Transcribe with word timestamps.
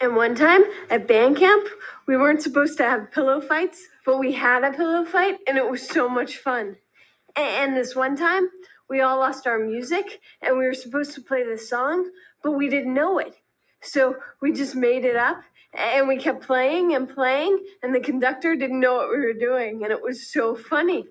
And 0.00 0.14
one 0.14 0.34
time 0.34 0.62
at 0.90 1.08
band 1.08 1.36
camp, 1.36 1.66
we 2.06 2.16
weren't 2.16 2.42
supposed 2.42 2.76
to 2.78 2.84
have 2.84 3.10
pillow 3.10 3.40
fights, 3.40 3.82
but 4.06 4.18
we 4.18 4.32
had 4.32 4.62
a 4.62 4.72
pillow 4.72 5.04
fight 5.04 5.38
and 5.46 5.58
it 5.58 5.68
was 5.68 5.88
so 5.88 6.08
much 6.08 6.36
fun. 6.36 6.76
And, 7.36 7.76
this 7.76 7.94
one 7.94 8.16
time, 8.16 8.48
we 8.88 9.00
all 9.00 9.18
lost 9.18 9.46
our 9.46 9.58
music 9.58 10.20
and 10.40 10.56
we 10.56 10.64
were 10.64 10.74
supposed 10.74 11.14
to 11.14 11.20
play 11.20 11.44
this 11.44 11.68
song, 11.68 12.10
but 12.42 12.52
we 12.52 12.68
didn't 12.68 12.94
know 12.94 13.18
it. 13.18 13.34
So 13.82 14.16
we 14.40 14.52
just 14.52 14.74
made 14.74 15.04
it 15.04 15.16
up 15.16 15.42
and 15.74 16.08
we 16.08 16.16
kept 16.16 16.42
playing 16.42 16.94
and 16.94 17.08
playing, 17.08 17.58
and 17.82 17.94
the 17.94 18.00
conductor 18.00 18.56
didn't 18.56 18.80
know 18.80 18.94
what 18.96 19.10
we 19.10 19.18
were 19.18 19.34
doing, 19.34 19.84
and 19.84 19.92
it 19.92 20.02
was 20.02 20.32
so 20.32 20.56
funny. 20.56 21.04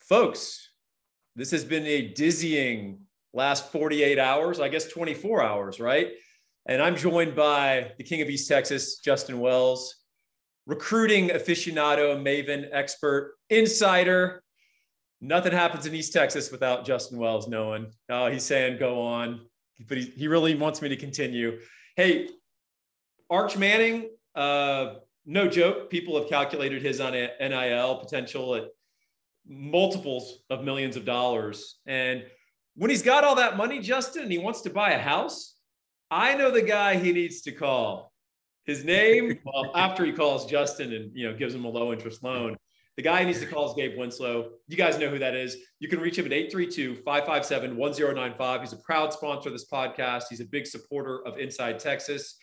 Folks, 0.00 0.70
this 1.36 1.52
has 1.52 1.64
been 1.64 1.86
a 1.86 2.08
dizzying 2.08 2.98
last 3.34 3.72
48 3.72 4.18
hours, 4.18 4.60
I 4.60 4.68
guess 4.68 4.86
24 4.88 5.42
hours, 5.42 5.80
right? 5.80 6.12
And 6.66 6.80
I'm 6.80 6.96
joined 6.96 7.34
by 7.34 7.92
the 7.98 8.04
King 8.04 8.22
of 8.22 8.30
East 8.30 8.48
Texas, 8.48 8.98
Justin 8.98 9.40
Wells, 9.40 9.96
recruiting 10.66 11.30
aficionado, 11.30 12.16
maven, 12.22 12.68
expert, 12.72 13.34
insider. 13.50 14.42
Nothing 15.20 15.52
happens 15.52 15.86
in 15.86 15.94
East 15.94 16.12
Texas 16.12 16.50
without 16.50 16.84
Justin 16.84 17.18
Wells 17.18 17.48
knowing. 17.48 17.90
Oh, 18.08 18.28
he's 18.28 18.44
saying 18.44 18.78
go 18.78 19.02
on, 19.02 19.40
but 19.88 19.98
he, 19.98 20.04
he 20.16 20.28
really 20.28 20.54
wants 20.54 20.82
me 20.82 20.88
to 20.88 20.96
continue. 20.96 21.58
Hey, 21.96 22.28
Arch 23.30 23.56
Manning, 23.56 24.10
uh, 24.34 24.94
no 25.24 25.48
joke. 25.48 25.90
People 25.90 26.18
have 26.18 26.28
calculated 26.28 26.82
his 26.82 27.00
on 27.00 27.12
NIL 27.12 27.96
potential 27.96 28.54
at 28.54 28.64
multiples 29.46 30.38
of 30.50 30.64
millions 30.64 30.96
of 30.96 31.04
dollars. 31.04 31.80
And 31.86 32.24
when 32.74 32.90
he's 32.90 33.02
got 33.02 33.24
all 33.24 33.36
that 33.36 33.56
money, 33.56 33.80
Justin, 33.80 34.22
and 34.22 34.32
he 34.32 34.38
wants 34.38 34.62
to 34.62 34.70
buy 34.70 34.92
a 34.92 34.98
house, 34.98 35.56
I 36.10 36.34
know 36.34 36.50
the 36.50 36.62
guy 36.62 36.96
he 36.96 37.12
needs 37.12 37.42
to 37.42 37.52
call. 37.52 38.12
His 38.64 38.84
name, 38.84 39.38
well, 39.44 39.72
after 39.74 40.04
he 40.04 40.12
calls 40.12 40.46
Justin 40.46 40.92
and 40.92 41.10
you 41.14 41.28
know 41.28 41.36
gives 41.36 41.54
him 41.54 41.64
a 41.64 41.68
low 41.68 41.92
interest 41.92 42.22
loan, 42.22 42.56
the 42.96 43.02
guy 43.02 43.20
he 43.20 43.26
needs 43.26 43.40
to 43.40 43.46
call 43.46 43.68
is 43.68 43.74
Gabe 43.74 43.98
Winslow. 43.98 44.50
You 44.68 44.76
guys 44.76 44.98
know 44.98 45.08
who 45.08 45.18
that 45.18 45.34
is. 45.34 45.56
You 45.80 45.88
can 45.88 45.98
reach 46.00 46.18
him 46.18 46.26
at 46.26 46.32
832-557-1095. 46.32 48.60
He's 48.60 48.74
a 48.74 48.78
proud 48.78 49.12
sponsor 49.12 49.48
of 49.48 49.54
this 49.54 49.68
podcast. 49.70 50.24
He's 50.28 50.40
a 50.40 50.44
big 50.44 50.66
supporter 50.66 51.26
of 51.26 51.38
Inside 51.38 51.78
Texas. 51.78 52.36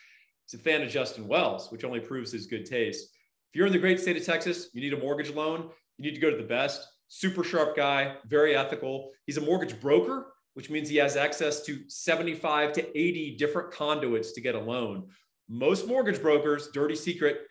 He's 0.46 0.60
a 0.60 0.64
fan 0.64 0.82
of 0.82 0.90
Justin 0.90 1.28
Wells, 1.28 1.72
which 1.72 1.84
only 1.84 2.00
proves 2.00 2.32
his 2.32 2.48
good 2.48 2.66
taste. 2.66 3.10
If 3.52 3.58
you're 3.58 3.68
in 3.68 3.74
the 3.74 3.80
great 3.80 4.00
state 4.00 4.18
of 4.18 4.26
Texas, 4.26 4.70
you 4.74 4.82
need 4.82 4.94
a 4.94 4.98
mortgage 4.98 5.32
loan, 5.32 5.70
you 5.98 6.06
need 6.06 6.16
to 6.16 6.22
go 6.22 6.32
to 6.32 6.38
the 6.38 6.44
best. 6.44 6.88
Super 7.10 7.44
sharp 7.44 7.76
guy, 7.76 8.16
very 8.26 8.56
ethical. 8.56 9.12
He's 9.26 9.38
a 9.38 9.42
mortgage 9.42 9.80
broker, 9.80 10.28
which 10.54 10.70
means 10.70 10.88
he 10.88 10.98
has 10.98 11.18
access 11.18 11.66
to 11.66 11.80
75 11.88 12.72
to 12.74 12.98
80 12.98 13.36
different 13.38 13.72
conduits 13.72 14.32
to 14.34 14.42
get 14.42 14.56
a 14.56 14.60
loan. 14.60 15.08
Most 15.50 15.88
mortgage 15.88 16.22
brokers, 16.22 16.70
dirty 16.72 16.96
secret, 16.96 17.42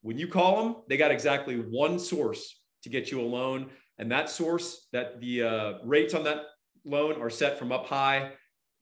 when 0.00 0.18
you 0.18 0.26
call 0.26 0.62
them, 0.62 0.76
they 0.88 0.96
got 0.96 1.10
exactly 1.10 1.56
one 1.56 1.98
source 1.98 2.60
to 2.82 2.88
get 2.88 3.10
you 3.10 3.20
a 3.20 3.22
loan. 3.22 3.70
And 3.98 4.10
that 4.10 4.28
source, 4.28 4.88
that 4.92 5.20
the 5.20 5.42
uh, 5.42 5.72
rates 5.84 6.14
on 6.14 6.24
that 6.24 6.46
loan 6.84 7.20
are 7.20 7.30
set 7.30 7.58
from 7.58 7.70
up 7.70 7.86
high. 7.86 8.32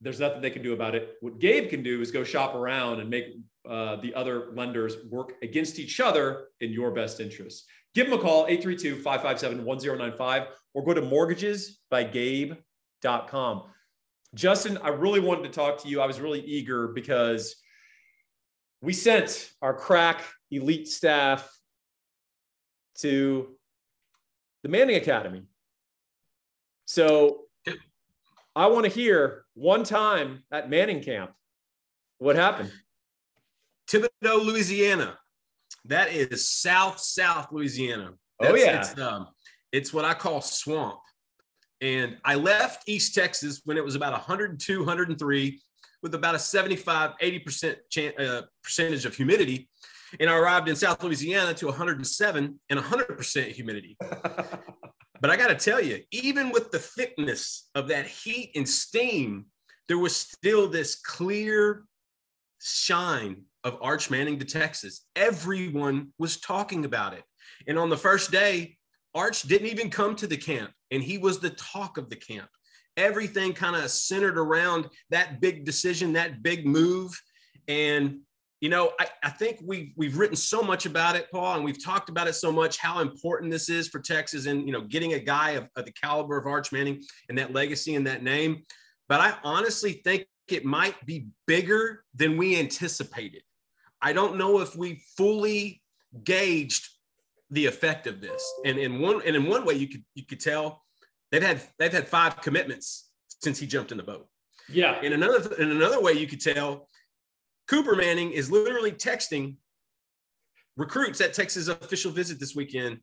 There's 0.01 0.19
nothing 0.19 0.41
they 0.41 0.49
can 0.49 0.63
do 0.63 0.73
about 0.73 0.95
it. 0.95 1.15
What 1.21 1.39
Gabe 1.39 1.69
can 1.69 1.83
do 1.83 2.01
is 2.01 2.09
go 2.09 2.23
shop 2.23 2.55
around 2.55 3.01
and 3.01 3.09
make 3.09 3.25
uh, 3.69 3.97
the 3.97 4.15
other 4.15 4.51
lenders 4.55 4.95
work 5.09 5.33
against 5.43 5.77
each 5.77 5.99
other 5.99 6.47
in 6.59 6.71
your 6.71 6.89
best 6.91 7.19
interest. 7.19 7.65
Give 7.93 8.09
them 8.09 8.17
a 8.17 8.21
call, 8.21 8.45
832 8.47 9.01
557 9.01 9.65
1095, 9.65 10.47
or 10.73 10.83
go 10.83 10.93
to 10.93 11.01
mortgagesbygabe.com. 11.01 13.63
Justin, 14.33 14.77
I 14.77 14.87
really 14.89 15.19
wanted 15.19 15.43
to 15.43 15.49
talk 15.49 15.83
to 15.83 15.89
you. 15.89 15.99
I 15.99 16.05
was 16.05 16.21
really 16.21 16.39
eager 16.39 16.87
because 16.87 17.57
we 18.81 18.93
sent 18.93 19.51
our 19.61 19.73
crack 19.73 20.23
elite 20.51 20.87
staff 20.87 21.53
to 22.99 23.57
the 24.63 24.69
Manning 24.69 24.95
Academy. 24.95 25.43
So 26.85 27.41
I 28.55 28.67
want 28.67 28.85
to 28.85 28.91
hear 28.91 29.45
one 29.53 29.83
time 29.83 30.43
at 30.51 30.69
Manning 30.69 31.01
camp 31.01 31.31
what 32.19 32.35
happened. 32.35 32.71
Thibodaux, 33.87 34.45
Louisiana. 34.45 35.17
That 35.85 36.13
is 36.13 36.49
South 36.49 36.99
South 36.99 37.51
Louisiana. 37.51 38.13
Oh, 38.39 38.45
That's, 38.45 38.53
oh 38.53 38.55
yeah, 38.55 38.79
it's, 38.79 38.99
um, 38.99 39.27
it's 39.71 39.93
what 39.93 40.05
I 40.05 40.13
call 40.13 40.41
swamp. 40.41 40.99
And 41.81 42.17
I 42.23 42.35
left 42.35 42.87
East 42.87 43.15
Texas 43.15 43.61
when 43.65 43.77
it 43.77 43.83
was 43.83 43.95
about 43.95 44.11
102, 44.11 44.79
103, 44.79 45.61
with 46.03 46.13
about 46.13 46.35
a 46.35 46.39
75, 46.39 47.11
80% 47.21 47.75
chan- 47.89 48.13
uh, 48.19 48.41
percentage 48.63 49.05
of 49.05 49.15
humidity. 49.15 49.67
And 50.19 50.29
I 50.29 50.35
arrived 50.35 50.67
in 50.69 50.75
South 50.75 51.01
Louisiana 51.03 51.53
to 51.55 51.67
107 51.67 52.59
and 52.69 52.79
100% 52.79 53.51
humidity. 53.51 53.97
but 55.21 55.29
I 55.29 55.35
got 55.35 55.47
to 55.47 55.55
tell 55.55 55.81
you, 55.81 56.01
even 56.11 56.51
with 56.51 56.71
the 56.71 56.79
thickness 56.79 57.69
of 57.73 57.87
that 57.87 58.05
heat 58.05 58.51
and 58.55 58.67
steam, 58.67 59.45
there 59.87 59.97
was 59.97 60.15
still 60.15 60.67
this 60.67 60.95
clear 60.95 61.83
shine 62.59 63.43
of 63.63 63.77
Arch 63.81 64.09
Manning 64.09 64.39
to 64.39 64.45
Texas. 64.45 65.05
Everyone 65.15 66.13
was 66.17 66.39
talking 66.39 66.85
about 66.85 67.13
it. 67.13 67.23
And 67.67 67.77
on 67.77 67.89
the 67.89 67.97
first 67.97 68.31
day, 68.31 68.77
Arch 69.13 69.43
didn't 69.43 69.67
even 69.67 69.89
come 69.89 70.15
to 70.15 70.27
the 70.27 70.37
camp, 70.37 70.71
and 70.89 71.03
he 71.03 71.17
was 71.17 71.39
the 71.39 71.49
talk 71.51 71.97
of 71.97 72.09
the 72.09 72.15
camp. 72.15 72.49
Everything 72.97 73.53
kind 73.53 73.75
of 73.75 73.89
centered 73.91 74.37
around 74.37 74.87
that 75.09 75.41
big 75.41 75.65
decision, 75.65 76.13
that 76.13 76.41
big 76.43 76.65
move. 76.65 77.11
And, 77.67 78.19
you 78.59 78.69
know, 78.69 78.91
I, 78.99 79.07
I 79.23 79.29
think 79.29 79.59
we, 79.63 79.93
we've 79.95 80.17
written 80.17 80.35
so 80.35 80.61
much 80.61 80.85
about 80.85 81.15
it, 81.15 81.27
Paul, 81.31 81.55
and 81.55 81.63
we've 81.63 81.83
talked 81.83 82.09
about 82.09 82.27
it 82.27 82.33
so 82.33 82.51
much, 82.51 82.77
how 82.77 82.99
important 82.99 83.51
this 83.51 83.69
is 83.69 83.87
for 83.87 83.99
Texas 83.99 84.45
and, 84.45 84.65
you 84.65 84.73
know, 84.73 84.81
getting 84.81 85.13
a 85.13 85.19
guy 85.19 85.51
of, 85.51 85.67
of 85.75 85.85
the 85.85 85.93
caliber 85.93 86.37
of 86.37 86.47
Arch 86.47 86.71
Manning 86.71 87.01
and 87.29 87.37
that 87.37 87.53
legacy 87.53 87.95
and 87.95 88.07
that 88.07 88.23
name. 88.23 88.63
But 89.07 89.21
I 89.21 89.35
honestly 89.43 90.01
think 90.03 90.25
it 90.47 90.65
might 90.65 91.05
be 91.05 91.27
bigger 91.47 92.03
than 92.13 92.37
we 92.37 92.59
anticipated. 92.59 93.43
I 94.01 94.13
don't 94.13 94.37
know 94.37 94.59
if 94.61 94.75
we 94.75 95.03
fully 95.15 95.81
gauged 96.23 96.87
the 97.49 97.65
effect 97.65 98.07
of 98.07 98.21
this. 98.21 98.43
And 98.65 98.77
in 98.77 98.99
one 98.99 99.21
and 99.25 99.35
in 99.35 99.45
one 99.47 99.65
way, 99.65 99.75
you 99.75 99.87
could 99.87 100.03
you 100.15 100.25
could 100.25 100.39
tell 100.39 100.83
they've 101.31 101.43
had 101.43 101.61
they've 101.77 101.91
had 101.91 102.07
five 102.07 102.41
commitments 102.41 103.09
since 103.27 103.59
he 103.59 103.67
jumped 103.67 103.91
in 103.91 103.97
the 103.97 104.03
boat. 104.03 104.27
Yeah. 104.69 105.01
In 105.01 105.13
another 105.13 105.53
in 105.55 105.71
another 105.71 106.01
way, 106.01 106.13
you 106.13 106.27
could 106.27 106.41
tell 106.41 106.87
Cooper 107.67 107.95
Manning 107.95 108.31
is 108.31 108.51
literally 108.51 108.91
texting 108.91 109.55
recruits 110.77 111.21
at 111.21 111.33
Texas 111.33 111.67
official 111.67 112.11
visit 112.11 112.39
this 112.39 112.55
weekend. 112.55 112.99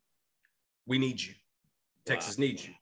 We 0.86 0.98
need 0.98 1.20
you. 1.20 1.34
Texas 2.06 2.38
wow. 2.38 2.42
needs 2.42 2.66
you. 2.66 2.74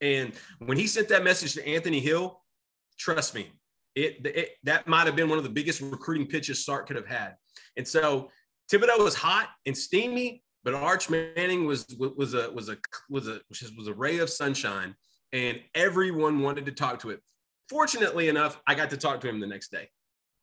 And 0.00 0.32
when 0.58 0.76
he 0.76 0.86
sent 0.86 1.08
that 1.08 1.24
message 1.24 1.54
to 1.54 1.66
Anthony 1.66 2.00
Hill, 2.00 2.42
trust 2.98 3.34
me, 3.34 3.52
it, 3.94 4.26
it 4.26 4.50
that 4.64 4.88
might 4.88 5.06
have 5.06 5.16
been 5.16 5.28
one 5.28 5.38
of 5.38 5.44
the 5.44 5.50
biggest 5.50 5.80
recruiting 5.80 6.26
pitches 6.26 6.64
Sark 6.64 6.88
could 6.88 6.96
have 6.96 7.06
had. 7.06 7.36
And 7.76 7.86
so 7.86 8.30
Thibodaux 8.70 8.98
was 8.98 9.14
hot 9.14 9.48
and 9.66 9.76
steamy, 9.76 10.42
but 10.64 10.74
Arch 10.74 11.10
Manning 11.10 11.66
was 11.66 11.86
was 11.98 12.34
a 12.34 12.50
was 12.50 12.68
a 12.68 12.78
was 13.10 13.28
a 13.28 13.40
was 13.76 13.88
a 13.88 13.94
ray 13.94 14.18
of 14.18 14.30
sunshine, 14.30 14.94
and 15.32 15.60
everyone 15.74 16.40
wanted 16.40 16.66
to 16.66 16.72
talk 16.72 17.00
to 17.00 17.10
it. 17.10 17.20
Fortunately 17.68 18.28
enough, 18.28 18.60
I 18.66 18.74
got 18.74 18.90
to 18.90 18.96
talk 18.96 19.20
to 19.20 19.28
him 19.28 19.40
the 19.40 19.46
next 19.46 19.70
day. 19.70 19.88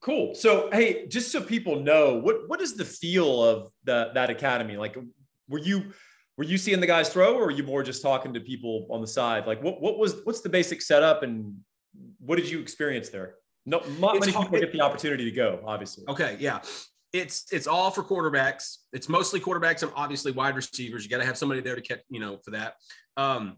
Cool. 0.01 0.33
So, 0.33 0.69
hey, 0.71 1.07
just 1.07 1.31
so 1.31 1.41
people 1.41 1.79
know, 1.79 2.15
what 2.15 2.47
what 2.47 2.61
is 2.61 2.75
the 2.75 2.85
feel 2.85 3.43
of 3.43 3.69
the 3.83 4.11
that 4.13 4.29
academy? 4.29 4.77
Like, 4.77 4.95
were 5.49 5.59
you 5.59 5.91
were 6.37 6.43
you 6.43 6.57
seeing 6.57 6.79
the 6.79 6.87
guys 6.87 7.09
throw, 7.09 7.35
or 7.35 7.45
were 7.45 7.51
you 7.51 7.63
more 7.63 7.81
just 7.81 8.03
talking 8.03 8.33
to 8.33 8.39
people 8.39 8.87
on 8.91 9.01
the 9.01 9.07
side? 9.07 9.47
Like, 9.47 9.63
what 9.63 9.81
what 9.81 9.97
was 9.97 10.21
what's 10.23 10.41
the 10.41 10.49
basic 10.49 10.81
setup, 10.83 11.23
and 11.23 11.55
what 12.19 12.35
did 12.35 12.49
you 12.49 12.59
experience 12.59 13.09
there? 13.09 13.35
No, 13.65 13.81
not 13.99 14.15
it's 14.15 14.25
many 14.25 14.31
hard. 14.31 14.47
people 14.47 14.59
get 14.59 14.71
the 14.71 14.81
opportunity 14.81 15.25
to 15.25 15.31
go. 15.31 15.61
Obviously. 15.65 16.05
Okay. 16.07 16.37
Yeah 16.39 16.61
it's 17.13 17.45
it's 17.51 17.67
all 17.67 17.91
for 17.91 18.03
quarterbacks. 18.03 18.77
It's 18.93 19.09
mostly 19.09 19.39
quarterbacks 19.39 19.83
and 19.83 19.91
obviously 19.95 20.31
wide 20.31 20.55
receivers. 20.55 21.03
You 21.03 21.09
got 21.09 21.17
to 21.17 21.25
have 21.25 21.37
somebody 21.37 21.61
there 21.61 21.75
to 21.75 21.81
catch, 21.81 21.99
you 22.09 22.19
know, 22.19 22.39
for 22.43 22.51
that. 22.51 22.75
Um, 23.17 23.57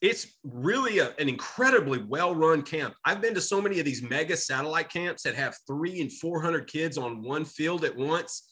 it's 0.00 0.26
really 0.42 0.98
a, 0.98 1.14
an 1.18 1.28
incredibly 1.28 2.02
well-run 2.02 2.62
camp. 2.62 2.94
I've 3.04 3.22
been 3.22 3.34
to 3.34 3.40
so 3.40 3.62
many 3.62 3.78
of 3.78 3.86
these 3.86 4.02
mega 4.02 4.36
satellite 4.36 4.90
camps 4.90 5.22
that 5.22 5.34
have 5.34 5.56
three 5.66 6.00
and 6.00 6.12
four 6.12 6.42
hundred 6.42 6.66
kids 6.66 6.98
on 6.98 7.22
one 7.22 7.44
field 7.44 7.84
at 7.84 7.96
once, 7.96 8.50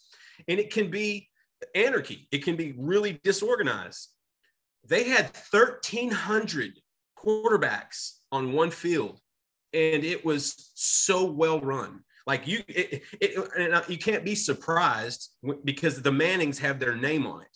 and 0.48 0.58
it 0.58 0.72
can 0.72 0.90
be 0.90 1.28
anarchy. 1.74 2.28
It 2.30 2.44
can 2.44 2.56
be 2.56 2.74
really 2.78 3.20
disorganized. 3.22 4.08
They 4.86 5.04
had 5.04 5.32
thirteen 5.32 6.10
hundred 6.10 6.72
quarterbacks 7.18 8.18
on 8.30 8.52
one 8.52 8.70
field, 8.70 9.20
and 9.72 10.04
it 10.04 10.24
was 10.24 10.72
so 10.74 11.24
well 11.24 11.60
run. 11.60 12.00
Like 12.26 12.46
you, 12.46 12.62
it, 12.68 13.02
it, 13.20 13.88
you 13.88 13.98
can't 13.98 14.24
be 14.24 14.34
surprised 14.34 15.30
because 15.64 16.02
the 16.02 16.12
Mannings 16.12 16.58
have 16.58 16.78
their 16.78 16.94
name 16.94 17.26
on 17.26 17.42
it. 17.42 17.48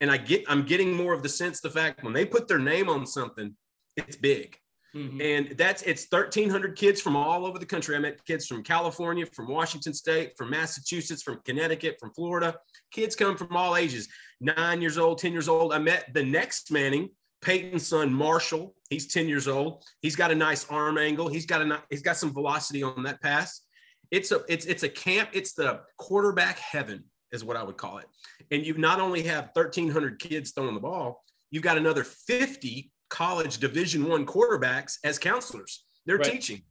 And 0.00 0.10
I 0.10 0.16
get, 0.16 0.44
I'm 0.48 0.64
getting 0.64 0.94
more 0.94 1.12
of 1.12 1.22
the 1.22 1.28
sense 1.28 1.60
the 1.60 1.70
fact 1.70 2.04
when 2.04 2.12
they 2.12 2.24
put 2.24 2.48
their 2.48 2.58
name 2.58 2.88
on 2.88 3.06
something, 3.06 3.54
it's 3.96 4.16
big. 4.16 4.56
Mm-hmm. 4.94 5.20
And 5.20 5.58
that's 5.58 5.82
it's 5.82 6.06
1,300 6.08 6.76
kids 6.76 7.00
from 7.00 7.14
all 7.14 7.44
over 7.44 7.58
the 7.58 7.66
country. 7.66 7.94
I 7.94 7.98
met 7.98 8.24
kids 8.24 8.46
from 8.46 8.62
California, 8.62 9.26
from 9.26 9.48
Washington 9.48 9.92
State, 9.92 10.32
from 10.36 10.50
Massachusetts, 10.50 11.22
from 11.22 11.40
Connecticut, 11.44 11.96
from 12.00 12.12
Florida. 12.12 12.56
Kids 12.90 13.14
come 13.14 13.36
from 13.36 13.54
all 13.54 13.76
ages, 13.76 14.08
nine 14.40 14.80
years 14.80 14.96
old, 14.96 15.18
10 15.18 15.32
years 15.32 15.48
old. 15.48 15.74
I 15.74 15.78
met 15.78 16.14
the 16.14 16.24
next 16.24 16.72
Manning, 16.72 17.10
Peyton's 17.42 17.86
son, 17.86 18.12
Marshall. 18.12 18.74
He's 18.88 19.06
10 19.06 19.28
years 19.28 19.46
old. 19.46 19.84
He's 20.00 20.16
got 20.16 20.30
a 20.30 20.34
nice 20.34 20.66
arm 20.70 20.96
angle. 20.96 21.28
He's 21.28 21.44
got 21.44 21.60
a 21.60 21.82
he's 21.90 22.02
got 22.02 22.16
some 22.16 22.32
velocity 22.32 22.82
on 22.82 23.02
that 23.02 23.20
pass. 23.20 23.60
It's 24.10 24.32
a 24.32 24.40
it's 24.48 24.66
it's 24.66 24.82
a 24.82 24.88
camp. 24.88 25.30
It's 25.32 25.52
the 25.52 25.80
quarterback 25.98 26.58
heaven 26.58 27.04
is 27.32 27.44
what 27.44 27.56
I 27.56 27.62
would 27.62 27.76
call 27.76 27.98
it. 27.98 28.06
And 28.50 28.64
you 28.64 28.76
not 28.78 29.00
only 29.00 29.22
have 29.24 29.50
1,300 29.52 30.18
kids 30.18 30.52
throwing 30.52 30.74
the 30.74 30.80
ball, 30.80 31.22
you've 31.50 31.62
got 31.62 31.76
another 31.76 32.04
50 32.04 32.90
college 33.10 33.58
division 33.58 34.08
one 34.08 34.26
quarterbacks 34.26 34.98
as 35.04 35.18
counselors 35.18 35.84
they're 36.06 36.18
right. 36.18 36.30
teaching 36.30 36.62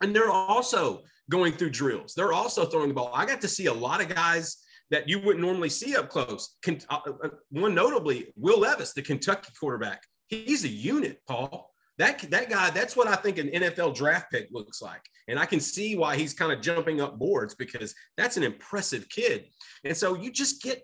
and 0.00 0.14
they're 0.14 0.30
also 0.30 1.02
going 1.30 1.52
through 1.52 1.70
drills 1.70 2.14
they're 2.14 2.32
also 2.32 2.64
throwing 2.64 2.88
the 2.88 2.94
ball 2.94 3.10
i 3.14 3.26
got 3.26 3.40
to 3.40 3.48
see 3.48 3.66
a 3.66 3.72
lot 3.72 4.00
of 4.00 4.08
guys 4.08 4.58
that 4.90 5.08
you 5.08 5.18
wouldn't 5.18 5.44
normally 5.44 5.68
see 5.68 5.96
up 5.96 6.08
close 6.08 6.56
uh, 6.68 6.74
uh, 6.90 7.28
one 7.50 7.74
notably 7.74 8.28
will 8.36 8.60
levis 8.60 8.92
the 8.94 9.02
kentucky 9.02 9.52
quarterback 9.58 10.02
he's 10.28 10.64
a 10.64 10.68
unit 10.68 11.20
paul 11.28 11.71
that, 11.98 12.18
that 12.30 12.50
guy 12.50 12.70
that's 12.70 12.96
what 12.96 13.08
i 13.08 13.16
think 13.16 13.38
an 13.38 13.48
nfl 13.48 13.94
draft 13.94 14.30
pick 14.30 14.48
looks 14.50 14.80
like 14.80 15.02
and 15.28 15.38
i 15.38 15.46
can 15.46 15.60
see 15.60 15.96
why 15.96 16.16
he's 16.16 16.34
kind 16.34 16.52
of 16.52 16.60
jumping 16.60 17.00
up 17.00 17.18
boards 17.18 17.54
because 17.54 17.94
that's 18.16 18.36
an 18.36 18.42
impressive 18.42 19.08
kid 19.08 19.46
and 19.84 19.96
so 19.96 20.14
you 20.14 20.30
just 20.30 20.62
get 20.62 20.82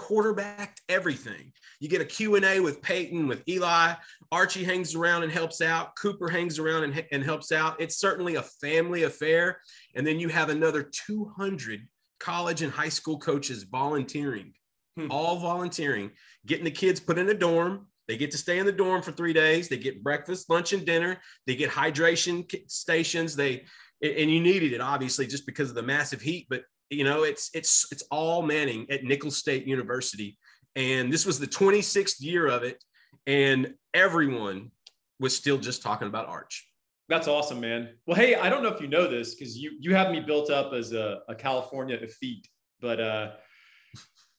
quarterbacked 0.00 0.80
everything. 0.88 1.52
You 1.78 1.88
get 1.90 2.00
a 2.00 2.06
Q&A 2.06 2.58
with 2.58 2.80
Peyton, 2.80 3.28
with 3.28 3.46
Eli. 3.46 3.92
Archie 4.32 4.64
hangs 4.64 4.94
around 4.94 5.24
and 5.24 5.30
helps 5.30 5.60
out. 5.60 5.94
Cooper 5.94 6.30
hangs 6.30 6.58
around 6.58 6.84
and, 6.84 7.04
and 7.12 7.22
helps 7.22 7.52
out. 7.52 7.78
It's 7.78 7.98
certainly 7.98 8.36
a 8.36 8.42
family 8.42 9.02
affair. 9.02 9.60
And 9.94 10.06
then 10.06 10.18
you 10.18 10.30
have 10.30 10.48
another 10.48 10.90
200 11.06 11.86
college 12.18 12.62
and 12.62 12.72
high 12.72 12.88
school 12.88 13.18
coaches 13.18 13.64
volunteering, 13.64 14.54
hmm. 14.96 15.08
all 15.10 15.38
volunteering, 15.38 16.12
getting 16.46 16.64
the 16.64 16.70
kids 16.70 16.98
put 16.98 17.18
in 17.18 17.28
a 17.28 17.34
dorm. 17.34 17.86
They 18.10 18.16
get 18.16 18.32
to 18.32 18.38
stay 18.38 18.58
in 18.58 18.66
the 18.66 18.72
dorm 18.72 19.02
for 19.02 19.12
three 19.12 19.32
days. 19.32 19.68
They 19.68 19.76
get 19.76 20.02
breakfast, 20.02 20.50
lunch, 20.50 20.72
and 20.72 20.84
dinner. 20.84 21.20
They 21.46 21.54
get 21.54 21.70
hydration 21.70 22.44
stations. 22.68 23.36
They 23.36 23.66
and 24.02 24.28
you 24.28 24.40
needed 24.40 24.72
it 24.72 24.80
obviously 24.80 25.28
just 25.28 25.46
because 25.46 25.68
of 25.68 25.76
the 25.76 25.82
massive 25.84 26.20
heat, 26.20 26.48
but 26.50 26.64
you 26.88 27.04
know, 27.04 27.22
it's 27.22 27.50
it's 27.54 27.86
it's 27.92 28.02
all 28.10 28.42
Manning 28.42 28.84
at 28.90 29.04
Nicholls 29.04 29.36
State 29.36 29.64
University, 29.64 30.36
and 30.74 31.12
this 31.12 31.24
was 31.24 31.38
the 31.38 31.46
26th 31.46 32.16
year 32.18 32.48
of 32.48 32.64
it, 32.64 32.82
and 33.28 33.74
everyone 33.94 34.72
was 35.20 35.36
still 35.36 35.58
just 35.58 35.80
talking 35.80 36.08
about 36.08 36.26
Arch. 36.26 36.66
That's 37.08 37.28
awesome, 37.28 37.60
man. 37.60 37.90
Well, 38.08 38.16
hey, 38.16 38.34
I 38.34 38.50
don't 38.50 38.64
know 38.64 38.70
if 38.70 38.80
you 38.80 38.88
know 38.88 39.06
this 39.06 39.36
because 39.36 39.56
you 39.56 39.70
you 39.78 39.94
have 39.94 40.10
me 40.10 40.18
built 40.18 40.50
up 40.50 40.72
as 40.72 40.92
a, 40.92 41.20
a 41.28 41.36
California 41.36 41.96
effete, 42.02 42.48
but 42.80 42.98
uh, 42.98 43.30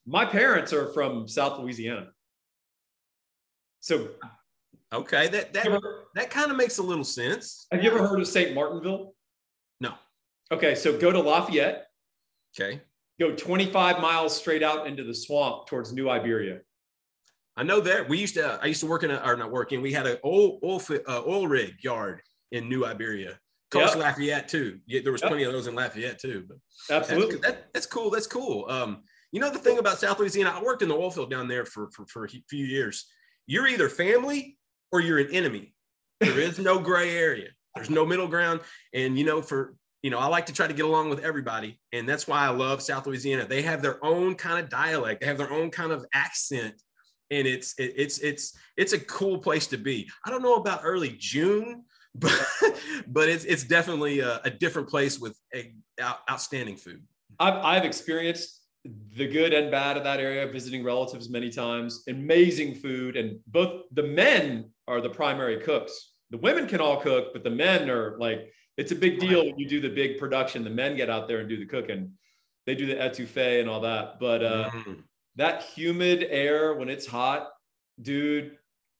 my 0.05 0.25
parents 0.25 0.73
are 0.73 0.91
from 0.91 1.25
South 1.29 1.57
Louisiana. 1.57 2.09
So, 3.81 4.09
okay, 4.93 5.27
that 5.27 5.53
that 5.53 5.65
ever, 5.67 6.05
that 6.15 6.29
kind 6.29 6.49
of 6.49 6.57
makes 6.57 6.77
a 6.77 6.83
little 6.83 7.03
sense. 7.03 7.67
Have 7.71 7.83
you 7.83 7.91
ever 7.91 8.07
heard 8.07 8.19
of 8.19 8.27
St. 8.27 8.55
Martinville? 8.55 9.13
No. 9.79 9.93
Okay, 10.51 10.75
so 10.75 10.97
go 10.97 11.11
to 11.11 11.19
Lafayette 11.19 11.87
Okay. 12.59 12.81
Go 13.19 13.35
25 13.35 14.01
miles 14.01 14.35
straight 14.35 14.63
out 14.63 14.87
into 14.87 15.03
the 15.03 15.13
swamp 15.13 15.67
towards 15.67 15.93
New 15.93 16.09
Iberia. 16.09 16.59
I 17.55 17.63
know 17.63 17.79
that 17.81 18.07
we 18.07 18.17
used 18.17 18.35
to. 18.35 18.59
I 18.61 18.67
used 18.67 18.79
to 18.79 18.87
work 18.87 19.03
in 19.03 19.11
a, 19.11 19.21
or 19.23 19.35
not 19.35 19.51
working. 19.51 19.81
We 19.81 19.91
had 19.91 20.07
an 20.07 20.17
oil 20.25 20.59
oil, 20.63 20.81
uh, 21.07 21.21
oil 21.27 21.47
rig 21.47 21.75
yard 21.83 22.21
in 22.51 22.69
New 22.69 22.85
Iberia. 22.85 23.37
Coast 23.69 23.95
yep. 23.95 24.03
Lafayette 24.03 24.47
too. 24.47 24.79
Yeah, 24.87 25.01
there 25.03 25.11
was 25.11 25.21
yep. 25.21 25.29
plenty 25.29 25.43
of 25.43 25.53
those 25.53 25.67
in 25.67 25.75
Lafayette 25.75 26.19
too. 26.19 26.45
But 26.47 26.57
absolutely, 26.95 27.37
that's, 27.37 27.55
that, 27.55 27.73
that's 27.73 27.85
cool. 27.85 28.09
That's 28.09 28.27
cool. 28.27 28.65
Um, 28.69 29.03
you 29.31 29.39
know 29.39 29.51
the 29.51 29.59
thing 29.59 29.79
about 29.79 29.99
South 29.99 30.19
Louisiana, 30.19 30.53
I 30.55 30.63
worked 30.63 30.81
in 30.81 30.89
the 30.89 30.95
oil 30.95 31.11
field 31.11 31.29
down 31.29 31.47
there 31.47 31.65
for, 31.65 31.89
for 31.91 32.05
for 32.07 32.25
a 32.25 32.29
few 32.29 32.65
years. 32.65 33.07
You're 33.47 33.67
either 33.67 33.89
family 33.89 34.57
or 34.91 35.01
you're 35.01 35.19
an 35.19 35.31
enemy. 35.31 35.73
There 36.19 36.39
is 36.39 36.59
no 36.59 36.79
gray 36.79 37.17
area. 37.17 37.49
There's 37.75 37.89
no 37.89 38.05
middle 38.05 38.27
ground. 38.27 38.61
And 38.93 39.17
you 39.17 39.25
know, 39.25 39.41
for 39.41 39.75
you 40.01 40.09
know, 40.09 40.19
I 40.19 40.27
like 40.27 40.47
to 40.47 40.53
try 40.53 40.67
to 40.67 40.73
get 40.73 40.85
along 40.85 41.09
with 41.09 41.19
everybody. 41.19 41.79
And 41.93 42.09
that's 42.09 42.27
why 42.27 42.45
I 42.45 42.49
love 42.49 42.81
South 42.81 43.05
Louisiana. 43.05 43.45
They 43.45 43.61
have 43.61 43.81
their 43.81 44.03
own 44.03 44.35
kind 44.35 44.59
of 44.59 44.69
dialect, 44.69 45.21
they 45.21 45.27
have 45.27 45.37
their 45.37 45.51
own 45.51 45.69
kind 45.69 45.91
of 45.91 46.05
accent. 46.13 46.75
And 47.29 47.47
it's 47.47 47.75
it's 47.77 48.19
it's 48.19 48.57
it's 48.75 48.93
a 48.93 48.99
cool 48.99 49.37
place 49.37 49.67
to 49.67 49.77
be. 49.77 50.09
I 50.25 50.29
don't 50.29 50.41
know 50.41 50.55
about 50.55 50.81
early 50.83 51.15
June, 51.17 51.85
but 52.15 52.33
but 53.07 53.29
it's 53.29 53.45
it's 53.45 53.63
definitely 53.63 54.19
a, 54.19 54.41
a 54.43 54.49
different 54.49 54.89
place 54.89 55.17
with 55.17 55.37
a, 55.55 55.73
out, 56.01 56.19
outstanding 56.29 56.75
food. 56.75 57.03
I've 57.39 57.55
I've 57.63 57.85
experienced 57.85 58.60
the 58.83 59.27
good 59.27 59.53
and 59.53 59.69
bad 59.69 59.97
of 59.97 60.03
that 60.03 60.19
area, 60.19 60.47
visiting 60.47 60.83
relatives 60.83 61.29
many 61.29 61.49
times. 61.49 62.03
Amazing 62.07 62.75
food, 62.75 63.15
and 63.15 63.39
both 63.47 63.83
the 63.91 64.03
men 64.03 64.71
are 64.87 65.01
the 65.01 65.09
primary 65.09 65.61
cooks. 65.61 66.13
The 66.31 66.37
women 66.37 66.67
can 66.67 66.81
all 66.81 66.99
cook, 66.99 67.33
but 67.33 67.43
the 67.43 67.49
men 67.49 67.89
are 67.89 68.17
like 68.17 68.51
it's 68.77 68.91
a 68.91 68.95
big 68.95 69.19
deal 69.19 69.45
when 69.45 69.59
you 69.59 69.67
do 69.67 69.81
the 69.81 69.89
big 69.89 70.17
production. 70.17 70.63
The 70.63 70.69
men 70.69 70.95
get 70.95 71.09
out 71.09 71.27
there 71.27 71.39
and 71.39 71.49
do 71.49 71.57
the 71.57 71.65
cooking. 71.65 72.13
They 72.65 72.75
do 72.75 72.85
the 72.85 72.95
etouffee 72.95 73.59
and 73.59 73.69
all 73.69 73.81
that. 73.81 74.19
But 74.19 74.43
uh, 74.43 74.69
mm. 74.71 75.03
that 75.35 75.63
humid 75.63 76.25
air 76.29 76.73
when 76.75 76.89
it's 76.89 77.05
hot, 77.05 77.49
dude, 78.01 78.57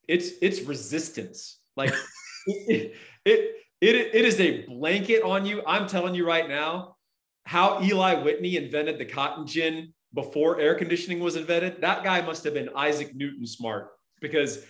it's 0.07 0.31
it's 0.41 0.61
resistance. 0.61 1.59
Like 1.75 1.93
it, 2.45 2.95
it 3.25 3.55
it 3.79 3.95
it 4.13 4.25
is 4.25 4.39
a 4.39 4.65
blanket 4.65 5.23
on 5.23 5.45
you. 5.45 5.63
I'm 5.65 5.87
telling 5.87 6.13
you 6.13 6.27
right 6.27 6.47
now, 6.47 6.97
how 7.45 7.81
Eli 7.81 8.21
Whitney 8.21 8.57
invented 8.57 8.97
the 8.97 9.05
cotton 9.05 9.45
gin 9.45 9.93
before 10.13 10.59
air 10.59 10.75
conditioning 10.75 11.19
was 11.19 11.35
invented. 11.35 11.81
That 11.81 12.03
guy 12.03 12.21
must 12.21 12.43
have 12.43 12.53
been 12.53 12.69
Isaac 12.75 13.15
Newton 13.15 13.45
smart 13.45 13.91
because 14.19 14.65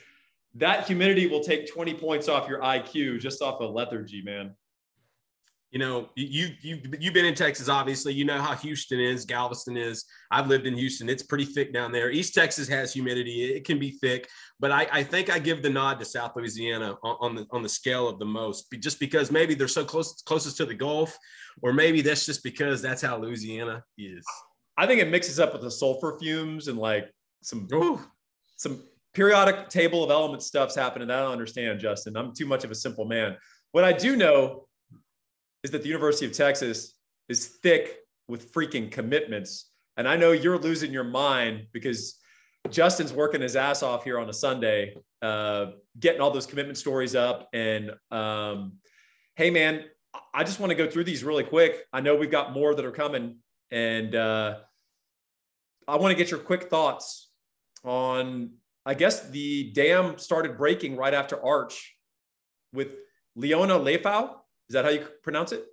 that 0.56 0.86
humidity 0.86 1.28
will 1.28 1.44
take 1.44 1.72
20 1.72 1.94
points 1.96 2.28
off 2.28 2.48
your 2.48 2.62
IQ 2.62 3.20
just 3.20 3.42
off 3.42 3.62
of 3.62 3.72
lethargy, 3.74 4.22
man 4.22 4.56
you 5.72 5.80
know, 5.80 6.10
you 6.16 6.50
you 6.62 6.82
you've 7.00 7.14
been 7.14 7.26
in 7.26 7.34
Texas, 7.34 7.70
obviously. 7.70 8.14
You 8.14 8.26
know 8.26 8.42
how 8.42 8.56
Houston 8.56 9.00
is, 9.00 9.24
Galveston 9.24 9.78
is. 9.78 10.04
I've 10.30 10.48
lived 10.48 10.68
in 10.68 10.76
Houston; 10.76 11.08
it's 11.08 11.24
pretty 11.24 11.46
thick 11.46 11.74
down 11.74 11.94
there. 11.94 12.12
East 12.12 12.34
Texas 12.34 12.68
has 12.68 12.92
humidity; 12.92 13.46
it 13.46 13.64
can 13.64 13.80
be 13.80 13.92
thick, 13.92 14.28
but 14.60 14.72
I, 14.72 14.86
I 14.92 15.04
think 15.04 15.30
I 15.30 15.40
give 15.40 15.62
the 15.62 15.70
nod 15.70 15.98
to 16.00 16.06
South 16.06 16.34
Louisiana 16.36 16.98
on, 17.04 17.16
on, 17.22 17.36
the 17.36 17.48
on 17.52 17.64
the 17.64 17.70
scale 17.70 18.10
of 18.10 18.20
the 18.20 18.26
most, 18.26 18.68
just 18.82 19.00
because 19.00 19.32
maybe 19.32 19.54
they're 19.54 19.70
so 19.70 19.86
close 19.86 20.22
closest 20.24 20.58
to 20.58 20.66
the 20.66 20.74
Gulf, 20.74 21.18
or 21.62 21.72
maybe 21.72 22.02
that's 22.02 22.26
just 22.26 22.44
because 22.44 22.82
that's 22.82 23.02
how 23.02 23.18
Louisiana 23.18 23.82
is. 23.98 24.26
I 24.78 24.88
think 24.88 25.02
it 25.02 25.10
mixes 25.10 25.40
up 25.40 25.54
with 25.54 25.62
the 25.62 25.72
sulfur 25.72 26.18
fumes 26.20 26.68
and 26.68 26.78
like 26.78 27.10
some 27.44 27.66
Ooh. 27.74 28.02
some 28.58 28.84
periodic 29.14 29.70
table 29.70 30.04
of 30.04 30.12
elements 30.12 30.48
stuff's 30.48 30.76
happening. 30.76 31.10
I 31.10 31.22
don't 31.22 31.32
understand, 31.32 31.80
Justin. 31.80 32.18
I'm 32.18 32.34
too 32.34 32.46
much 32.46 32.66
of 32.66 32.72
a 32.72 32.76
simple 32.76 33.06
man. 33.06 33.38
What 33.72 33.86
I 33.86 33.94
do 33.94 34.18
know 34.18 34.66
is 35.64 35.72
that 35.72 35.82
the 35.82 35.88
University 35.88 36.26
of 36.26 36.34
Texas 36.34 36.96
is 37.30 37.48
thick 37.48 37.98
with 38.28 38.54
freaking 38.54 38.92
commitments. 38.92 39.70
And 39.98 40.08
I 40.08 40.16
know 40.16 40.32
you're 40.32 40.58
losing 40.58 40.92
your 40.92 41.04
mind 41.04 41.68
because 41.72 42.20
Justin's 42.70 43.14
working 43.14 43.42
his 43.42 43.56
ass 43.56 43.84
off 43.84 44.04
here 44.04 44.20
on 44.20 44.30
a 44.30 44.34
Sunday, 44.34 44.96
uh, 45.22 45.68
getting 46.00 46.22
all 46.22 46.32
those 46.32 46.46
commitment 46.46 46.78
stories 46.78 47.16
up. 47.16 47.50
And 47.54 47.92
um, 48.12 48.74
hey, 49.36 49.50
man, 49.50 49.84
I 50.34 50.44
just 50.44 50.60
want 50.60 50.72
to 50.72 50.76
go 50.76 50.90
through 50.90 51.06
these 51.06 51.24
really 51.24 51.44
quick. 51.44 51.86
I 51.92 52.02
know 52.02 52.16
we've 52.16 52.32
got 52.32 52.54
more 52.54 52.74
that 52.76 52.86
are 52.86 52.92
coming. 52.92 53.38
And 53.72 54.16
uh, 54.16 54.60
I 55.88 55.96
want 55.98 56.12
to 56.12 56.16
get 56.16 56.32
your 56.32 56.40
quick 56.40 56.70
thoughts 56.70 57.30
on, 57.84 58.52
I 58.86 58.94
guess, 58.94 59.30
the 59.30 59.72
dam 59.72 60.18
started 60.18 60.58
breaking 60.58 60.98
right 60.98 61.14
after 61.14 61.44
Arch 61.44 61.96
with 62.74 62.90
Liona 63.38 63.80
Lefau. 63.80 64.36
Is 64.72 64.74
that 64.74 64.86
how 64.86 64.92
you 64.92 65.06
pronounce 65.22 65.52
it? 65.52 65.66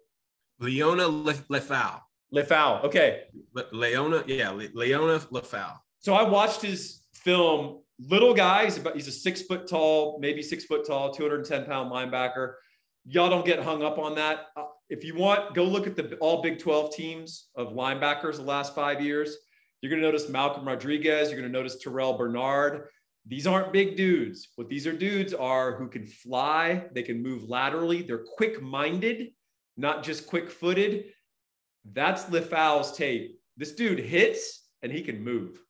Liona 0.61 1.07
Lefau. 1.49 2.01
Lefau. 2.35 2.83
Okay. 2.83 3.23
Le- 3.55 3.71
Liona, 3.71 4.25
yeah, 4.27 4.51
Le- 4.51 4.71
Liona 4.71 5.21
Lefau. 5.29 5.79
So 6.01 6.15
I 6.15 6.25
watched 6.25 6.63
his 6.63 7.03
film. 7.15 7.79
Little 8.01 8.35
guy. 8.35 8.65
He's 8.65 8.77
about. 8.77 8.97
He's 8.97 9.07
a 9.07 9.13
six 9.13 9.43
foot 9.43 9.69
tall, 9.69 10.19
maybe 10.21 10.43
six 10.43 10.65
foot 10.65 10.85
tall, 10.85 11.15
210 11.15 11.65
pound 11.67 11.93
linebacker. 11.93 12.55
Y'all 13.07 13.31
don't 13.31 13.47
get 13.47 13.63
hung 13.63 13.85
up 13.85 14.01
on 14.01 14.17
that. 14.17 14.47
Uh, 14.57 14.65
if 14.91 15.05
you 15.05 15.15
want, 15.15 15.55
go 15.55 15.63
look 15.63 15.87
at 15.87 15.95
the 15.95 16.17
all 16.17 16.43
Big 16.43 16.59
12 16.59 16.93
teams 16.93 17.51
of 17.55 17.75
linebackers 17.75 18.39
the 18.39 18.43
last 18.43 18.75
five 18.75 19.01
years. 19.01 19.37
You're 19.81 19.91
going 19.91 20.03
to 20.03 20.09
notice 20.09 20.29
Malcolm 20.29 20.67
Rodriguez. 20.67 21.31
You're 21.31 21.39
going 21.39 21.53
to 21.53 21.57
notice 21.57 21.77
Terrell 21.77 22.15
Bernard. 22.15 22.89
These 23.29 23.47
aren't 23.47 23.75
big 23.75 23.97
dudes. 23.97 24.49
What 24.57 24.71
these 24.71 24.87
are 24.87 24.93
dudes 24.93 25.35
are 25.35 25.77
who 25.77 25.89
can 25.89 26.07
fly, 26.07 26.87
they 26.93 27.03
can 27.03 27.23
move 27.23 27.45
laterally, 27.45 28.03
they're 28.03 28.25
quick 28.25 28.63
minded, 28.63 29.29
not 29.77 30.03
just 30.03 30.27
quick 30.27 30.51
footed. 30.51 31.13
That's 31.93 32.25
Lefau's 32.25 32.97
tape. 32.97 33.39
This 33.57 33.73
dude 33.73 33.99
hits 33.99 34.65
and 34.83 34.91
he 34.91 35.03
can 35.03 35.23
move. 35.23 35.61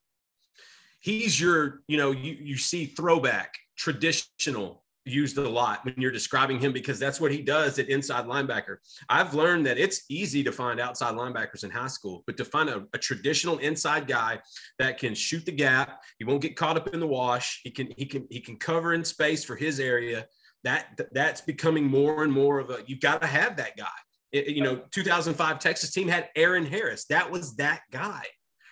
He's 1.01 1.39
your, 1.39 1.81
you 1.87 1.97
know, 1.97 2.11
you, 2.11 2.37
you 2.39 2.57
see 2.57 2.85
throwback, 2.85 3.55
traditional 3.77 4.83
used 5.11 5.37
a 5.37 5.47
lot 5.47 5.83
when 5.85 5.95
you're 5.97 6.11
describing 6.11 6.59
him 6.59 6.71
because 6.71 6.99
that's 6.99 7.19
what 7.19 7.31
he 7.31 7.41
does 7.41 7.79
at 7.79 7.89
inside 7.89 8.25
linebacker. 8.25 8.77
I've 9.09 9.33
learned 9.33 9.65
that 9.65 9.77
it's 9.77 10.03
easy 10.09 10.43
to 10.43 10.51
find 10.51 10.79
outside 10.79 11.15
linebackers 11.15 11.63
in 11.63 11.71
high 11.71 11.87
school, 11.87 12.23
but 12.25 12.37
to 12.37 12.45
find 12.45 12.69
a, 12.69 12.85
a, 12.93 12.97
traditional 12.97 13.57
inside 13.59 14.07
guy 14.07 14.39
that 14.77 14.97
can 14.97 15.15
shoot 15.15 15.45
the 15.45 15.51
gap, 15.51 16.01
he 16.17 16.25
won't 16.25 16.41
get 16.41 16.55
caught 16.55 16.77
up 16.77 16.93
in 16.93 16.99
the 16.99 17.07
wash. 17.07 17.61
He 17.63 17.71
can 17.71 17.93
he 17.97 18.05
can 18.05 18.27
he 18.29 18.39
can 18.39 18.57
cover 18.57 18.93
in 18.93 19.03
space 19.03 19.43
for 19.43 19.55
his 19.55 19.79
area. 19.79 20.27
That 20.63 20.99
that's 21.11 21.41
becoming 21.41 21.85
more 21.85 22.23
and 22.23 22.31
more 22.31 22.59
of 22.59 22.69
a. 22.69 22.79
You've 22.85 22.99
got 22.99 23.21
to 23.21 23.27
have 23.27 23.57
that 23.57 23.77
guy. 23.77 23.87
It, 24.31 24.49
you 24.49 24.61
know, 24.61 24.81
2005 24.91 25.59
Texas 25.59 25.91
team 25.91 26.07
had 26.07 26.29
Aaron 26.35 26.65
Harris. 26.65 27.05
That 27.05 27.31
was 27.31 27.55
that 27.55 27.81
guy 27.91 28.23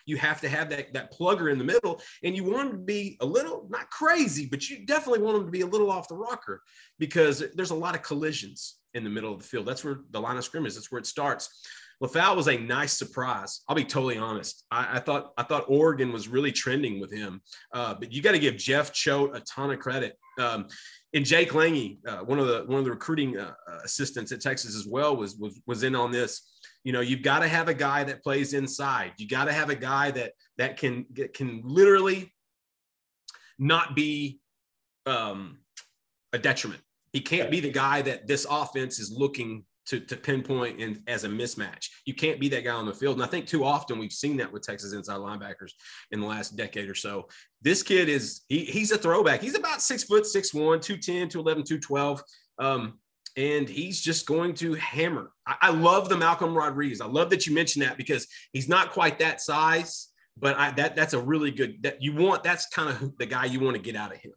you 0.08 0.18
have 0.18 0.42
to 0.42 0.50
have 0.50 0.70
that, 0.72 0.94
that 0.94 1.14
plugger 1.14 1.52
in 1.52 1.60
the 1.60 1.64
middle. 1.64 2.02
And 2.24 2.36
you 2.36 2.44
want 2.44 2.72
them 2.72 2.80
to 2.80 2.84
be 2.84 3.18
a 3.22 3.26
little, 3.26 3.68
not 3.70 3.92
crazy, 3.92 4.48
but 4.48 4.68
you 4.68 4.86
definitely 4.86 5.22
want 5.22 5.38
them 5.38 5.46
to 5.46 5.52
be 5.52 5.62
a 5.62 5.68
little 5.68 5.92
off 5.92 6.08
the 6.08 6.16
rocker 6.16 6.64
because 6.98 7.44
there's 7.54 7.72
a 7.72 7.76
lot 7.76 7.94
of 7.94 8.02
collisions 8.02 8.80
in 8.96 9.04
the 9.04 9.10
middle 9.10 9.32
of 9.32 9.40
the 9.40 9.46
field. 9.46 9.68
That's 9.68 9.84
where 9.84 10.00
the 10.10 10.20
line 10.20 10.38
of 10.38 10.46
scrimmage, 10.46 10.74
that's 10.74 10.92
where 10.92 11.00
it 11.00 11.06
starts. 11.06 11.62
Lefau 12.02 12.36
was 12.36 12.48
a 12.48 12.58
nice 12.58 12.94
surprise. 12.94 13.62
I'll 13.68 13.76
be 13.76 13.84
totally 13.84 14.18
honest. 14.18 14.66
I, 14.70 14.98
I 14.98 15.00
thought 15.00 15.34
I 15.36 15.44
thought 15.44 15.66
Oregon 15.68 16.12
was 16.12 16.28
really 16.28 16.52
trending 16.52 17.00
with 17.00 17.12
him, 17.12 17.42
uh, 17.74 17.96
but 17.96 18.12
you 18.12 18.22
got 18.22 18.34
to 18.34 18.40
give 18.40 18.56
Jeff 18.56 18.94
Choate 18.94 19.36
a 19.36 19.40
ton 19.42 19.72
of 19.72 19.80
credit. 19.80 20.16
Um, 20.40 20.68
and 21.14 21.26
Jake 21.26 21.56
Lange, 21.56 21.98
uh, 22.08 22.20
one 22.20 22.38
of 22.38 22.46
the 22.46 22.66
one 22.68 22.78
of 22.78 22.86
the 22.86 22.92
recruiting 22.92 23.40
uh, 23.40 23.54
assistants 23.84 24.32
at 24.32 24.42
Texas 24.42 24.76
as 24.76 24.86
well, 24.86 25.18
was 25.18 25.38
was 25.38 25.60
was 25.66 25.82
in 25.82 25.96
on 25.96 26.12
this 26.12 26.57
you 26.88 26.94
know 26.94 27.02
you've 27.02 27.22
got 27.22 27.40
to 27.40 27.50
have 27.50 27.68
a 27.68 27.74
guy 27.74 28.06
that 28.06 28.24
plays 28.24 28.54
inside 28.54 29.12
you 29.18 29.28
got 29.28 29.46
to 29.46 29.52
have 29.52 29.70
a 29.70 29.76
guy 29.76 30.10
that 30.10 30.32
that 30.58 30.78
can 30.78 31.06
can 31.34 31.62
literally 31.66 32.34
not 33.60 33.94
be 33.94 34.40
um, 35.06 35.58
a 36.32 36.38
detriment 36.38 36.82
he 37.12 37.20
can't 37.20 37.52
be 37.52 37.60
the 37.60 37.72
guy 37.72 38.02
that 38.04 38.26
this 38.26 38.48
offense 38.50 39.00
is 39.00 39.12
looking 39.12 39.66
to, 39.88 40.00
to 40.00 40.18
pinpoint 40.18 40.80
in, 40.82 41.02
as 41.08 41.24
a 41.24 41.30
mismatch. 41.30 41.88
You 42.06 42.14
can't 42.14 42.42
be 42.42 42.50
that 42.50 42.66
guy 42.66 42.74
on 42.74 42.86
the 42.86 42.94
field. 42.94 43.16
And 43.16 43.24
I 43.24 43.28
think 43.28 43.48
too 43.48 43.64
often 43.64 43.98
we've 43.98 44.12
seen 44.12 44.36
that 44.38 44.52
with 44.52 44.64
Texas 44.64 44.92
inside 44.92 45.20
linebackers 45.20 45.72
in 46.12 46.20
the 46.20 46.28
last 46.28 46.58
decade 46.58 46.90
or 46.90 46.96
so. 46.96 47.30
This 47.62 47.84
kid 47.84 48.10
is, 48.10 48.42
he, 48.50 48.66
he's 48.66 48.92
a 48.92 48.98
throwback. 48.98 49.42
He's 49.42 49.56
about 49.56 49.82
six 49.82 50.04
foot, 50.04 50.26
six 50.26 50.54
one, 50.54 50.82
210, 50.82 51.30
211, 51.30 51.64
212. 51.64 52.22
Um, 52.60 53.00
and 53.38 53.70
he's 53.70 54.02
just 54.02 54.26
going 54.26 54.56
to 54.56 54.74
hammer. 54.74 55.32
I, 55.46 55.56
I, 55.62 55.70
love 55.70 56.10
the 56.10 56.18
Malcolm 56.18 56.58
Rodriguez. 56.58 57.00
I 57.00 57.06
love 57.06 57.30
that 57.30 57.46
you 57.46 57.54
mentioned 57.54 57.86
that 57.86 57.96
because 57.96 58.28
he's 58.52 58.68
not 58.68 58.92
quite 58.92 59.20
that 59.20 59.40
size, 59.40 60.10
but 60.36 60.58
I, 60.58 60.72
that 60.72 60.96
that's 60.96 61.14
a 61.14 61.22
really 61.22 61.52
good 61.52 61.84
that 61.84 62.02
you 62.02 62.16
want. 62.16 62.44
That's 62.44 62.68
kind 62.68 62.90
of 62.90 63.16
the 63.18 63.28
guy 63.28 63.46
you 63.46 63.60
want 63.60 63.76
to 63.76 63.82
get 63.82 63.96
out 63.96 64.12
of 64.12 64.18
him. 64.18 64.34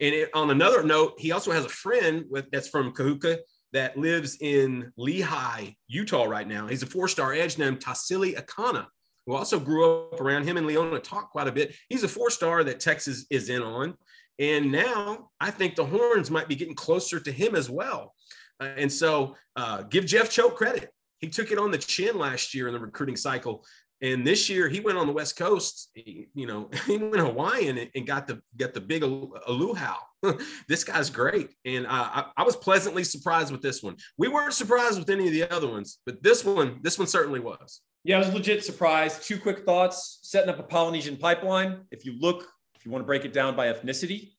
And 0.00 0.14
it, 0.14 0.30
on 0.34 0.50
another 0.50 0.82
note, 0.82 1.14
he 1.18 1.32
also 1.32 1.52
has 1.52 1.64
a 1.64 1.70
friend 1.70 2.24
with 2.30 2.50
that's 2.50 2.68
from 2.68 2.92
Kahuku 2.92 3.36
that 3.72 3.98
lives 3.98 4.38
in 4.40 4.92
Lehi, 4.98 5.76
Utah 5.86 6.24
right 6.24 6.48
now. 6.48 6.66
He's 6.66 6.82
a 6.82 6.86
four-star 6.86 7.34
edge 7.34 7.58
named 7.58 7.80
Tausili 7.80 8.34
Akana, 8.34 8.86
who 9.26 9.34
also 9.34 9.60
grew 9.60 10.08
up 10.10 10.20
around 10.20 10.44
him 10.44 10.56
and 10.56 10.66
Liona 10.66 11.02
talked 11.02 11.32
quite 11.32 11.48
a 11.48 11.52
bit. 11.52 11.74
He's 11.90 12.02
a 12.02 12.08
four-star 12.08 12.64
that 12.64 12.80
Texas 12.80 13.26
is 13.30 13.50
in 13.50 13.62
on. 13.62 13.94
And 14.38 14.70
now 14.70 15.30
I 15.40 15.50
think 15.50 15.74
the 15.74 15.84
horns 15.84 16.30
might 16.30 16.48
be 16.48 16.54
getting 16.54 16.74
closer 16.74 17.18
to 17.18 17.32
him 17.32 17.54
as 17.54 17.68
well. 17.68 18.14
Uh, 18.60 18.70
and 18.76 18.92
so 18.92 19.34
uh, 19.56 19.82
give 19.82 20.06
Jeff 20.06 20.30
Choate 20.30 20.54
credit. 20.54 20.90
He 21.18 21.28
took 21.28 21.50
it 21.50 21.58
on 21.58 21.70
the 21.70 21.78
chin 21.78 22.16
last 22.18 22.54
year 22.54 22.68
in 22.68 22.74
the 22.74 22.80
recruiting 22.80 23.16
cycle. 23.16 23.64
And 24.00 24.24
this 24.24 24.48
year 24.48 24.68
he 24.68 24.78
went 24.78 24.96
on 24.96 25.08
the 25.08 25.12
West 25.12 25.36
Coast, 25.36 25.90
he, 25.94 26.28
you 26.34 26.46
know, 26.46 26.70
he 26.86 26.96
went 26.98 27.16
Hawaiian 27.16 27.78
and, 27.78 27.90
and 27.94 28.06
got 28.06 28.26
the 28.26 28.40
got 28.56 28.74
the 28.74 28.80
big 28.80 29.02
aluhau. 29.02 29.96
this 30.68 30.84
guy's 30.84 31.10
great. 31.10 31.54
And 31.64 31.86
I, 31.88 32.26
I 32.36 32.44
was 32.44 32.56
pleasantly 32.56 33.04
surprised 33.04 33.50
with 33.52 33.62
this 33.62 33.82
one. 33.82 33.96
We 34.16 34.28
weren't 34.28 34.54
surprised 34.54 34.98
with 34.98 35.10
any 35.10 35.26
of 35.26 35.32
the 35.32 35.52
other 35.52 35.68
ones, 35.68 35.98
but 36.06 36.22
this 36.22 36.44
one, 36.44 36.80
this 36.82 36.98
one 36.98 37.08
certainly 37.08 37.40
was. 37.40 37.80
Yeah, 38.04 38.16
I 38.16 38.18
was 38.20 38.32
legit 38.32 38.64
surprised. 38.64 39.24
Two 39.24 39.38
quick 39.38 39.64
thoughts 39.64 40.20
setting 40.22 40.48
up 40.48 40.58
a 40.58 40.62
Polynesian 40.62 41.16
pipeline. 41.16 41.82
If 41.90 42.04
you 42.04 42.16
look, 42.18 42.48
you 42.88 42.92
want 42.92 43.02
to 43.02 43.06
break 43.06 43.26
it 43.26 43.34
down 43.34 43.54
by 43.54 43.70
ethnicity 43.70 44.30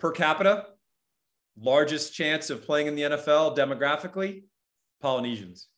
per 0.00 0.10
capita, 0.10 0.64
largest 1.60 2.14
chance 2.14 2.48
of 2.48 2.64
playing 2.64 2.86
in 2.86 2.94
the 2.94 3.02
NFL 3.02 3.54
demographically, 3.54 4.44
Polynesians. 5.02 5.68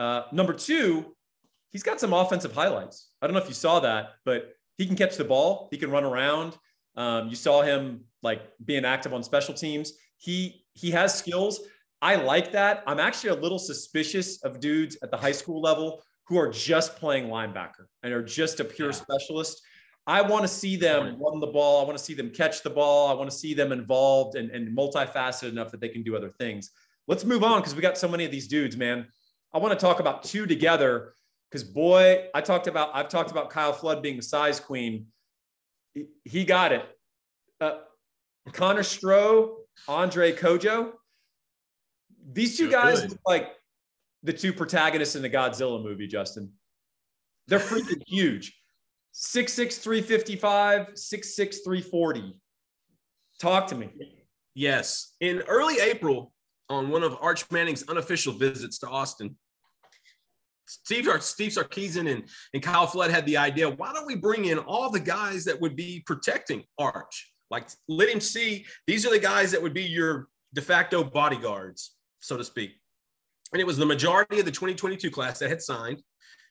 Uh, 0.00 0.22
number 0.32 0.52
two, 0.52 1.14
he's 1.70 1.84
got 1.84 2.00
some 2.00 2.12
offensive 2.12 2.52
highlights. 2.52 3.10
I 3.22 3.28
don't 3.28 3.34
know 3.34 3.40
if 3.40 3.46
you 3.46 3.54
saw 3.54 3.78
that, 3.80 4.14
but 4.24 4.54
he 4.78 4.84
can 4.84 4.96
catch 4.96 5.16
the 5.16 5.22
ball. 5.22 5.68
He 5.70 5.78
can 5.78 5.92
run 5.92 6.02
around. 6.02 6.58
Um, 6.96 7.28
you 7.28 7.36
saw 7.36 7.62
him 7.62 8.00
like 8.24 8.42
being 8.64 8.84
active 8.84 9.14
on 9.14 9.22
special 9.22 9.54
teams. 9.54 9.92
He 10.16 10.64
he 10.72 10.90
has 10.90 11.16
skills. 11.16 11.60
I 12.00 12.16
like 12.16 12.50
that. 12.50 12.82
I'm 12.88 12.98
actually 12.98 13.30
a 13.30 13.36
little 13.36 13.60
suspicious 13.60 14.42
of 14.42 14.58
dudes 14.58 14.96
at 15.04 15.12
the 15.12 15.16
high 15.16 15.30
school 15.30 15.60
level 15.60 16.02
who 16.26 16.36
are 16.36 16.50
just 16.50 16.96
playing 16.96 17.28
linebacker 17.28 17.86
and 18.02 18.12
are 18.12 18.24
just 18.24 18.58
a 18.58 18.64
pure 18.64 18.88
yeah. 18.88 18.94
specialist. 18.94 19.62
I 20.06 20.22
want 20.22 20.42
to 20.42 20.48
see 20.48 20.76
them 20.76 21.16
run 21.20 21.38
the 21.38 21.46
ball. 21.46 21.80
I 21.80 21.84
want 21.84 21.96
to 21.96 22.02
see 22.02 22.14
them 22.14 22.30
catch 22.30 22.62
the 22.62 22.70
ball. 22.70 23.08
I 23.08 23.14
want 23.14 23.30
to 23.30 23.36
see 23.36 23.54
them 23.54 23.70
involved 23.70 24.36
and, 24.36 24.50
and 24.50 24.76
multifaceted 24.76 25.50
enough 25.50 25.70
that 25.70 25.80
they 25.80 25.88
can 25.88 26.02
do 26.02 26.16
other 26.16 26.28
things. 26.28 26.70
Let's 27.06 27.24
move 27.24 27.44
on 27.44 27.60
because 27.60 27.74
we 27.74 27.82
got 27.82 27.96
so 27.96 28.08
many 28.08 28.24
of 28.24 28.30
these 28.30 28.48
dudes, 28.48 28.76
man. 28.76 29.06
I 29.54 29.58
want 29.58 29.78
to 29.78 29.84
talk 29.84 30.00
about 30.00 30.24
two 30.24 30.46
together 30.46 31.14
because 31.50 31.62
boy, 31.62 32.26
I 32.34 32.40
talked 32.40 32.66
about 32.66 32.90
I've 32.94 33.08
talked 33.08 33.30
about 33.30 33.50
Kyle 33.50 33.72
Flood 33.72 34.02
being 34.02 34.16
the 34.16 34.22
size 34.22 34.58
queen. 34.58 35.06
He, 35.94 36.06
he 36.24 36.44
got 36.44 36.72
it. 36.72 36.84
Uh, 37.60 37.78
Connor 38.52 38.82
Stroh, 38.82 39.56
Andre 39.86 40.32
Cojoe. 40.32 40.92
These 42.32 42.56
two 42.56 42.70
guys 42.70 43.08
look 43.08 43.18
like 43.26 43.50
the 44.22 44.32
two 44.32 44.52
protagonists 44.52 45.16
in 45.16 45.22
the 45.22 45.30
Godzilla 45.30 45.82
movie, 45.82 46.06
Justin. 46.06 46.52
They're 47.46 47.58
freaking 47.58 48.02
huge. 48.06 48.56
Six 49.12 49.52
six 49.52 49.78
three 49.78 50.00
fifty 50.00 50.36
five, 50.36 50.88
six 50.94 51.36
six 51.36 51.60
three 51.60 51.82
forty. 51.82 52.34
Talk 53.40 53.66
to 53.68 53.74
me. 53.74 53.90
Yes. 54.54 55.14
In 55.20 55.40
early 55.48 55.78
April, 55.80 56.32
on 56.68 56.88
one 56.88 57.02
of 57.02 57.16
Arch 57.20 57.50
Manning's 57.50 57.82
unofficial 57.88 58.32
visits 58.32 58.78
to 58.78 58.88
Austin, 58.88 59.36
Steve, 60.66 61.06
Steve 61.20 61.52
Sarkisian 61.52 62.10
and, 62.10 62.24
and 62.54 62.62
Kyle 62.62 62.86
Flood 62.86 63.10
had 63.10 63.26
the 63.26 63.36
idea 63.36 63.68
why 63.68 63.92
don't 63.92 64.06
we 64.06 64.16
bring 64.16 64.46
in 64.46 64.58
all 64.58 64.90
the 64.90 65.00
guys 65.00 65.44
that 65.44 65.60
would 65.60 65.76
be 65.76 66.02
protecting 66.06 66.64
Arch? 66.78 67.30
Like, 67.50 67.68
let 67.88 68.08
him 68.08 68.20
see 68.20 68.64
these 68.86 69.04
are 69.04 69.10
the 69.10 69.18
guys 69.18 69.50
that 69.52 69.60
would 69.60 69.74
be 69.74 69.82
your 69.82 70.28
de 70.54 70.62
facto 70.62 71.04
bodyguards, 71.04 71.96
so 72.20 72.38
to 72.38 72.44
speak. 72.44 72.70
And 73.52 73.60
it 73.60 73.66
was 73.66 73.76
the 73.76 73.84
majority 73.84 74.38
of 74.38 74.46
the 74.46 74.50
2022 74.50 75.10
class 75.10 75.38
that 75.40 75.50
had 75.50 75.60
signed 75.60 76.02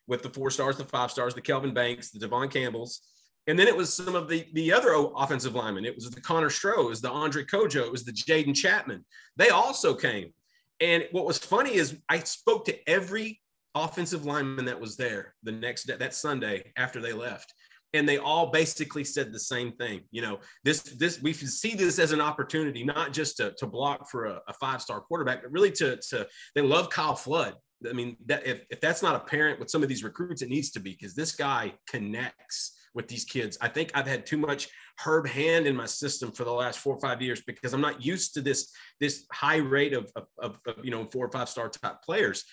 with 0.08 0.24
the 0.24 0.29
four 0.29 0.50
stars, 0.50 0.77
the 0.77 0.84
five 0.84 1.12
stars, 1.12 1.34
the 1.34 1.41
Kelvin 1.41 1.74
Banks, 1.74 2.12
the 2.12 2.20
Devon 2.20 2.50
Campbells. 2.50 3.01
And 3.48 3.58
then 3.58 3.67
it 3.67 3.75
was 3.75 3.93
some 3.93 4.15
of 4.15 4.29
the, 4.29 4.46
the 4.53 4.72
other 4.72 4.93
offensive 5.15 5.55
linemen. 5.55 5.86
It 5.86 5.96
was 5.96 6.10
the 6.10 6.22
Connor 6.22 6.50
Stroh, 6.50 6.86
it 6.86 6.89
was 6.89 7.01
the 7.01 7.10
Andre 7.10 7.43
Cojoe, 7.43 7.86
it 7.86 7.91
was 7.91 8.03
the 8.03 8.12
Jaden 8.12 8.55
Chapman. 8.55 9.03
They 9.38 9.50
also 9.50 9.93
came. 9.93 10.34
And 10.79 11.08
what 11.12 11.25
was 11.25 11.38
funny 11.38 11.74
is 11.74 11.98
I 12.10 12.20
spoke 12.20 12.65
to 12.65 12.89
every 12.89 13.39
offensive 13.74 14.25
lineman 14.25 14.65
that 14.65 14.79
was 14.79 14.98
there 14.98 15.36
the 15.43 15.51
next 15.51 15.86
day, 15.86 15.96
that 15.96 16.13
Sunday 16.13 16.72
after 16.77 17.01
they 17.01 17.13
left. 17.13 17.53
And 17.93 18.08
they 18.08 18.17
all 18.17 18.51
basically 18.51 19.03
said 19.03 19.34
the 19.34 19.39
same 19.39 19.74
thing. 19.74 20.01
You 20.12 20.22
know, 20.22 20.39
this, 20.63 20.81
this, 20.81 21.22
we 21.22 21.34
see 21.34 21.75
this 21.75 22.00
as 22.00 22.13
an 22.13 22.22
opportunity, 22.22 22.84
not 22.84 23.12
just 23.12 23.38
to, 23.38 23.53
to 23.58 23.67
block 23.67 24.10
for 24.10 24.25
a, 24.25 24.41
a 24.48 24.53
five-star 24.53 25.01
quarterback, 25.01 25.41
but 25.41 25.51
really 25.51 25.72
to, 25.72 25.98
to, 26.10 26.27
they 26.55 26.62
love 26.62 26.89
Kyle 26.89 27.15
Flood. 27.15 27.55
I 27.89 27.93
mean, 27.93 28.17
that 28.25 28.45
if, 28.45 28.63
if 28.69 28.79
that's 28.79 29.01
not 29.01 29.15
apparent 29.15 29.59
with 29.59 29.69
some 29.69 29.83
of 29.83 29.89
these 29.89 30.03
recruits, 30.03 30.41
it 30.41 30.50
needs 30.50 30.71
to 30.71 30.79
be 30.79 30.91
because 30.91 31.15
this 31.15 31.33
guy 31.33 31.73
connects 31.88 32.77
with 32.93 33.07
these 33.07 33.23
kids. 33.23 33.57
I 33.61 33.67
think 33.67 33.91
I've 33.93 34.07
had 34.07 34.25
too 34.25 34.38
much 34.38 34.69
Herb 34.97 35.27
Hand 35.27 35.65
in 35.65 35.75
my 35.75 35.85
system 35.85 36.31
for 36.31 36.43
the 36.43 36.51
last 36.51 36.79
four 36.79 36.95
or 36.95 37.00
five 37.00 37.21
years 37.21 37.41
because 37.41 37.73
I'm 37.73 37.81
not 37.81 38.03
used 38.03 38.33
to 38.35 38.41
this 38.41 38.71
this 39.00 39.25
high 39.31 39.57
rate 39.57 39.93
of, 39.93 40.11
of, 40.15 40.25
of, 40.38 40.59
of 40.65 40.75
you 40.83 40.91
know 40.91 41.05
four 41.11 41.25
or 41.25 41.31
five 41.31 41.50
star 41.50 41.69
top 41.69 42.03
players. 42.03 42.43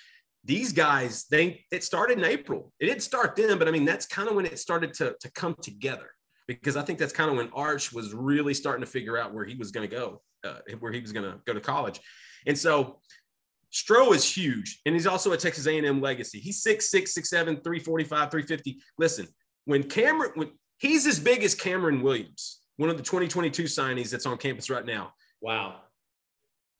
These 0.44 0.72
guys, 0.72 1.26
they 1.30 1.64
it 1.72 1.82
started 1.84 2.18
in 2.18 2.24
April. 2.24 2.72
It 2.80 2.86
didn't 2.86 3.02
start 3.02 3.36
then, 3.36 3.58
but 3.58 3.68
I 3.68 3.70
mean 3.70 3.84
that's 3.84 4.06
kind 4.06 4.28
of 4.28 4.36
when 4.36 4.46
it 4.46 4.58
started 4.58 4.94
to 4.94 5.16
to 5.20 5.30
come 5.32 5.56
together 5.60 6.10
because 6.46 6.76
I 6.76 6.82
think 6.82 6.98
that's 6.98 7.12
kind 7.12 7.30
of 7.30 7.36
when 7.36 7.50
Arch 7.52 7.92
was 7.92 8.14
really 8.14 8.54
starting 8.54 8.84
to 8.84 8.90
figure 8.90 9.18
out 9.18 9.34
where 9.34 9.44
he 9.44 9.54
was 9.54 9.70
going 9.70 9.88
to 9.88 9.94
go, 9.94 10.22
uh, 10.46 10.60
where 10.78 10.92
he 10.92 11.00
was 11.00 11.12
going 11.12 11.30
to 11.30 11.38
go 11.46 11.52
to 11.52 11.60
college, 11.60 12.00
and 12.46 12.56
so 12.56 13.00
Stroh 13.72 14.14
is 14.14 14.24
huge, 14.24 14.80
and 14.86 14.94
he's 14.94 15.06
also 15.06 15.32
a 15.32 15.36
Texas 15.36 15.66
A&M 15.66 16.00
legacy. 16.00 16.40
He's 16.40 16.62
6'6", 16.64 17.18
6'7", 17.18 17.32
345, 17.32 18.30
350. 18.30 18.80
Listen, 18.98 19.26
when 19.66 19.82
Cameron, 19.82 20.32
when 20.34 20.50
he's 20.78 21.06
as 21.06 21.20
big 21.20 21.44
as 21.44 21.54
Cameron 21.54 22.00
Williams, 22.02 22.60
one 22.76 22.88
of 22.88 22.96
the 22.96 23.02
2022 23.02 23.64
signees 23.64 24.10
that's 24.10 24.24
on 24.26 24.38
campus 24.38 24.70
right 24.70 24.86
now. 24.86 25.12
Wow. 25.42 25.80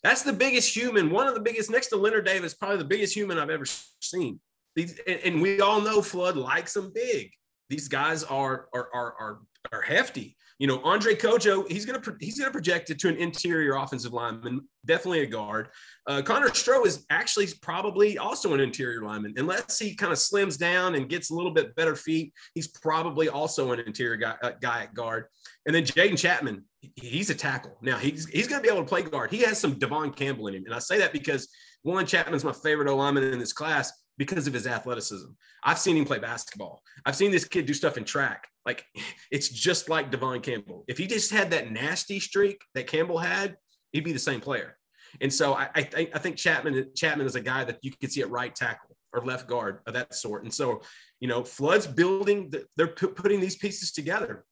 That's 0.03 0.23
the 0.23 0.33
biggest 0.33 0.75
human, 0.75 1.11
one 1.11 1.27
of 1.27 1.35
the 1.35 1.41
biggest, 1.41 1.71
next 1.71 1.89
to 1.89 1.97
Leonard 1.97 2.25
Davis, 2.25 2.55
probably 2.55 2.79
the 2.79 2.85
biggest 2.85 3.15
human 3.15 3.39
I've 3.39 3.51
ever 3.51 3.65
seen. 4.01 4.41
These, 4.77 4.99
and 5.25 5.43
we 5.43 5.61
all 5.61 5.81
know 5.81 6.01
Flood 6.01 6.37
likes 6.37 6.75
them 6.75 6.93
big. 6.95 7.33
these 7.69 7.89
guys 7.89 8.25
are 8.25 8.69
are 8.73 8.89
are 8.95 9.15
are, 9.19 9.39
are 9.73 9.83
hefty. 9.83 10.37
You 10.59 10.67
know, 10.67 10.83
Andre 10.83 11.15
Cojoe, 11.15 11.71
he's 11.71 11.87
gonna 11.87 12.03
he's 12.19 12.37
gonna 12.39 12.51
project 12.51 12.91
it 12.91 12.99
to 13.01 13.09
an 13.09 13.17
interior 13.17 13.77
offensive 13.77 14.13
lineman, 14.13 14.67
definitely 14.85 15.21
a 15.21 15.27
guard. 15.27 15.69
Uh, 16.09 16.21
Connor 16.21 16.49
Stroh 16.49 16.85
is 16.85 17.07
actually 17.11 17.47
probably 17.63 18.19
also 18.19 18.55
an 18.55 18.61
interior 18.61 19.03
lineman, 19.03 19.35
unless 19.37 19.79
he 19.79 19.95
kind 19.95 20.13
of 20.13 20.19
slims 20.19 20.59
down 20.59 20.97
and 20.97 21.09
gets 21.09 21.31
a 21.31 21.35
little 21.35 21.53
bit 21.53 21.77
better 21.77 21.95
feet. 21.95 22.33
He's 22.55 22.67
probably 22.67 23.29
also 23.29 23.71
an 23.71 23.79
interior 23.79 24.17
guy, 24.17 24.35
uh, 24.43 24.53
guy 24.61 24.83
at 24.83 24.95
guard. 24.95 25.27
And 25.67 25.75
then 25.75 25.85
Jaden 25.85 26.19
Chapman, 26.19 26.65
he's 26.97 27.31
a 27.31 27.37
tackle. 27.37 27.79
Now 27.81 27.99
he's 27.99 28.29
he's 28.29 28.49
gonna 28.49 28.63
be 28.63 28.69
able 28.69 28.83
to 28.83 28.89
play 28.89 29.03
guard. 29.03 29.31
He 29.31 29.43
has 29.43 29.61
some 29.61 29.79
Devon 29.79 30.13
Campbell 30.13 30.49
in 30.49 30.55
him, 30.55 30.65
and 30.65 30.75
I 30.75 30.81
say 30.81 30.99
that 30.99 31.13
because 31.13 31.49
one 31.83 32.05
Chapman's 32.05 32.43
my 32.43 32.53
favorite 32.53 32.89
O 32.89 32.97
lineman 32.97 33.33
in 33.33 33.39
this 33.39 33.53
class 33.53 33.93
because 34.19 34.47
of 34.47 34.53
his 34.53 34.67
athleticism. 34.67 35.29
I've 35.65 35.79
seen 35.79 35.97
him 35.97 36.05
play 36.05 36.19
basketball. 36.19 36.83
I've 37.07 37.17
seen 37.17 37.31
this 37.31 37.45
kid 37.45 37.67
do 37.67 37.73
stuff 37.73 37.97
in 37.97 38.05
track. 38.05 38.49
Like 38.67 38.85
it's 39.31 39.49
just 39.49 39.89
like 39.89 40.11
Devon 40.11 40.41
Campbell. 40.41 40.85
If 40.89 40.99
he 40.99 41.07
just 41.07 41.31
had 41.31 41.51
that 41.53 41.71
nasty 41.71 42.21
streak 42.21 42.61
that 42.75 42.87
Campbell 42.87 43.19
had, 43.19 43.57
he'd 43.93 44.05
be 44.05 44.13
the 44.13 44.19
same 44.19 44.41
player. 44.41 44.77
And 45.23 45.33
so 45.33 45.55
I, 45.55 45.71
I 45.75 45.83
think 45.83 46.11
I 46.15 46.19
think 46.19 46.37
Chapman 46.37 46.91
Chapman 46.95 47.27
is 47.27 47.37
a 47.37 47.41
guy 47.41 47.65
that 47.65 47.79
you 47.83 47.93
could 47.99 48.13
see 48.13 48.21
at 48.21 48.31
right 48.31 48.55
tackle 48.55 48.97
or 49.15 49.25
left 49.25 49.49
guard 49.49 49.79
of 49.87 49.95
that 49.95 50.15
sort. 50.15 50.43
And 50.45 50.53
so, 50.53 50.83
you 51.21 51.29
know, 51.29 51.45
Flood's 51.45 51.87
building. 51.87 52.53
They're 52.77 52.89
putting 52.89 53.41
these 53.41 53.57
pieces 53.57 53.93
together. 53.93 54.45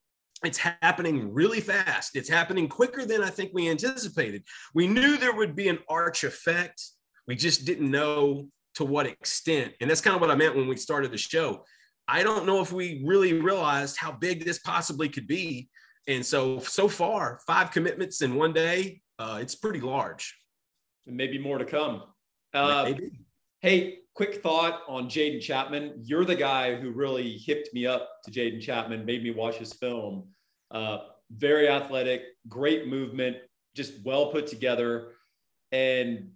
It's 0.44 0.58
happening 0.58 1.32
really 1.32 1.60
fast. 1.60 2.14
It's 2.14 2.28
happening 2.28 2.68
quicker 2.68 3.04
than 3.04 3.22
I 3.22 3.30
think 3.30 3.52
we 3.52 3.68
anticipated. 3.68 4.44
We 4.74 4.86
knew 4.86 5.16
there 5.16 5.34
would 5.34 5.56
be 5.56 5.68
an 5.68 5.78
arch 5.88 6.24
effect. 6.24 6.82
We 7.26 7.36
just 7.36 7.64
didn't 7.64 7.90
know 7.90 8.48
to 8.76 8.84
what 8.84 9.06
extent. 9.06 9.72
And 9.80 9.90
that's 9.90 10.00
kind 10.00 10.14
of 10.14 10.20
what 10.20 10.30
I 10.30 10.34
meant 10.34 10.56
when 10.56 10.68
we 10.68 10.76
started 10.76 11.10
the 11.10 11.18
show. 11.18 11.64
I 12.08 12.22
don't 12.22 12.46
know 12.46 12.60
if 12.60 12.72
we 12.72 13.02
really 13.04 13.32
realized 13.32 13.96
how 13.96 14.12
big 14.12 14.44
this 14.44 14.58
possibly 14.60 15.08
could 15.08 15.26
be. 15.26 15.68
And 16.06 16.24
so, 16.24 16.60
so 16.60 16.86
far, 16.86 17.40
five 17.46 17.72
commitments 17.72 18.22
in 18.22 18.36
one 18.36 18.52
day, 18.52 19.00
uh, 19.18 19.38
it's 19.40 19.56
pretty 19.56 19.80
large. 19.80 20.36
And 21.06 21.16
maybe 21.16 21.38
more 21.38 21.58
to 21.58 21.64
come. 21.64 22.04
Uh, 22.54 22.92
hey, 23.60 23.98
quick 24.14 24.42
thought 24.42 24.82
on 24.88 25.08
Jaden 25.08 25.40
Chapman. 25.40 25.94
You're 26.02 26.24
the 26.24 26.36
guy 26.36 26.76
who 26.76 26.90
really 26.90 27.36
hipped 27.38 27.74
me 27.74 27.86
up 27.86 28.10
to 28.24 28.30
Jaden 28.30 28.60
Chapman, 28.60 29.04
made 29.04 29.22
me 29.22 29.30
watch 29.30 29.56
his 29.56 29.72
film. 29.72 30.28
Uh, 30.70 30.98
very 31.30 31.68
athletic, 31.68 32.22
great 32.48 32.86
movement, 32.86 33.36
just 33.74 33.94
well 34.04 34.30
put 34.30 34.46
together. 34.46 35.12
And 35.72 36.30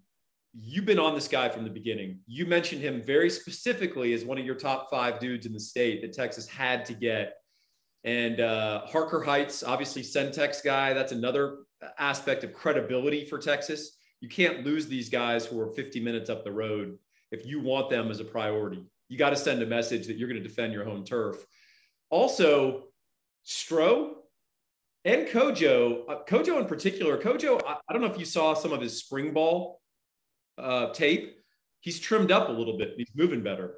you've 0.53 0.85
been 0.85 0.99
on 0.99 1.15
this 1.15 1.29
guy 1.29 1.49
from 1.49 1.65
the 1.65 1.71
beginning. 1.71 2.19
You 2.27 2.47
mentioned 2.47 2.83
him 2.83 3.03
very 3.03 3.31
specifically 3.31 4.13
as 4.15 4.25
one 4.25 4.39
of 4.39 4.45
your 4.45 4.55
top 4.55 4.91
five 4.91 5.21
dudes 5.21 5.47
in 5.47 5.53
the 5.53 5.61
state 5.61 6.03
that 6.03 6.13
Texas 6.13 6.49
had 6.49 6.85
to 6.87 6.95
get. 6.95 7.35
And 8.05 8.41
uh, 8.41 8.87
Harker 8.87 9.23
Heights, 9.23 9.63
obviously, 9.63 10.03
Centex 10.03 10.65
guy. 10.65 10.93
That's 10.93 11.13
another 11.13 11.59
aspect 11.99 12.45
of 12.45 12.53
credibility 12.53 13.25
for 13.25 13.39
Texas. 13.39 13.99
You 14.21 14.29
can't 14.29 14.65
lose 14.65 14.87
these 14.87 15.09
guys 15.09 15.47
who 15.47 15.61
are 15.61 15.69
50 15.69 16.01
minutes 16.01 16.31
up 16.31 16.45
the 16.45 16.53
road 16.53 16.99
if 17.31 17.47
you 17.47 17.61
want 17.61 17.91
them 17.91 18.11
as 18.11 18.21
a 18.21 18.25
priority. 18.25 18.85
You 19.09 19.19
got 19.19 19.31
to 19.31 19.37
send 19.37 19.63
a 19.63 19.67
message 19.67 20.07
that 20.07 20.17
you're 20.17 20.29
going 20.29 20.43
to 20.43 20.49
defend 20.49 20.73
your 20.73 20.85
home 20.85 21.05
turf. 21.05 21.37
Also, 22.11 22.85
Stroh 23.47 24.13
and 25.05 25.27
Cojoe, 25.29 26.05
uh, 26.09 26.19
Cojoe 26.29 26.61
in 26.61 26.67
particular, 26.67 27.17
Cojoe, 27.17 27.61
I, 27.67 27.77
I 27.89 27.93
don't 27.93 28.03
know 28.03 28.11
if 28.11 28.19
you 28.19 28.25
saw 28.25 28.55
some 28.55 28.73
of 28.73 28.81
his 28.81 28.99
spring 28.99 29.33
ball 29.33 29.80
uh, 30.61 30.93
tape, 30.93 31.39
he's 31.81 31.99
trimmed 31.99 32.31
up 32.31 32.49
a 32.49 32.53
little 32.53 32.77
bit. 32.77 32.95
He's 32.97 33.11
moving 33.15 33.43
better. 33.43 33.75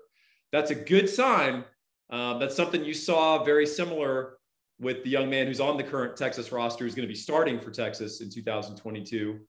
That's 0.51 0.71
a 0.71 0.75
good 0.75 1.09
sign. 1.09 1.65
Um, 2.11 2.39
that's 2.39 2.55
something 2.55 2.85
you 2.85 2.95
saw 2.95 3.43
very 3.43 3.67
similar 3.67 4.35
with 4.79 5.03
the 5.05 5.11
young 5.11 5.31
man 5.31 5.47
who's 5.47 5.61
on 5.61 5.77
the 5.77 5.83
current 5.83 6.17
Texas 6.17 6.53
roster, 6.53 6.85
who's 6.85 6.95
going 6.95 7.07
to 7.07 7.13
be 7.13 7.19
starting 7.19 7.59
for 7.59 7.71
Texas 7.71 8.21
in 8.21 8.31
2022, 8.31 9.41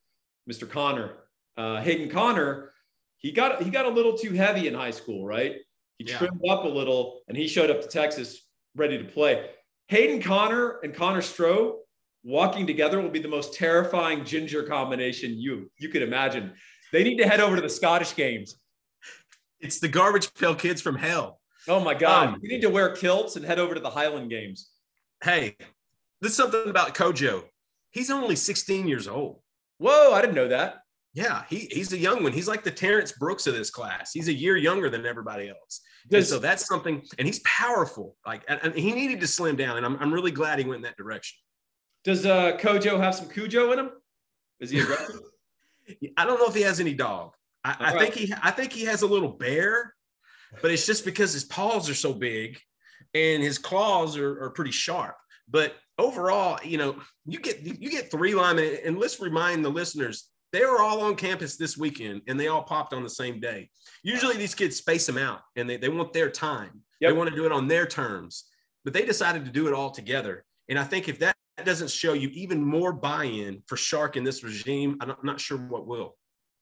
Mr. 0.50 0.70
Connor. 0.70 1.12
Uh, 1.58 1.82
Hayden 1.82 2.10
Connor, 2.10 2.72
he 3.18 3.32
got 3.32 3.62
he 3.62 3.70
got 3.70 3.86
a 3.86 3.90
little 3.90 4.18
too 4.18 4.34
heavy 4.34 4.68
in 4.68 4.74
high 4.74 4.92
school, 4.92 5.26
right? 5.26 5.58
He 5.98 6.06
yeah. 6.06 6.18
trimmed 6.18 6.42
up 6.50 6.64
a 6.64 6.68
little, 6.68 7.22
and 7.28 7.38
he 7.38 7.48
showed 7.48 7.70
up 7.70 7.82
to 7.82 7.88
Texas 7.88 8.48
ready 8.76 8.98
to 8.98 9.04
play. 9.04 9.50
Hayden 9.88 10.22
Connor 10.22 10.80
and 10.84 10.94
Connor 10.94 11.22
Stroh 11.22 11.76
walking 12.24 12.66
together 12.66 13.02
will 13.02 13.10
be 13.10 13.20
the 13.20 13.28
most 13.28 13.54
terrifying 13.54 14.24
ginger 14.24 14.64
combination 14.64 15.38
you 15.38 15.70
you 15.78 15.90
could 15.90 16.02
imagine. 16.02 16.54
They 16.94 17.04
need 17.04 17.18
to 17.18 17.28
head 17.28 17.42
over 17.42 17.56
to 17.56 17.62
the 17.62 17.70
Scottish 17.70 18.16
games. 18.16 18.56
It's 19.60 19.80
the 19.80 19.88
garbage 19.88 20.32
pail 20.36 20.54
kids 20.54 20.80
from 20.80 20.96
hell. 20.96 21.42
Oh 21.68 21.80
my 21.80 21.96
God. 21.96 22.28
Um, 22.28 22.40
we 22.42 22.48
need 22.48 22.62
to 22.62 22.70
wear 22.70 22.96
kilts 22.96 23.36
and 23.36 23.44
head 23.44 23.58
over 23.58 23.74
to 23.74 23.80
the 23.80 23.90
Highland 23.90 24.30
games. 24.30 24.70
Hey, 25.24 25.58
there's 26.22 26.36
something 26.36 26.70
about 26.70 26.94
Cojoe. 26.94 27.46
He's 27.92 28.12
only 28.12 28.36
16 28.36 28.88
years 28.88 29.08
old. 29.08 29.40
Whoa, 29.80 30.14
I 30.14 30.22
didn't 30.22 30.36
know 30.36 30.50
that. 30.50 30.82
Yeah, 31.16 31.44
he, 31.50 31.68
he's 31.72 31.94
a 31.94 31.98
young 31.98 32.24
one. 32.24 32.32
He's 32.32 32.48
like 32.48 32.64
the 32.64 32.72
Terrence 32.72 33.12
Brooks 33.12 33.48
of 33.48 33.56
this 33.56 33.70
class. 33.70 34.12
He's 34.14 34.28
a 34.28 34.34
year 34.34 34.56
younger 34.56 34.90
than 34.90 35.06
everybody 35.06 35.50
else. 35.50 35.82
Does, 36.10 36.30
so 36.30 36.38
that's 36.38 36.68
something, 36.68 37.02
and 37.18 37.26
he's 37.26 37.40
powerful. 37.40 38.16
Like, 38.26 38.44
and, 38.48 38.60
and, 38.64 38.76
he 38.76 38.92
needed 38.92 39.22
to 39.22 39.28
slim 39.28 39.56
down, 39.56 39.78
and 39.78 39.86
I'm, 39.86 39.96
I'm 39.98 40.14
really 40.14 40.32
glad 40.32 40.60
he 40.60 40.66
went 40.66 40.78
in 40.78 40.82
that 40.84 40.98
direction. 40.98 41.38
Does 42.04 42.26
uh, 42.26 42.58
Cojoe 42.58 43.00
have 43.00 43.16
some 43.16 43.30
Cujo 43.30 43.72
in 43.72 43.80
him? 43.80 43.92
Is 44.60 44.70
he 44.70 44.80
aggressive? 44.80 45.20
I 46.18 46.26
don't 46.26 46.40
know 46.40 46.48
if 46.48 46.56
he 46.56 46.62
has 46.62 46.80
any 46.80 46.94
dog. 46.94 47.34
I, 47.64 47.76
I 47.80 48.00
think 48.00 48.16
he 48.16 48.34
I 48.42 48.52
think 48.52 48.74
he 48.74 48.86
has 48.86 49.02
a 49.02 49.08
little 49.08 49.30
bear, 49.30 49.94
but 50.62 50.72
it's 50.72 50.86
just 50.86 51.06
because 51.06 51.34
his 51.34 51.46
paws 51.46 51.90
are 51.90 51.96
so 51.96 52.14
big 52.14 52.60
and 53.14 53.42
his 53.42 53.58
claws 53.58 54.18
are, 54.18 54.44
are 54.44 54.50
pretty 54.50 54.72
sharp. 54.72 55.16
But 55.50 55.76
overall, 55.98 56.60
you 56.64 56.78
know, 56.78 56.96
you 57.26 57.40
get 57.40 57.62
you 57.62 57.90
get 57.90 58.12
three 58.12 58.36
linemen, 58.36 58.80
and 58.86 58.98
let's 58.98 59.20
remind 59.20 59.64
the 59.64 59.70
listeners 59.70 60.30
they 60.54 60.64
were 60.64 60.82
all 60.82 61.02
on 61.02 61.16
campus 61.16 61.58
this 61.58 61.78
weekend 61.78 62.22
and 62.28 62.40
they 62.40 62.48
all 62.48 62.62
popped 62.62 62.94
on 62.94 63.04
the 63.04 63.10
same 63.10 63.40
day. 63.40 63.70
Usually 64.04 64.38
these 64.38 64.54
kids 64.54 64.78
space 64.78 65.08
them 65.08 65.18
out 65.18 65.42
and 65.56 65.68
they, 65.68 65.78
they 65.78 65.90
want 65.90 66.14
their 66.14 66.30
time. 66.30 66.82
Yep. 67.02 67.10
They 67.10 67.18
want 67.18 67.30
to 67.32 67.36
do 67.36 67.46
it 67.46 67.52
on 67.52 67.68
their 67.68 67.88
terms, 67.88 68.46
but 68.86 68.94
they 68.94 69.04
decided 69.04 69.46
to 69.46 69.52
do 69.52 69.68
it 69.68 69.74
all 69.74 69.90
together. 69.90 70.46
And 70.70 70.78
I 70.78 70.84
think 70.84 71.10
if 71.10 71.20
that 71.20 71.36
doesn't 71.62 71.92
show 71.92 72.14
you 72.14 72.30
even 72.30 72.64
more 72.64 72.92
buy-in 72.92 73.62
for 73.68 73.78
Sark 73.78 74.18
in 74.18 74.24
this 74.24 74.44
regime, 74.44 74.98
I'm 75.00 75.14
not 75.24 75.40
sure 75.40 75.58
what 75.58 75.86
will. 75.86 76.16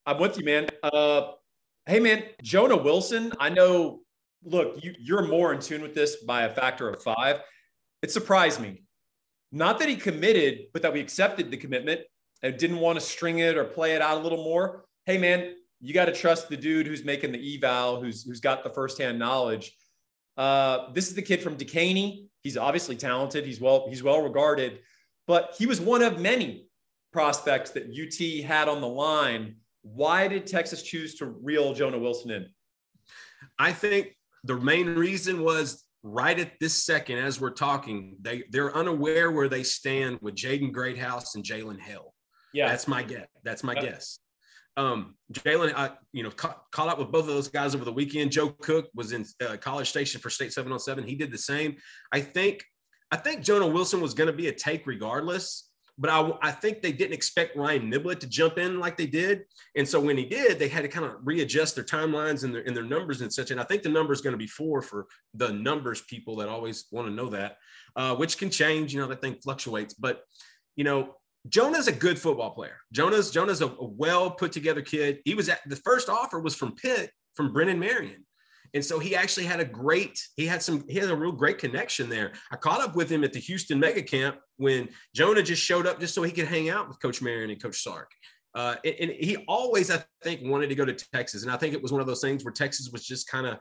I'm 0.05 0.19
with 0.19 0.37
you, 0.37 0.43
man. 0.43 0.67
Uh, 0.83 1.31
hey, 1.85 1.99
man, 1.99 2.23
Jonah 2.43 2.77
Wilson. 2.77 3.31
I 3.39 3.49
know. 3.49 4.01
Look, 4.43 4.83
you, 4.83 4.93
you're 4.99 5.27
more 5.27 5.53
in 5.53 5.59
tune 5.59 5.81
with 5.81 5.93
this 5.93 6.23
by 6.23 6.43
a 6.43 6.53
factor 6.53 6.89
of 6.89 7.01
five. 7.03 7.41
It 8.01 8.11
surprised 8.11 8.59
me, 8.59 8.83
not 9.51 9.77
that 9.79 9.87
he 9.87 9.95
committed, 9.95 10.65
but 10.73 10.81
that 10.81 10.91
we 10.91 10.99
accepted 10.99 11.51
the 11.51 11.57
commitment 11.57 12.01
and 12.41 12.57
didn't 12.57 12.79
want 12.79 12.99
to 12.99 13.05
string 13.05 13.39
it 13.39 13.55
or 13.55 13.63
play 13.63 13.93
it 13.93 14.01
out 14.01 14.17
a 14.17 14.21
little 14.21 14.43
more. 14.43 14.85
Hey, 15.05 15.19
man, 15.19 15.53
you 15.79 15.93
got 15.93 16.05
to 16.05 16.11
trust 16.11 16.49
the 16.49 16.57
dude 16.57 16.87
who's 16.87 17.05
making 17.05 17.31
the 17.31 17.55
eval, 17.55 18.01
who's 18.01 18.23
who's 18.23 18.39
got 18.39 18.63
the 18.63 18.69
firsthand 18.71 19.19
knowledge. 19.19 19.73
Uh, 20.41 20.91
this 20.93 21.07
is 21.07 21.13
the 21.13 21.21
kid 21.21 21.39
from 21.39 21.55
Duquesne. 21.55 22.27
He's 22.41 22.57
obviously 22.57 22.95
talented. 22.95 23.45
He's 23.45 23.61
well, 23.61 23.85
he's 23.87 24.01
well 24.01 24.23
regarded, 24.23 24.79
but 25.27 25.53
he 25.55 25.67
was 25.67 25.79
one 25.79 26.01
of 26.01 26.19
many 26.19 26.65
prospects 27.13 27.69
that 27.71 27.83
UT 27.83 28.43
had 28.43 28.67
on 28.67 28.81
the 28.81 28.87
line. 28.87 29.57
Why 29.83 30.27
did 30.27 30.47
Texas 30.47 30.81
choose 30.81 31.13
to 31.15 31.27
reel 31.27 31.75
Jonah 31.75 31.99
Wilson 31.99 32.31
in? 32.31 32.47
I 33.59 33.71
think 33.71 34.17
the 34.43 34.55
main 34.55 34.95
reason 34.95 35.43
was 35.43 35.83
right 36.01 36.39
at 36.39 36.53
this 36.59 36.73
second, 36.73 37.19
as 37.19 37.39
we're 37.39 37.51
talking, 37.51 38.17
they, 38.19 38.43
they're 38.49 38.75
unaware 38.75 39.29
where 39.29 39.47
they 39.47 39.61
stand 39.61 40.17
with 40.23 40.33
Jaden 40.33 40.71
Greathouse 40.71 41.35
and 41.35 41.43
Jalen 41.43 41.79
Hill. 41.79 42.15
Yeah. 42.51 42.67
That's 42.67 42.87
my 42.87 43.03
guess. 43.03 43.27
That's 43.43 43.63
my 43.63 43.73
yep. 43.73 43.83
guess. 43.83 44.17
Um, 44.77 45.15
Jalen, 45.33 45.73
I, 45.75 45.91
you 46.13 46.23
know, 46.23 46.31
ca- 46.31 46.57
caught 46.71 46.87
up 46.87 46.99
with 46.99 47.11
both 47.11 47.23
of 47.23 47.27
those 47.27 47.49
guys 47.49 47.75
over 47.75 47.85
the 47.85 47.91
weekend. 47.91 48.31
Joe 48.31 48.49
Cook 48.49 48.89
was 48.95 49.11
in 49.11 49.25
uh, 49.45 49.57
College 49.57 49.89
Station 49.89 50.21
for 50.21 50.29
State 50.29 50.53
707. 50.53 51.03
He 51.03 51.15
did 51.15 51.31
the 51.31 51.37
same. 51.37 51.75
I 52.11 52.21
think, 52.21 52.63
I 53.11 53.17
think 53.17 53.41
Jonah 53.41 53.67
Wilson 53.67 53.99
was 53.99 54.13
going 54.13 54.27
to 54.27 54.33
be 54.33 54.47
a 54.47 54.53
take 54.53 54.87
regardless, 54.87 55.69
but 55.97 56.09
I, 56.09 56.31
I 56.41 56.51
think 56.51 56.81
they 56.81 56.93
didn't 56.93 57.13
expect 57.13 57.57
Ryan 57.57 57.91
Niblett 57.91 58.19
to 58.21 58.27
jump 58.27 58.57
in 58.57 58.79
like 58.79 58.97
they 58.97 59.07
did. 59.07 59.43
And 59.75 59.87
so 59.87 59.99
when 59.99 60.17
he 60.17 60.25
did, 60.25 60.57
they 60.57 60.69
had 60.69 60.83
to 60.83 60.87
kind 60.87 61.05
of 61.05 61.15
readjust 61.23 61.75
their 61.75 61.83
timelines 61.83 62.43
and 62.43 62.55
their, 62.55 62.61
and 62.65 62.75
their 62.75 62.83
numbers 62.83 63.21
and 63.21 63.31
such. 63.31 63.51
And 63.51 63.59
I 63.59 63.63
think 63.63 63.83
the 63.83 63.89
number 63.89 64.13
is 64.13 64.21
going 64.21 64.33
to 64.33 64.37
be 64.37 64.47
four 64.47 64.81
for 64.81 65.07
the 65.33 65.51
numbers 65.51 66.01
people 66.01 66.37
that 66.37 66.47
always 66.47 66.85
want 66.91 67.07
to 67.07 67.13
know 67.13 67.29
that, 67.29 67.57
uh, 67.97 68.15
which 68.15 68.37
can 68.37 68.49
change. 68.49 68.93
You 68.93 69.01
know, 69.01 69.07
that 69.07 69.21
thing 69.21 69.35
fluctuates. 69.43 69.93
But, 69.93 70.23
you 70.77 70.85
know, 70.85 71.17
Jonah's 71.49 71.87
a 71.87 71.91
good 71.91 72.19
football 72.19 72.51
player. 72.51 72.77
Jonah's 72.91 73.31
Jonah's 73.31 73.61
a, 73.61 73.67
a 73.67 73.85
well 73.85 74.31
put 74.31 74.51
together 74.51 74.81
kid. 74.81 75.19
He 75.25 75.33
was 75.33 75.49
at 75.49 75.59
the 75.67 75.75
first 75.75 76.09
offer 76.09 76.39
was 76.39 76.55
from 76.55 76.75
Pitt 76.75 77.11
from 77.35 77.51
Brennan 77.53 77.79
Marion. 77.79 78.25
And 78.73 78.83
so 78.83 78.99
he 78.99 79.15
actually 79.15 79.45
had 79.45 79.59
a 79.59 79.65
great, 79.65 80.17
he 80.37 80.45
had 80.45 80.63
some, 80.63 80.85
he 80.87 80.97
had 80.97 81.09
a 81.09 81.15
real 81.15 81.33
great 81.33 81.57
connection 81.57 82.07
there. 82.09 82.31
I 82.51 82.55
caught 82.55 82.81
up 82.81 82.95
with 82.95 83.09
him 83.09 83.23
at 83.23 83.33
the 83.33 83.39
Houston 83.39 83.79
mega 83.79 84.01
camp 84.01 84.37
when 84.57 84.87
Jonah 85.13 85.43
just 85.43 85.61
showed 85.61 85.85
up 85.85 85.99
just 85.99 86.13
so 86.13 86.23
he 86.23 86.31
could 86.31 86.47
hang 86.47 86.69
out 86.69 86.87
with 86.87 87.01
Coach 87.01 87.21
Marion 87.21 87.49
and 87.49 87.61
Coach 87.61 87.81
Sark. 87.81 88.09
Uh, 88.53 88.75
and, 88.85 88.95
and, 89.01 89.11
he 89.11 89.37
always, 89.47 89.91
I 89.91 90.03
think, 90.23 90.41
wanted 90.43 90.67
to 90.69 90.75
go 90.75 90.85
to 90.85 90.93
Texas. 90.93 91.43
And 91.43 91.51
I 91.51 91.57
think 91.57 91.73
it 91.73 91.81
was 91.81 91.91
one 91.91 92.01
of 92.01 92.07
those 92.07 92.21
things 92.21 92.43
where 92.43 92.53
Texas 92.53 92.89
was 92.91 93.05
just 93.05 93.27
kind 93.27 93.45
of 93.45 93.57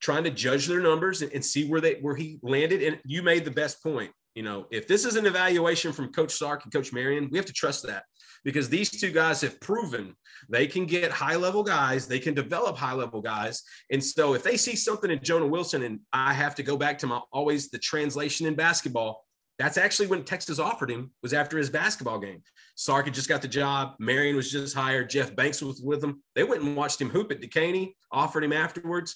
trying 0.00 0.24
to 0.24 0.30
judge 0.30 0.66
their 0.66 0.80
numbers 0.80 1.22
and, 1.22 1.32
and 1.32 1.44
see 1.44 1.68
where 1.68 1.80
they 1.80 1.94
where 2.00 2.16
he 2.16 2.38
landed. 2.42 2.82
And 2.82 2.98
you 3.04 3.22
made 3.22 3.44
the 3.44 3.50
best 3.50 3.82
point. 3.82 4.10
You 4.34 4.42
know, 4.42 4.66
if 4.70 4.88
this 4.88 5.04
is 5.04 5.16
an 5.16 5.26
evaluation 5.26 5.92
from 5.92 6.12
Coach 6.12 6.32
Sark 6.32 6.64
and 6.64 6.72
Coach 6.72 6.92
Marion, 6.92 7.28
we 7.30 7.38
have 7.38 7.46
to 7.46 7.52
trust 7.52 7.86
that 7.86 8.04
because 8.44 8.68
these 8.68 8.90
two 8.90 9.10
guys 9.10 9.40
have 9.42 9.60
proven 9.60 10.16
they 10.48 10.66
can 10.66 10.86
get 10.86 11.12
high 11.12 11.36
level 11.36 11.62
guys, 11.62 12.06
they 12.06 12.18
can 12.18 12.34
develop 12.34 12.76
high 12.76 12.94
level 12.94 13.20
guys. 13.20 13.62
And 13.90 14.02
so 14.02 14.34
if 14.34 14.42
they 14.42 14.56
see 14.56 14.74
something 14.74 15.10
in 15.10 15.22
Jonah 15.22 15.46
Wilson, 15.46 15.82
and 15.82 16.00
I 16.12 16.32
have 16.32 16.54
to 16.56 16.62
go 16.62 16.76
back 16.76 16.98
to 16.98 17.06
my 17.06 17.20
always 17.32 17.70
the 17.70 17.78
translation 17.78 18.46
in 18.46 18.54
basketball, 18.54 19.24
that's 19.58 19.78
actually 19.78 20.08
when 20.08 20.24
Texas 20.24 20.58
offered 20.58 20.90
him 20.90 21.12
was 21.22 21.32
after 21.32 21.58
his 21.58 21.70
basketball 21.70 22.18
game. 22.18 22.42
Sark 22.74 23.04
had 23.04 23.14
just 23.14 23.28
got 23.28 23.42
the 23.42 23.48
job. 23.48 23.94
Marion 24.00 24.34
was 24.34 24.50
just 24.50 24.74
hired. 24.74 25.10
Jeff 25.10 25.36
Banks 25.36 25.62
was 25.62 25.80
with 25.80 26.02
him. 26.02 26.22
They 26.34 26.42
went 26.42 26.62
and 26.62 26.74
watched 26.74 27.00
him 27.00 27.10
hoop 27.10 27.30
at 27.30 27.40
Decaney, 27.40 27.92
offered 28.10 28.42
him 28.42 28.52
afterwards 28.52 29.14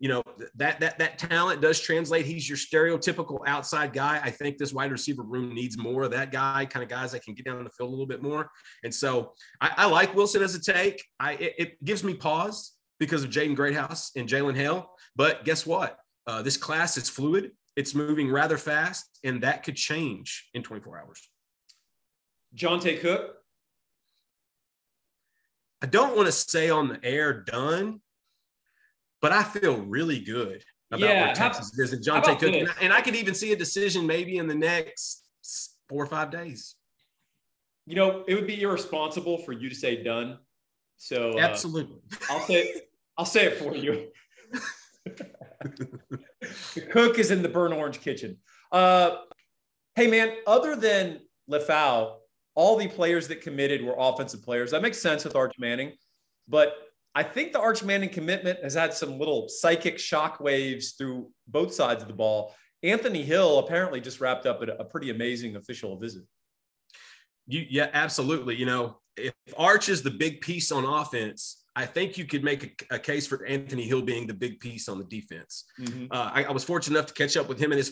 you 0.00 0.08
know 0.08 0.22
that 0.54 0.78
that 0.80 0.98
that 0.98 1.18
talent 1.18 1.60
does 1.60 1.80
translate. 1.80 2.24
He's 2.24 2.48
your 2.48 2.58
stereotypical 2.58 3.40
outside 3.46 3.92
guy. 3.92 4.20
I 4.22 4.30
think 4.30 4.56
this 4.56 4.72
wide 4.72 4.92
receiver 4.92 5.22
room 5.22 5.54
needs 5.54 5.76
more 5.76 6.04
of 6.04 6.12
that 6.12 6.30
guy, 6.30 6.66
kind 6.66 6.82
of 6.82 6.88
guys 6.88 7.12
that 7.12 7.22
can 7.22 7.34
get 7.34 7.44
down 7.44 7.62
the 7.64 7.70
field 7.70 7.88
a 7.88 7.90
little 7.90 8.06
bit 8.06 8.22
more. 8.22 8.50
And 8.84 8.94
so 8.94 9.32
I, 9.60 9.72
I 9.76 9.86
like 9.86 10.14
Wilson 10.14 10.42
as 10.42 10.54
a 10.54 10.60
take. 10.60 11.04
I 11.18 11.32
it, 11.32 11.54
it 11.58 11.84
gives 11.84 12.04
me 12.04 12.14
pause 12.14 12.74
because 13.00 13.24
of 13.24 13.30
Jaden 13.30 13.56
Greathouse 13.56 14.12
and 14.16 14.28
Jalen 14.28 14.54
Hale. 14.54 14.90
But 15.16 15.44
guess 15.44 15.66
what? 15.66 15.98
Uh, 16.26 16.42
this 16.42 16.56
class 16.56 16.96
is 16.96 17.08
fluid. 17.08 17.52
It's 17.74 17.94
moving 17.94 18.30
rather 18.30 18.58
fast, 18.58 19.18
and 19.24 19.42
that 19.42 19.62
could 19.62 19.76
change 19.76 20.48
in 20.54 20.62
24 20.62 20.98
hours. 20.98 21.28
Johntay 22.56 23.00
Cook. 23.00 23.34
I 25.80 25.86
don't 25.86 26.16
want 26.16 26.26
to 26.26 26.32
say 26.32 26.70
on 26.70 26.88
the 26.88 26.98
air 27.04 27.32
done 27.32 28.00
but 29.20 29.32
I 29.32 29.42
feel 29.42 29.78
really 29.78 30.20
good 30.20 30.64
about 30.90 31.00
yeah, 31.00 31.26
where 31.26 31.34
Texas 31.34 31.72
how, 31.76 31.82
is 31.82 31.92
and 31.92 32.04
Johntay 32.04 32.38
Cook. 32.38 32.54
And, 32.54 32.68
and 32.80 32.92
I 32.92 33.00
could 33.00 33.16
even 33.16 33.34
see 33.34 33.52
a 33.52 33.56
decision 33.56 34.06
maybe 34.06 34.38
in 34.38 34.46
the 34.46 34.54
next 34.54 35.24
four 35.88 36.02
or 36.02 36.06
five 36.06 36.30
days. 36.30 36.74
You 37.86 37.96
know, 37.96 38.24
it 38.28 38.34
would 38.34 38.46
be 38.46 38.60
irresponsible 38.60 39.38
for 39.38 39.52
you 39.52 39.68
to 39.68 39.74
say 39.74 40.02
done. 40.02 40.38
So 40.96 41.32
uh, 41.32 41.38
absolutely, 41.38 42.00
I'll 42.28 42.40
say 42.40 42.82
I'll 43.16 43.24
say 43.24 43.46
it 43.46 43.56
for 43.58 43.74
you. 43.74 44.08
the 45.04 46.80
cook 46.90 47.18
is 47.18 47.30
in 47.30 47.42
the 47.42 47.48
burn 47.48 47.72
orange 47.72 48.00
kitchen. 48.00 48.36
Uh, 48.72 49.16
hey 49.94 50.06
man, 50.06 50.32
other 50.46 50.76
than 50.76 51.20
Lefau, 51.50 52.16
all 52.54 52.76
the 52.76 52.88
players 52.88 53.28
that 53.28 53.40
committed 53.40 53.84
were 53.84 53.94
offensive 53.96 54.42
players. 54.42 54.72
That 54.72 54.82
makes 54.82 55.00
sense 55.00 55.24
with 55.24 55.36
Arch 55.36 55.54
Manning, 55.58 55.92
but 56.48 56.74
I 57.18 57.24
think 57.24 57.52
the 57.52 57.58
Arch 57.58 57.82
Manning 57.82 58.10
commitment 58.10 58.62
has 58.62 58.74
had 58.74 58.94
some 58.94 59.18
little 59.18 59.48
psychic 59.48 59.98
shock 59.98 60.38
waves 60.38 60.92
through 60.92 61.32
both 61.48 61.74
sides 61.74 62.00
of 62.00 62.06
the 62.06 62.14
ball. 62.14 62.54
Anthony 62.84 63.24
Hill 63.24 63.58
apparently 63.58 64.00
just 64.00 64.20
wrapped 64.20 64.46
up 64.46 64.62
a, 64.62 64.66
a 64.74 64.84
pretty 64.84 65.10
amazing 65.10 65.56
official 65.56 65.98
visit. 65.98 66.22
You, 67.48 67.66
yeah, 67.68 67.90
absolutely. 67.92 68.54
You 68.54 68.66
know, 68.66 69.00
if 69.16 69.34
Arch 69.56 69.88
is 69.88 70.04
the 70.04 70.12
big 70.12 70.42
piece 70.42 70.70
on 70.70 70.84
offense, 70.84 71.64
I 71.74 71.86
think 71.86 72.18
you 72.18 72.24
could 72.24 72.44
make 72.44 72.86
a, 72.88 72.94
a 72.94 72.98
case 73.00 73.26
for 73.26 73.44
Anthony 73.44 73.82
Hill 73.82 74.02
being 74.02 74.28
the 74.28 74.34
big 74.34 74.60
piece 74.60 74.88
on 74.88 74.98
the 74.98 75.04
defense. 75.04 75.64
Mm-hmm. 75.80 76.12
Uh, 76.12 76.30
I, 76.32 76.44
I, 76.44 76.52
was 76.52 76.62
fortunate 76.62 76.96
enough 76.96 77.08
to 77.08 77.14
catch 77.14 77.36
up 77.36 77.48
with 77.48 77.58
him 77.58 77.72
and 77.72 77.78
his 77.78 77.90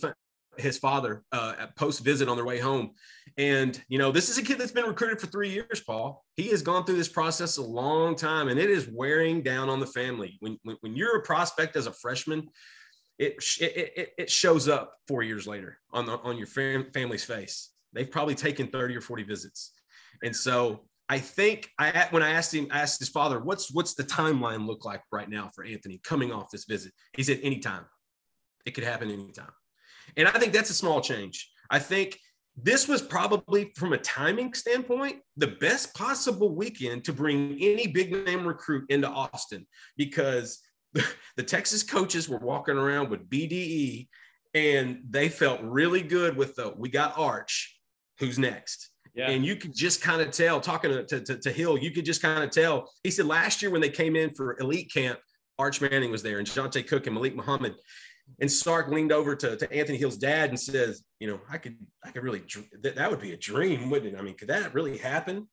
his 0.58 0.78
father 0.78 1.22
uh, 1.32 1.66
post 1.76 2.04
visit 2.04 2.28
on 2.28 2.36
their 2.36 2.44
way 2.44 2.58
home. 2.58 2.92
And, 3.38 3.82
you 3.88 3.98
know, 3.98 4.12
this 4.12 4.28
is 4.28 4.38
a 4.38 4.42
kid 4.42 4.58
that's 4.58 4.72
been 4.72 4.86
recruited 4.86 5.20
for 5.20 5.26
three 5.26 5.50
years, 5.50 5.82
Paul. 5.86 6.24
He 6.36 6.48
has 6.48 6.62
gone 6.62 6.84
through 6.84 6.96
this 6.96 7.08
process 7.08 7.56
a 7.58 7.62
long 7.62 8.16
time 8.16 8.48
and 8.48 8.58
it 8.58 8.70
is 8.70 8.88
wearing 8.88 9.42
down 9.42 9.68
on 9.68 9.80
the 9.80 9.86
family. 9.86 10.36
When, 10.40 10.58
when, 10.62 10.76
when 10.80 10.96
you're 10.96 11.18
a 11.18 11.22
prospect 11.22 11.76
as 11.76 11.86
a 11.86 11.92
freshman, 11.92 12.48
it, 13.18 13.36
it, 13.60 14.12
it, 14.18 14.30
shows 14.30 14.68
up 14.68 14.92
four 15.08 15.22
years 15.22 15.46
later 15.46 15.78
on, 15.90 16.04
the, 16.04 16.18
on 16.18 16.36
your 16.36 16.46
fam- 16.46 16.90
family's 16.92 17.24
face. 17.24 17.70
They've 17.92 18.10
probably 18.10 18.34
taken 18.34 18.68
30 18.68 18.96
or 18.96 19.00
40 19.00 19.22
visits. 19.22 19.72
And 20.22 20.36
so 20.36 20.82
I 21.08 21.18
think 21.18 21.70
I 21.78 22.08
when 22.10 22.22
I 22.22 22.30
asked 22.30 22.52
him, 22.52 22.66
asked 22.70 22.98
his 22.98 23.08
father, 23.08 23.38
what's 23.38 23.72
what's 23.72 23.94
the 23.94 24.02
timeline 24.02 24.66
look 24.66 24.84
like 24.84 25.02
right 25.12 25.28
now 25.28 25.50
for 25.54 25.64
Anthony 25.64 26.00
coming 26.02 26.32
off 26.32 26.50
this 26.50 26.64
visit? 26.64 26.92
He 27.14 27.22
said, 27.22 27.40
anytime. 27.42 27.84
It 28.66 28.74
could 28.74 28.84
happen 28.84 29.10
anytime. 29.10 29.52
And 30.16 30.28
I 30.28 30.38
think 30.38 30.52
that's 30.52 30.70
a 30.70 30.74
small 30.74 31.00
change. 31.00 31.50
I 31.70 31.78
think 31.78 32.18
this 32.56 32.88
was 32.88 33.02
probably, 33.02 33.72
from 33.76 33.92
a 33.92 33.98
timing 33.98 34.54
standpoint, 34.54 35.16
the 35.36 35.48
best 35.48 35.94
possible 35.94 36.54
weekend 36.54 37.04
to 37.04 37.12
bring 37.12 37.58
any 37.60 37.86
big 37.86 38.12
name 38.24 38.46
recruit 38.46 38.90
into 38.90 39.08
Austin 39.08 39.66
because 39.96 40.60
the 41.36 41.42
Texas 41.42 41.82
coaches 41.82 42.28
were 42.28 42.38
walking 42.38 42.78
around 42.78 43.10
with 43.10 43.28
BDE 43.28 44.08
and 44.54 45.00
they 45.10 45.28
felt 45.28 45.60
really 45.62 46.00
good 46.00 46.36
with 46.36 46.54
the 46.54 46.72
we 46.78 46.88
got 46.88 47.18
Arch, 47.18 47.78
who's 48.18 48.38
next. 48.38 48.90
Yeah. 49.14 49.30
And 49.30 49.44
you 49.44 49.56
could 49.56 49.74
just 49.74 50.02
kind 50.02 50.22
of 50.22 50.30
tell, 50.30 50.60
talking 50.60 50.90
to, 51.06 51.20
to, 51.20 51.38
to 51.38 51.52
Hill, 51.52 51.78
you 51.78 51.90
could 51.90 52.04
just 52.04 52.22
kind 52.22 52.42
of 52.42 52.50
tell. 52.50 52.90
He 53.02 53.10
said 53.10 53.26
last 53.26 53.62
year 53.62 53.70
when 53.70 53.80
they 53.80 53.90
came 53.90 54.16
in 54.16 54.30
for 54.34 54.58
elite 54.60 54.90
camp, 54.92 55.18
Arch 55.58 55.80
Manning 55.80 56.10
was 56.10 56.22
there 56.22 56.38
and 56.38 56.46
Johntay 56.46 56.86
Cook 56.86 57.06
and 57.06 57.14
Malik 57.14 57.34
Muhammad. 57.34 57.74
And 58.40 58.50
Sark 58.50 58.88
leaned 58.88 59.12
over 59.12 59.34
to, 59.34 59.56
to 59.56 59.72
Anthony 59.72 59.98
Hill's 59.98 60.18
dad 60.18 60.50
and 60.50 60.60
says, 60.60 61.02
you 61.20 61.28
know, 61.28 61.40
I 61.50 61.58
could, 61.58 61.76
I 62.04 62.10
could 62.10 62.22
really, 62.22 62.42
that, 62.82 62.96
that 62.96 63.10
would 63.10 63.20
be 63.20 63.32
a 63.32 63.36
dream, 63.36 63.88
wouldn't 63.88 64.14
it? 64.14 64.18
I 64.18 64.22
mean, 64.22 64.34
could 64.34 64.48
that 64.48 64.74
really 64.74 64.98
happen? 64.98 65.48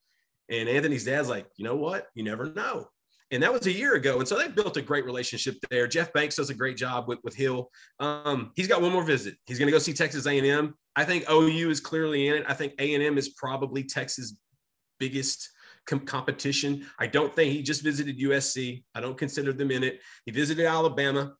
And 0.50 0.68
Anthony's 0.68 1.06
dad's 1.06 1.30
like, 1.30 1.48
you 1.56 1.64
know 1.64 1.76
what? 1.76 2.08
You 2.14 2.24
never 2.24 2.52
know. 2.52 2.88
And 3.32 3.42
that 3.42 3.52
was 3.52 3.66
a 3.66 3.72
year 3.72 3.96
ago. 3.96 4.20
And 4.20 4.28
so 4.28 4.38
they 4.38 4.48
built 4.48 4.78
a 4.78 4.82
great 4.82 5.06
relationship 5.06 5.56
there. 5.72 5.88
Jeff 5.88 6.14
Banks 6.14 6.36
does 6.36 6.52
a 6.52 6.54
great 6.54 6.78
job 6.78 7.08
with, 7.08 7.20
with 7.24 7.36
Hill. 7.36 7.70
Um, 8.00 8.52
he's 8.56 8.68
got 8.68 8.82
one 8.82 8.92
more 8.92 9.04
visit. 9.04 9.36
He's 9.48 9.58
going 9.58 9.68
to 9.68 9.72
go 9.72 9.80
see 9.80 9.94
Texas 9.94 10.28
A&M. 10.28 10.76
I 10.96 11.04
think 11.04 11.30
OU 11.32 11.70
is 11.70 11.80
clearly 11.80 12.28
in 12.28 12.36
it. 12.36 12.46
I 12.48 12.54
think 12.54 12.74
A&M 12.78 13.18
is 13.18 13.30
probably 13.30 13.84
Texas' 13.86 14.36
biggest 15.00 15.50
com- 15.88 16.06
competition. 16.06 16.86
I 17.00 17.08
don't 17.08 17.34
think 17.34 17.54
he 17.54 17.64
just 17.64 17.82
visited 17.82 18.20
USC. 18.20 18.84
I 18.94 19.02
don't 19.02 19.18
consider 19.18 19.52
them 19.52 19.72
in 19.72 19.84
it. 19.84 20.00
He 20.26 20.32
visited 20.32 20.66
Alabama. 20.66 21.34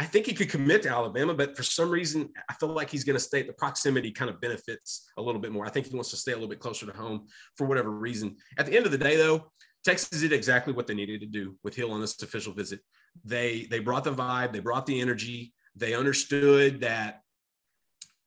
I 0.00 0.04
think 0.04 0.24
he 0.24 0.32
could 0.32 0.48
commit 0.48 0.80
to 0.84 0.88
Alabama, 0.88 1.34
but 1.34 1.54
for 1.54 1.62
some 1.62 1.90
reason, 1.90 2.30
I 2.48 2.54
feel 2.54 2.70
like 2.70 2.88
he's 2.88 3.04
going 3.04 3.18
to 3.18 3.22
stay. 3.22 3.42
The 3.42 3.52
proximity 3.52 4.10
kind 4.10 4.30
of 4.30 4.40
benefits 4.40 5.10
a 5.18 5.22
little 5.22 5.42
bit 5.42 5.52
more. 5.52 5.66
I 5.66 5.68
think 5.68 5.88
he 5.88 5.94
wants 5.94 6.08
to 6.08 6.16
stay 6.16 6.32
a 6.32 6.36
little 6.36 6.48
bit 6.48 6.58
closer 6.58 6.86
to 6.86 6.92
home 6.92 7.26
for 7.58 7.66
whatever 7.66 7.90
reason. 7.90 8.36
At 8.56 8.64
the 8.64 8.74
end 8.74 8.86
of 8.86 8.92
the 8.92 8.98
day, 8.98 9.18
though, 9.18 9.52
Texas 9.84 10.22
did 10.22 10.32
exactly 10.32 10.72
what 10.72 10.86
they 10.86 10.94
needed 10.94 11.20
to 11.20 11.26
do 11.26 11.54
with 11.62 11.76
Hill 11.76 11.92
on 11.92 12.00
this 12.00 12.22
official 12.22 12.54
visit. 12.54 12.80
They 13.26 13.66
they 13.70 13.80
brought 13.80 14.04
the 14.04 14.14
vibe, 14.14 14.54
they 14.54 14.60
brought 14.60 14.86
the 14.86 14.98
energy, 15.02 15.52
they 15.76 15.92
understood 15.92 16.80
that 16.80 17.20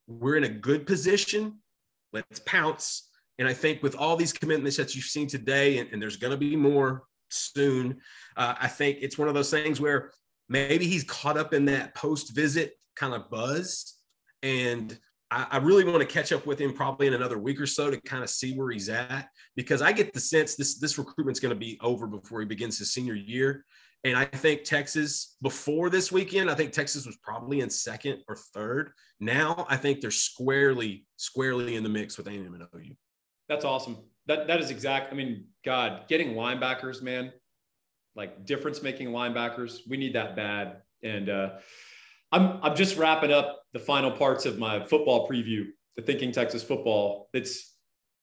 we're 0.05 0.37
in 0.37 0.43
a 0.43 0.49
good 0.49 0.85
position. 0.85 1.57
Let's 2.11 2.39
pounce. 2.45 3.09
And 3.39 3.47
I 3.47 3.53
think 3.53 3.81
with 3.81 3.95
all 3.95 4.15
these 4.15 4.31
commitments 4.31 4.77
that 4.77 4.93
you've 4.93 5.05
seen 5.05 5.25
today, 5.27 5.79
and, 5.79 5.89
and 5.91 5.99
there's 5.99 6.17
going 6.17 6.31
to 6.31 6.37
be 6.37 6.55
more 6.55 7.05
soon, 7.29 7.99
uh, 8.37 8.53
I 8.59 8.67
think 8.67 8.99
it's 9.01 9.17
one 9.17 9.27
of 9.27 9.33
those 9.33 9.49
things 9.49 9.81
where 9.81 10.11
maybe 10.53 10.85
he's 10.85 11.03
caught 11.03 11.35
up 11.35 11.51
in 11.53 11.65
that 11.65 11.95
post 11.95 12.35
visit 12.35 12.73
kind 12.95 13.15
of 13.15 13.29
buzz. 13.29 13.95
And 14.43 14.97
I, 15.31 15.47
I 15.51 15.57
really 15.57 15.83
want 15.83 15.99
to 15.99 16.05
catch 16.05 16.31
up 16.31 16.45
with 16.45 16.61
him 16.61 16.73
probably 16.73 17.07
in 17.07 17.15
another 17.15 17.39
week 17.39 17.59
or 17.59 17.65
so 17.65 17.89
to 17.89 17.99
kind 18.01 18.23
of 18.23 18.29
see 18.29 18.53
where 18.53 18.69
he's 18.69 18.87
at 18.87 19.29
because 19.55 19.81
I 19.81 19.91
get 19.91 20.13
the 20.13 20.19
sense 20.19 20.55
this 20.55 20.79
this 20.79 20.99
recruitment's 20.99 21.39
going 21.39 21.53
to 21.53 21.59
be 21.59 21.79
over 21.81 22.05
before 22.05 22.39
he 22.39 22.45
begins 22.45 22.77
his 22.77 22.93
senior 22.93 23.15
year. 23.15 23.65
And 24.03 24.15
I 24.15 24.25
think 24.25 24.63
Texas 24.63 25.37
before 25.41 25.89
this 25.89 26.11
weekend, 26.11 26.51
I 26.51 26.55
think 26.55 26.71
Texas 26.71 27.07
was 27.07 27.17
probably 27.17 27.61
in 27.61 27.69
second 27.69 28.19
or 28.27 28.35
third. 28.35 28.91
Now 29.19 29.65
I 29.69 29.77
think 29.77 30.01
they're 30.01 30.11
squarely, 30.11 31.07
squarely 31.17 31.77
in 31.77 31.83
the 31.83 31.89
mix 31.89 32.15
with 32.15 32.27
A&M 32.27 32.53
and 32.53 32.63
OU. 32.75 32.95
That's 33.49 33.65
awesome. 33.65 33.97
That 34.27 34.45
that 34.47 34.61
is 34.61 34.69
exact. 34.69 35.11
I 35.11 35.15
mean, 35.15 35.45
God, 35.65 36.03
getting 36.07 36.35
linebackers, 36.35 37.01
man, 37.01 37.31
like 38.15 38.45
difference 38.45 38.81
making 38.81 39.09
linebackers. 39.09 39.79
We 39.87 39.97
need 39.97 40.15
that 40.15 40.35
bad. 40.35 40.81
And 41.03 41.29
uh, 41.29 41.49
I'm 42.31 42.59
I'm 42.61 42.75
just 42.75 42.97
wrapping 42.97 43.31
up 43.31 43.63
the 43.73 43.79
final 43.79 44.11
parts 44.11 44.45
of 44.45 44.57
my 44.57 44.83
football 44.85 45.27
preview, 45.27 45.65
the 45.95 46.01
Thinking 46.01 46.31
Texas 46.31 46.63
Football. 46.63 47.29
It's 47.33 47.75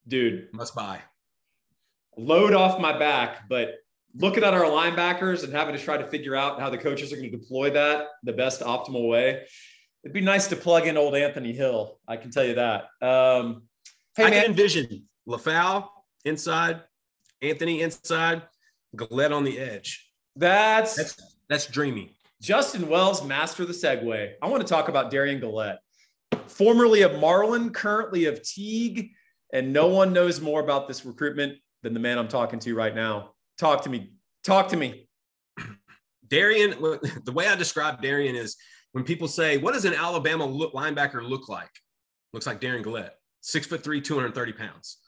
dude 0.08 0.48
must 0.52 0.74
buy 0.74 1.00
load 2.16 2.54
off 2.54 2.80
my 2.80 2.96
back, 2.96 3.48
but 3.48 3.76
looking 4.14 4.44
at 4.44 4.54
our 4.54 4.64
linebackers 4.64 5.44
and 5.44 5.52
having 5.52 5.74
to 5.74 5.82
try 5.82 5.96
to 5.96 6.06
figure 6.06 6.34
out 6.34 6.60
how 6.60 6.70
the 6.70 6.78
coaches 6.78 7.12
are 7.12 7.16
going 7.16 7.30
to 7.30 7.36
deploy 7.36 7.70
that 7.70 8.06
the 8.24 8.32
best 8.32 8.60
optimal 8.60 9.08
way. 9.08 9.42
It'd 10.02 10.14
be 10.14 10.20
nice 10.20 10.48
to 10.48 10.56
plug 10.56 10.86
in 10.86 10.96
old 10.96 11.14
Anthony 11.14 11.52
Hill. 11.52 11.98
I 12.08 12.16
can 12.16 12.30
tell 12.30 12.44
you 12.44 12.54
that. 12.54 12.84
Um, 13.02 13.62
hey, 14.16 14.24
I 14.24 14.30
man. 14.30 14.42
can 14.42 14.44
envision 14.50 15.04
Lefau 15.28 15.88
inside, 16.24 16.80
Anthony 17.42 17.82
inside, 17.82 18.42
Gullette 18.96 19.34
on 19.34 19.44
the 19.44 19.58
edge. 19.58 20.10
That's 20.36 20.96
that's, 20.96 21.36
that's 21.48 21.66
dreamy. 21.66 22.14
Justin 22.40 22.88
Wells, 22.88 23.24
master 23.24 23.64
the 23.66 23.72
segue. 23.72 24.32
I 24.40 24.48
want 24.48 24.66
to 24.66 24.68
talk 24.68 24.88
about 24.88 25.12
Derion 25.12 25.42
Gullette, 25.42 25.78
formerly 26.46 27.02
of 27.02 27.18
Marlin, 27.18 27.70
currently 27.70 28.24
of 28.26 28.42
Teague, 28.42 29.10
and 29.52 29.72
no 29.72 29.88
one 29.88 30.12
knows 30.12 30.40
more 30.40 30.60
about 30.60 30.88
this 30.88 31.04
recruitment 31.04 31.58
than 31.82 31.92
the 31.92 32.00
man 32.00 32.18
I'm 32.18 32.28
talking 32.28 32.58
to 32.60 32.74
right 32.74 32.94
now. 32.94 33.32
Talk 33.58 33.82
to 33.82 33.90
me. 33.90 34.12
Talk 34.42 34.68
to 34.68 34.76
me. 34.76 35.06
Derion, 36.28 37.00
the 37.24 37.32
way 37.32 37.46
I 37.46 37.56
describe 37.56 38.00
Derion 38.00 38.34
is 38.34 38.56
when 38.92 39.04
people 39.04 39.28
say, 39.28 39.58
"What 39.58 39.74
does 39.74 39.84
an 39.84 39.94
Alabama 39.94 40.46
look, 40.46 40.72
linebacker 40.72 41.26
look 41.26 41.48
like?" 41.48 41.70
Looks 42.32 42.46
like 42.46 42.60
Derion 42.60 42.84
Gullette, 42.84 43.10
six 43.40 43.66
foot 43.66 43.82
three, 43.82 44.00
230 44.00 44.52
pounds, 44.52 44.98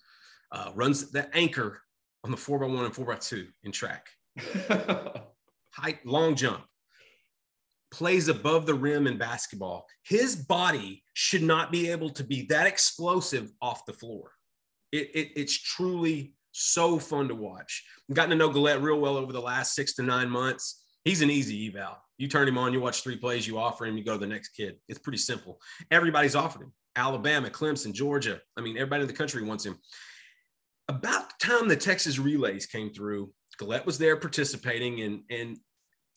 uh, 0.50 0.72
runs 0.74 1.10
the 1.12 1.34
anchor 1.34 1.80
on 2.24 2.30
the 2.30 2.36
four 2.36 2.58
by 2.58 2.66
one 2.66 2.84
and 2.84 2.94
four 2.94 3.06
by 3.06 3.16
two 3.16 3.48
in 3.64 3.72
track, 3.72 4.08
height, 5.70 6.04
long 6.04 6.34
jump, 6.34 6.62
plays 7.90 8.28
above 8.28 8.66
the 8.66 8.74
rim 8.74 9.06
in 9.06 9.18
basketball. 9.18 9.86
His 10.04 10.36
body 10.36 11.04
should 11.14 11.42
not 11.42 11.72
be 11.72 11.90
able 11.90 12.10
to 12.10 12.24
be 12.24 12.42
that 12.46 12.66
explosive 12.66 13.50
off 13.60 13.84
the 13.86 13.92
floor. 13.92 14.30
It, 14.92 15.10
it, 15.14 15.28
it's 15.36 15.58
truly 15.58 16.34
so 16.52 16.98
fun 16.98 17.28
to 17.28 17.34
watch. 17.34 17.84
I've 18.08 18.16
gotten 18.16 18.30
to 18.30 18.36
know 18.36 18.50
Gullette 18.50 18.82
real 18.82 19.00
well 19.00 19.16
over 19.16 19.32
the 19.32 19.40
last 19.40 19.74
six 19.74 19.94
to 19.94 20.02
nine 20.02 20.28
months. 20.28 20.84
He's 21.04 21.22
an 21.22 21.30
easy 21.30 21.68
eval. 21.68 21.96
You 22.18 22.28
turn 22.28 22.46
him 22.46 22.58
on, 22.58 22.72
you 22.72 22.80
watch 22.80 23.02
three 23.02 23.16
plays, 23.16 23.46
you 23.46 23.58
offer 23.58 23.84
him, 23.84 23.96
you 23.96 24.04
go 24.04 24.12
to 24.12 24.18
the 24.18 24.26
next 24.26 24.50
kid. 24.50 24.76
It's 24.88 24.98
pretty 24.98 25.18
simple. 25.18 25.60
Everybody's 25.90 26.36
offered 26.36 26.62
him. 26.62 26.72
Alabama, 26.94 27.48
Clemson, 27.48 27.92
Georgia. 27.92 28.40
I 28.56 28.60
mean, 28.60 28.76
everybody 28.76 29.02
in 29.02 29.08
the 29.08 29.14
country 29.14 29.42
wants 29.42 29.64
him. 29.64 29.78
About 30.88 31.28
the 31.28 31.46
time 31.46 31.68
the 31.68 31.76
Texas 31.76 32.18
relays 32.18 32.66
came 32.66 32.92
through, 32.92 33.32
Gullette 33.60 33.86
was 33.86 33.98
there 33.98 34.16
participating, 34.16 35.02
and, 35.02 35.22
and 35.30 35.58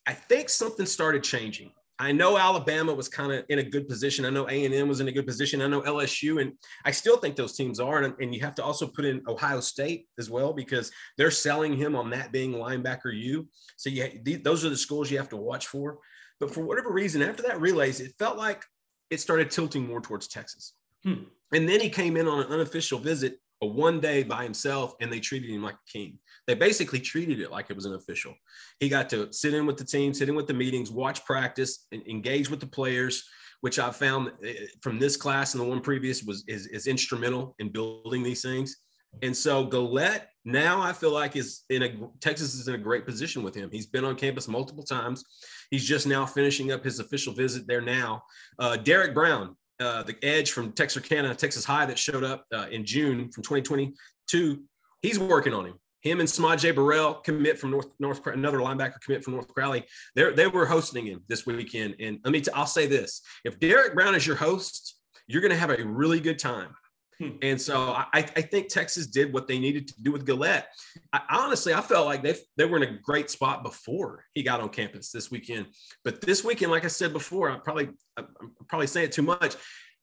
I 0.08 0.14
think 0.14 0.50
something 0.50 0.86
started 0.86 1.24
changing. 1.24 1.72
I 1.98 2.12
know 2.12 2.38
Alabama 2.38 2.94
was 2.94 3.08
kind 3.08 3.32
of 3.32 3.46
in 3.48 3.60
a 3.60 3.64
good 3.64 3.88
position. 3.88 4.26
I 4.26 4.30
know 4.30 4.50
A&M 4.50 4.88
was 4.88 5.00
in 5.00 5.08
a 5.08 5.14
good 5.14 5.26
position. 5.26 5.62
I 5.62 5.68
know 5.68 5.82
LSU, 5.82 6.42
and 6.42 6.54
I 6.84 6.92
still 6.92 7.16
think 7.18 7.38
those 7.38 7.56
teams 7.56 7.80
are. 7.80 8.04
And, 8.04 8.14
and 8.20 8.36
you 8.36 8.42
have 8.42 8.56
to 8.56 8.64
also 8.64 8.86
put 8.86 9.06
in 9.06 9.22
Ohio 9.28 9.62
State 9.62 10.08
as 10.20 10.30
well 10.30 10.52
because 10.52 10.92
they're 11.18 11.32
selling 11.32 11.78
him 11.78 11.96
on 11.96 12.10
that 12.10 12.34
being 12.34 12.52
linebacker 12.52 13.14
U. 13.14 13.48
So 13.78 13.90
yeah, 13.90 14.08
those 14.44 14.66
are 14.66 14.70
the 14.70 14.76
schools 14.76 15.10
you 15.10 15.18
have 15.18 15.30
to 15.30 15.38
watch 15.38 15.68
for. 15.68 16.00
But 16.42 16.54
for 16.54 16.66
whatever 16.66 16.92
reason, 16.92 17.22
after 17.22 17.44
that 17.44 17.62
relays, 17.62 18.02
it 18.02 18.14
felt 18.20 18.38
like 18.38 18.62
it 19.10 19.22
started 19.22 19.50
tilting 19.50 19.88
more 19.88 20.02
towards 20.02 20.28
Texas. 20.28 20.74
Hmm. 21.04 21.24
And 21.54 21.70
then 21.70 21.80
he 21.80 21.90
came 21.90 22.18
in 22.18 22.28
on 22.28 22.42
an 22.42 22.52
unofficial 22.52 23.00
visit, 23.00 23.40
a 23.62 23.68
one 23.68 24.00
day 24.00 24.24
by 24.24 24.44
himself, 24.44 24.94
and 25.00 25.12
they 25.12 25.20
treated 25.20 25.50
him 25.50 25.64
like 25.64 25.76
a 25.76 25.92
king. 25.92 26.20
They 26.48 26.56
basically 26.56 27.00
treated 27.00 27.40
it 27.40 27.52
like 27.52 27.70
it 27.70 27.76
was 27.76 27.86
an 27.86 27.96
official. 27.96 28.34
He 28.80 28.90
got 28.90 29.10
to 29.10 29.32
sit 29.32 29.54
in 29.54 29.66
with 29.66 29.78
the 29.78 29.86
team, 29.86 30.14
sit 30.14 30.30
in 30.30 30.36
with 30.36 30.48
the 30.48 30.54
meetings, 30.54 30.92
watch 30.92 31.26
practice, 31.26 31.88
engage 31.92 32.50
with 32.50 32.60
the 32.60 32.68
players, 32.68 33.24
which 33.62 33.80
I 33.80 33.92
found 33.92 34.32
eh, 34.44 34.54
from 34.82 35.00
this 35.00 35.18
class 35.18 35.54
and 35.54 35.64
the 35.64 35.68
one 35.68 35.82
previous 35.82 36.24
was 36.24 36.44
is, 36.48 36.68
is 36.68 36.88
instrumental 36.88 37.56
in 37.60 37.70
building 37.70 38.24
these 38.24 38.42
things. 38.42 38.78
And 39.22 39.36
so 39.36 39.66
Gullette 39.66 40.26
now 40.44 40.82
I 40.82 40.94
feel 40.94 41.12
like 41.12 41.36
is 41.36 41.64
in 41.70 41.84
a 41.84 41.98
Texas 42.22 42.54
is 42.54 42.68
in 42.68 42.76
a 42.76 42.78
great 42.78 43.06
position 43.06 43.42
with 43.42 43.56
him. 43.56 43.70
He's 43.72 43.88
been 43.88 44.06
on 44.06 44.16
campus 44.16 44.48
multiple 44.48 44.84
times. 44.84 45.24
He's 45.72 45.86
just 45.86 46.06
now 46.06 46.26
finishing 46.26 46.72
up 46.72 46.84
his 46.84 47.00
official 47.00 47.34
visit 47.34 47.66
there 47.66 47.82
now. 47.82 48.24
Uh, 48.60 48.78
Derek 48.78 49.16
Brown, 49.16 49.56
uh, 49.80 50.04
the 50.04 50.16
edge 50.24 50.52
from 50.52 50.72
Texarkana, 50.72 51.36
Texas 51.36 51.66
High 51.66 51.86
that 51.86 52.00
showed 52.00 52.24
up 52.24 52.46
uh, 52.54 52.68
in 52.72 52.86
June 52.86 53.30
from 53.32 53.44
2022, 53.44 54.64
he's 55.02 55.20
working 55.20 55.54
on 55.54 55.66
him. 55.66 55.76
Him 56.02 56.20
and 56.20 56.30
S'Maje 56.30 56.74
Burrell 56.76 57.16
commit 57.16 57.58
from 57.58 57.72
North 57.72 57.88
North 58.00 58.26
another 58.28 58.60
linebacker 58.60 59.02
commit 59.02 59.24
from 59.24 59.34
North 59.34 59.48
Crowley. 59.48 59.86
They 60.16 60.32
they 60.34 60.48
were 60.48 60.68
hosting 60.68 61.08
him 61.08 61.24
this 61.28 61.48
weekend, 61.48 61.96
and 62.00 62.20
let 62.24 62.32
me 62.32 62.44
I'll 62.54 62.68
say 62.68 62.86
this: 62.86 63.22
if 63.44 63.60
Derek 63.60 63.96
Brown 63.96 64.14
is 64.14 64.26
your 64.26 64.36
host, 64.36 65.00
you're 65.26 65.42
going 65.42 65.52
to 65.52 65.58
have 65.58 65.72
a 65.72 65.84
really 65.84 66.20
good 66.20 66.38
time. 66.38 66.76
Hmm. 67.20 67.30
And 67.42 67.62
so 67.62 67.92
I, 67.92 68.06
I, 68.14 68.42
think 68.42 68.68
Texas 68.68 69.08
did 69.08 69.32
what 69.32 69.48
they 69.48 69.58
needed 69.58 69.88
to 69.88 70.02
do 70.02 70.12
with 70.12 70.26
Gullette. 70.26 70.66
I, 71.14 71.22
honestly, 71.30 71.74
I 71.74 71.80
felt 71.80 72.06
like 72.06 72.22
they 72.22 72.36
they 72.58 72.66
were 72.66 72.76
in 72.78 72.84
a 72.84 73.00
great 73.00 73.30
spot 73.30 73.64
before 73.64 74.26
he 74.34 74.44
got 74.44 74.60
on 74.60 74.70
campus 74.70 75.12
this 75.12 75.32
weekend. 75.32 75.68
But 76.04 76.20
this 76.20 76.44
weekend, 76.44 76.72
like 76.72 76.84
I 76.84 76.90
said 76.90 77.14
before, 77.14 77.50
I 77.50 77.58
probably 77.58 77.90
I'm 78.18 78.28
probably 78.68 78.88
saying 78.88 79.06
it 79.06 79.12
too 79.14 79.22
much. 79.22 79.56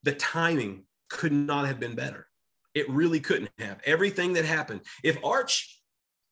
The 0.05 0.13
timing 0.13 0.85
could 1.11 1.33
not 1.33 1.67
have 1.67 1.79
been 1.79 1.95
better. 1.95 2.27
It 2.75 2.89
really 2.89 3.21
couldn't 3.21 3.51
have. 3.59 3.81
Everything 3.85 4.33
that 4.35 4.47
happened. 4.47 4.81
If 5.05 5.23
Arch 5.23 5.79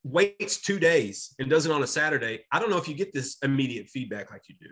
waits 0.02 0.62
two 0.62 0.78
days 0.78 1.34
and 1.38 1.50
does 1.50 1.66
it 1.66 1.72
on 1.72 1.82
a 1.82 1.86
Saturday, 1.86 2.46
I 2.50 2.58
don't 2.58 2.70
know 2.70 2.78
if 2.78 2.88
you 2.88 2.94
get 2.94 3.12
this 3.12 3.36
immediate 3.42 3.88
feedback 3.88 4.30
like 4.30 4.48
you 4.48 4.54
do. 4.58 4.70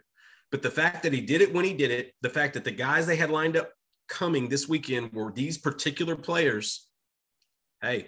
But 0.51 0.62
the 0.62 0.71
fact 0.71 1.03
that 1.03 1.12
he 1.12 1.21
did 1.21 1.42
it 1.42 1.53
when 1.53 1.66
he 1.66 1.75
did 1.75 1.90
it, 1.90 2.14
the 2.23 2.31
fact 2.31 2.55
that 2.55 2.64
the 2.64 2.71
guys 2.71 3.07
they 3.07 3.16
had 3.16 3.31
lined 3.31 3.59
up 3.59 3.71
coming 4.09 4.49
this 4.49 4.68
weekend 4.68 5.12
were 5.12 5.33
these 5.33 5.59
particular 5.59 6.16
players. 6.16 6.87
Hey, 7.83 8.07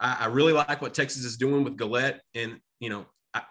I, 0.00 0.16
I 0.20 0.26
really 0.26 0.52
like 0.52 0.82
what 0.82 0.94
Texas 0.94 1.24
is 1.24 1.36
doing 1.36 1.64
with 1.64 1.76
Gullette, 1.76 2.18
and 2.34 2.58
you 2.80 2.90
know, 2.90 3.06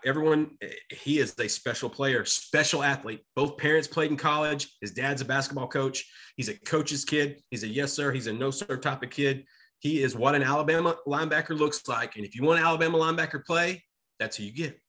everyone 0.06 0.52
he 0.92 1.20
is 1.20 1.38
a 1.40 1.48
special 1.48 1.90
player, 1.90 2.26
special 2.26 2.84
athlete. 2.84 3.22
Both 3.36 3.58
parents 3.58 3.88
played 3.88 4.12
in 4.12 4.18
college. 4.18 4.70
His 4.82 4.92
dad's 4.92 5.22
a 5.22 5.26
basketball 5.26 5.68
coach. 5.68 6.06
He's 6.36 6.50
a 6.50 6.58
coach's 6.60 7.06
kid. 7.06 7.42
He's 7.50 7.64
a 7.64 7.68
yes 7.68 7.94
sir. 7.94 8.12
He's 8.12 8.28
a 8.28 8.34
no 8.34 8.52
sir 8.52 8.78
type 8.78 9.04
of 9.04 9.10
kid. 9.10 9.46
He 9.80 10.02
is 10.02 10.16
what 10.16 10.36
an 10.36 10.44
Alabama 10.44 10.96
linebacker 11.06 11.58
looks 11.58 11.88
like. 11.88 12.16
And 12.16 12.26
if 12.26 12.36
you 12.36 12.44
want 12.44 12.60
an 12.60 12.66
Alabama 12.66 12.98
linebacker 12.98 13.44
play, 13.44 13.84
that's 14.20 14.38
who 14.38 14.44
you 14.46 14.54
get. 14.54 14.80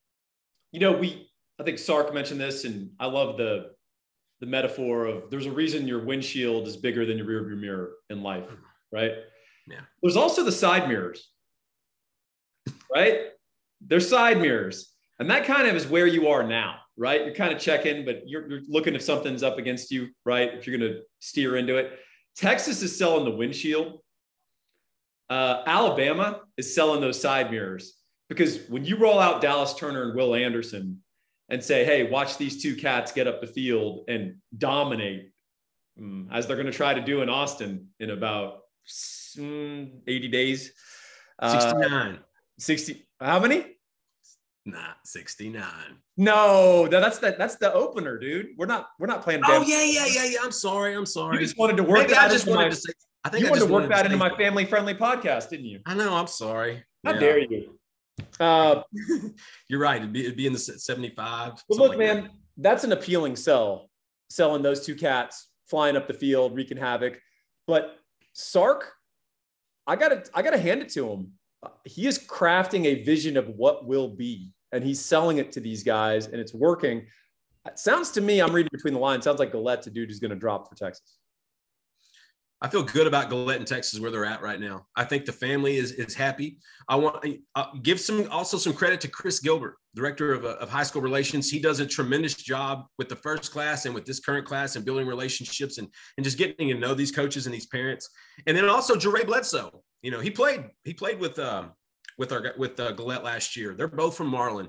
You 0.71 0.81
know, 0.81 0.93
we 0.93 1.29
I 1.59 1.63
think 1.63 1.79
Sark 1.79 2.13
mentioned 2.13 2.41
this, 2.41 2.65
and 2.65 2.91
I 2.99 3.07
love 3.07 3.37
the 3.37 3.74
the 4.45 4.51
metaphor 4.51 5.07
of 5.07 5.31
there's 5.31 5.47
a 5.47 5.51
reason 5.51 5.89
your 5.89 6.05
windshield 6.05 6.69
is 6.69 6.77
bigger 6.77 7.07
than 7.07 7.17
your 7.17 7.27
rear 7.27 7.43
view 7.45 7.57
mirror 7.57 7.93
in 8.11 8.23
life, 8.23 8.55
right? 8.93 9.13
Yeah. 9.67 9.81
There's 10.03 10.19
also 10.19 10.45
the 10.45 10.53
side 10.53 10.87
mirrors, 10.87 11.31
right? 12.95 13.21
They're 13.81 14.01
side 14.01 14.39
mirrors. 14.43 14.93
And 15.19 15.31
that 15.31 15.47
kind 15.47 15.67
of 15.67 15.75
is 15.75 15.87
where 15.87 16.07
you 16.07 16.29
are 16.29 16.43
now, 16.43 16.77
right? 16.99 17.25
You're 17.25 17.35
kind 17.35 17.55
of 17.55 17.59
checking, 17.59 18.05
but 18.05 18.29
you're, 18.29 18.47
you're 18.51 18.61
looking 18.69 18.95
if 18.95 19.01
something's 19.01 19.43
up 19.43 19.57
against 19.57 19.91
you, 19.91 20.09
right? 20.27 20.53
If 20.53 20.67
you're 20.67 20.77
going 20.77 20.93
to 20.93 21.01
steer 21.21 21.57
into 21.57 21.79
it. 21.79 21.99
Texas 22.37 22.83
is 22.83 22.99
selling 22.99 23.25
the 23.25 23.35
windshield. 23.35 24.01
Uh, 25.31 25.63
Alabama 25.67 26.43
is 26.59 26.75
selling 26.75 27.01
those 27.01 27.19
side 27.19 27.51
mirrors 27.51 27.95
because 28.29 28.69
when 28.69 28.85
you 28.85 28.99
roll 28.99 29.19
out 29.19 29.41
Dallas 29.41 29.73
Turner 29.73 30.03
and 30.03 30.15
Will 30.15 30.35
Anderson, 30.35 31.03
and 31.49 31.63
say, 31.63 31.85
hey, 31.85 32.11
watch 32.11 32.39
these 32.39 32.63
two 32.63 32.75
cats 32.75 33.13
get 33.13 33.27
up 33.27 33.41
the 33.41 33.47
field 33.47 34.05
and 34.09 34.37
dominate, 34.57 35.31
um, 35.99 36.29
as 36.33 36.47
they're 36.47 36.57
going 36.57 36.67
to 36.67 36.73
try 36.73 36.95
to 36.95 37.03
do 37.03 37.23
in 37.23 37.29
Austin 37.29 37.89
in 38.01 38.11
about 38.11 38.61
mm, 39.37 39.91
80 40.07 40.29
days. 40.29 40.73
69. 41.43 41.93
Uh, 41.93 42.19
60. 42.59 43.07
How 43.21 43.41
many? 43.41 43.67
Not 44.67 44.97
69. 45.05 45.63
No, 46.17 46.89
that's 46.89 47.19
the 47.19 47.35
that's 47.37 47.57
the 47.57 47.73
opener, 47.73 48.19
dude. 48.19 48.51
We're 48.57 48.67
not 48.67 48.89
we're 48.99 49.09
not 49.09 49.23
playing. 49.23 49.43
Oh 49.45 49.63
yeah, 49.63 49.83
yeah, 49.83 50.07
yeah, 50.07 50.25
yeah. 50.25 50.39
I'm 50.43 50.53
sorry. 50.53 50.95
I'm 50.95 51.05
sorry. 51.05 51.37
You 51.37 51.43
just 51.43 51.59
wanted 51.59 51.77
to 51.77 51.83
work 51.83 51.99
Maybe 52.03 52.15
that 52.15 52.31
I 52.31 52.33
just 52.33 52.47
wanted 52.47 52.63
my, 52.63 52.69
to 52.71 52.77
say. 52.77 52.93
I 53.25 53.29
think 53.29 53.43
you 53.43 53.49
I 53.49 53.51
wanted 53.51 53.67
to 53.67 53.73
work 53.73 53.89
that 53.91 54.07
into 54.07 54.17
my 54.17 54.35
family 54.37 54.65
friendly 54.65 54.95
podcast, 54.95 55.51
didn't 55.51 55.67
you? 55.67 55.81
I 55.85 55.95
know. 55.95 56.15
I'm 56.15 56.29
sorry. 56.29 56.83
How 57.05 57.13
yeah. 57.13 57.21
dare 57.21 57.39
you? 57.41 57.79
Uh, 58.41 58.83
You're 59.69 59.81
right. 59.81 59.99
It'd 59.99 60.13
be, 60.13 60.25
it'd 60.25 60.37
be 60.37 60.47
in 60.47 60.53
the 60.53 60.59
75. 60.59 61.63
But 61.69 61.79
look, 61.79 61.91
like 61.91 61.99
man, 61.99 62.23
that. 62.23 62.31
that's 62.59 62.85
an 62.85 62.93
appealing 62.93 63.37
sell. 63.37 63.91
Selling 64.31 64.63
those 64.63 64.85
two 64.85 64.95
cats 64.95 65.49
flying 65.67 65.97
up 65.97 66.09
the 66.09 66.15
field, 66.15 66.55
wreaking 66.55 66.77
havoc. 66.77 67.21
But 67.67 67.97
Sark, 68.33 68.93
I 69.87 69.97
gotta, 69.97 70.25
I 70.35 70.43
gotta 70.43 70.59
hand 70.59 70.83
it 70.83 70.89
to 70.91 71.09
him. 71.09 71.33
He 71.85 72.07
is 72.07 72.19
crafting 72.19 72.87
a 72.87 73.03
vision 73.05 73.37
of 73.37 73.49
what 73.49 73.87
will 73.87 74.09
be, 74.09 74.53
and 74.73 74.85
he's 74.85 75.01
selling 75.01 75.39
it 75.39 75.53
to 75.53 75.61
these 75.61 75.83
guys, 75.83 76.27
and 76.27 76.37
it's 76.37 76.53
working. 76.53 77.07
It 77.67 77.79
sounds 77.79 78.11
to 78.13 78.21
me, 78.21 78.41
I'm 78.41 78.53
reading 78.53 78.71
between 78.73 78.95
the 78.95 79.01
lines. 79.01 79.25
Sounds 79.25 79.39
like 79.39 79.53
Gullette's 79.53 79.87
a 79.87 79.91
dude 79.91 80.09
who's 80.09 80.21
going 80.21 80.31
to 80.31 80.37
drop 80.37 80.69
for 80.69 80.75
Texas. 80.75 81.19
I 82.65 82.69
feel 82.69 82.83
good 82.83 83.07
about 83.07 83.29
Gullette 83.29 83.59
in 83.59 83.67
Texas 83.67 84.01
where 84.01 84.11
they're 84.11 84.25
at 84.25 84.41
right 84.41 84.59
now. 84.59 84.87
I 84.97 85.05
think 85.05 85.27
the 85.27 85.33
family 85.33 85.77
is 85.77 85.93
is 85.93 86.15
happy. 86.15 86.57
I 86.89 86.97
want 86.97 87.23
to 87.23 87.39
uh, 87.55 87.67
give 87.83 88.01
some 88.01 88.27
also 88.31 88.57
some 88.57 88.73
credit 88.73 89.03
to 89.03 89.09
Chris 89.09 89.39
Gilbert, 89.39 89.77
director 89.95 90.33
of, 90.33 90.47
uh, 90.47 90.57
of 90.63 90.71
high 90.71 90.83
school 90.83 91.03
relations. 91.03 91.51
He 91.51 91.59
does 91.59 91.81
a 91.81 91.87
tremendous 91.87 92.33
job 92.33 92.87
with 92.97 93.11
the 93.11 93.17
first 93.17 93.53
class 93.53 93.85
and 93.85 93.95
with 93.95 94.07
this 94.07 94.19
current 94.19 94.47
class 94.47 94.77
and 94.77 94.85
building 94.85 95.07
relationships 95.07 95.77
and 95.77 95.89
and 96.17 96.25
just 96.25 96.39
getting 96.39 96.69
to 96.69 96.75
know 96.75 96.95
these 96.95 97.13
coaches 97.13 97.45
and 97.45 97.55
these 97.55 97.67
parents. 97.67 98.09
And 98.47 98.57
then 98.57 98.67
also 98.67 98.97
Jure 98.97 99.27
Bledsoe. 99.27 99.83
You 100.01 100.11
know, 100.11 100.21
he 100.21 100.31
played 100.31 100.65
he 100.85 100.95
played 100.95 101.21
with 101.21 101.39
um, 101.39 101.73
with 102.17 102.33
our 102.33 102.55
with 102.57 102.81
uh, 102.81 102.95
Gullette 102.95 103.25
last 103.25 103.57
year. 103.57 103.75
They're 103.75 103.89
both 103.89 104.17
from 104.17 104.29
Marlin. 104.29 104.69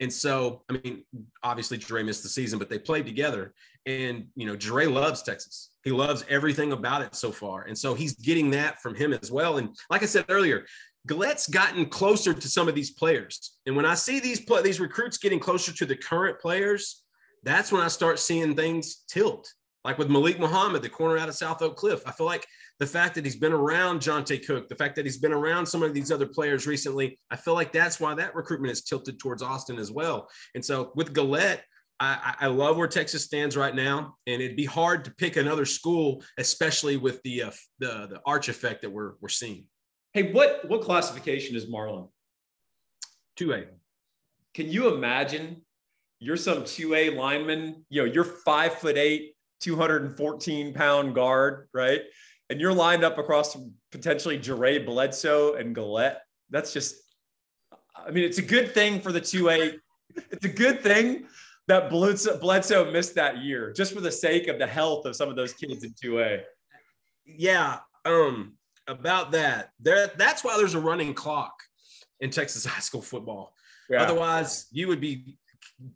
And 0.00 0.12
so, 0.12 0.62
I 0.68 0.74
mean, 0.74 1.04
obviously 1.42 1.78
Dre 1.78 2.02
missed 2.02 2.22
the 2.22 2.28
season, 2.28 2.58
but 2.58 2.68
they 2.68 2.78
played 2.78 3.06
together. 3.06 3.54
And, 3.86 4.26
you 4.34 4.46
know, 4.46 4.56
Dre 4.56 4.86
loves 4.86 5.22
Texas. 5.22 5.70
He 5.86 5.92
loves 5.92 6.24
everything 6.28 6.72
about 6.72 7.02
it 7.02 7.14
so 7.14 7.30
far. 7.30 7.62
And 7.62 7.78
so 7.78 7.94
he's 7.94 8.16
getting 8.16 8.50
that 8.50 8.82
from 8.82 8.96
him 8.96 9.12
as 9.12 9.30
well. 9.30 9.58
And 9.58 9.68
like 9.88 10.02
I 10.02 10.06
said 10.06 10.24
earlier, 10.28 10.66
Gullette's 11.06 11.46
gotten 11.46 11.86
closer 11.86 12.34
to 12.34 12.48
some 12.48 12.66
of 12.66 12.74
these 12.74 12.90
players. 12.90 13.56
And 13.66 13.76
when 13.76 13.86
I 13.86 13.94
see 13.94 14.18
these 14.18 14.44
these 14.64 14.80
recruits 14.80 15.16
getting 15.16 15.38
closer 15.38 15.72
to 15.72 15.86
the 15.86 15.94
current 15.94 16.40
players, 16.40 17.04
that's 17.44 17.70
when 17.70 17.82
I 17.82 17.86
start 17.86 18.18
seeing 18.18 18.56
things 18.56 19.04
tilt. 19.06 19.48
Like 19.84 19.96
with 19.96 20.10
Malik 20.10 20.40
Muhammad, 20.40 20.82
the 20.82 20.88
corner 20.88 21.18
out 21.18 21.28
of 21.28 21.36
South 21.36 21.62
Oak 21.62 21.76
Cliff. 21.76 22.02
I 22.04 22.10
feel 22.10 22.26
like 22.26 22.44
the 22.80 22.86
fact 22.88 23.14
that 23.14 23.24
he's 23.24 23.36
been 23.36 23.52
around 23.52 24.00
Johntay 24.00 24.44
Cook, 24.44 24.68
the 24.68 24.74
fact 24.74 24.96
that 24.96 25.04
he's 25.04 25.18
been 25.18 25.32
around 25.32 25.66
some 25.66 25.84
of 25.84 25.94
these 25.94 26.10
other 26.10 26.26
players 26.26 26.66
recently, 26.66 27.16
I 27.30 27.36
feel 27.36 27.54
like 27.54 27.70
that's 27.70 28.00
why 28.00 28.12
that 28.14 28.34
recruitment 28.34 28.72
is 28.72 28.82
tilted 28.82 29.20
towards 29.20 29.40
Austin 29.40 29.78
as 29.78 29.92
well. 29.92 30.28
And 30.56 30.64
so 30.64 30.90
with 30.96 31.14
Gullette, 31.14 31.60
I, 31.98 32.34
I, 32.40 32.46
love 32.48 32.76
where 32.76 32.88
Texas 32.88 33.24
stands 33.24 33.56
right 33.56 33.74
now, 33.74 34.16
and 34.26 34.42
it'd 34.42 34.56
be 34.56 34.66
hard 34.66 35.04
to 35.06 35.10
pick 35.12 35.36
another 35.36 35.64
school, 35.64 36.22
especially 36.36 36.96
with 36.96 37.22
the 37.22 37.44
uh, 37.44 37.50
the 37.78 38.06
the 38.10 38.20
arch 38.26 38.48
effect 38.48 38.82
that 38.82 38.90
we're 38.90 39.12
we're 39.20 39.28
seeing. 39.28 39.64
Hey, 40.12 40.32
what 40.32 40.68
what 40.68 40.82
classification 40.82 41.56
is 41.56 41.68
Marlin? 41.68 42.08
Two 43.36 43.52
A. 43.54 43.64
Can 44.54 44.70
you 44.70 44.94
imagine? 44.94 45.62
You're 46.18 46.36
some 46.36 46.64
two 46.64 46.94
A 46.94 47.10
lineman. 47.10 47.84
You 47.88 48.02
know, 48.02 48.12
you're 48.12 48.24
five 48.24 48.74
foot 48.74 48.98
eight, 48.98 49.34
214 49.60 50.74
pound 50.74 51.14
guard, 51.14 51.68
right? 51.72 52.02
And 52.50 52.60
you're 52.60 52.74
lined 52.74 53.04
up 53.04 53.18
across 53.18 53.56
potentially 53.90 54.38
Jere 54.38 54.84
Bledsoe 54.84 55.54
and 55.54 55.74
Gullette. 55.74 56.18
That's 56.50 56.72
just, 56.72 56.94
I 57.94 58.10
mean, 58.10 58.24
it's 58.24 58.38
a 58.38 58.42
good 58.42 58.72
thing 58.72 59.00
for 59.00 59.12
the 59.12 59.20
two 59.20 59.48
A. 59.48 59.74
It's 60.30 60.44
a 60.46 60.48
good 60.48 60.82
thing 60.82 61.26
that 61.68 61.90
Bledsoe, 61.90 62.38
Bledsoe 62.38 62.90
missed 62.90 63.14
that 63.16 63.38
year 63.38 63.72
just 63.72 63.92
for 63.92 64.00
the 64.00 64.12
sake 64.12 64.48
of 64.48 64.58
the 64.58 64.66
health 64.66 65.04
of 65.04 65.16
some 65.16 65.28
of 65.28 65.36
those 65.36 65.52
kids 65.52 65.84
in 65.84 65.92
2A. 65.92 66.42
Yeah. 67.24 67.78
Um, 68.04 68.54
about 68.86 69.32
that, 69.32 69.70
there 69.80 70.10
that's 70.16 70.44
why 70.44 70.56
there's 70.56 70.74
a 70.74 70.80
running 70.80 71.12
clock 71.12 71.54
in 72.20 72.30
Texas 72.30 72.64
high 72.66 72.80
school 72.80 73.02
football. 73.02 73.52
Yeah. 73.90 74.02
Otherwise, 74.02 74.66
you 74.70 74.88
would 74.88 75.00
be 75.00 75.38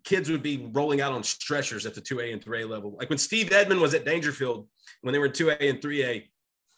kids 0.05 0.31
would 0.31 0.43
be 0.43 0.69
rolling 0.73 1.01
out 1.01 1.13
on 1.13 1.23
stretchers 1.23 1.87
at 1.87 1.95
the 1.95 2.01
2A 2.01 2.33
and 2.33 2.45
3A 2.45 2.69
level. 2.69 2.97
Like 2.99 3.09
when 3.09 3.19
Steve 3.19 3.53
Edmond 3.53 3.81
was 3.81 3.95
at 3.95 4.05
Daingerfield 4.05 4.67
when 5.03 5.13
they 5.13 5.19
were 5.19 5.29
2A 5.29 5.71
and 5.71 5.81
3A, 5.81 6.25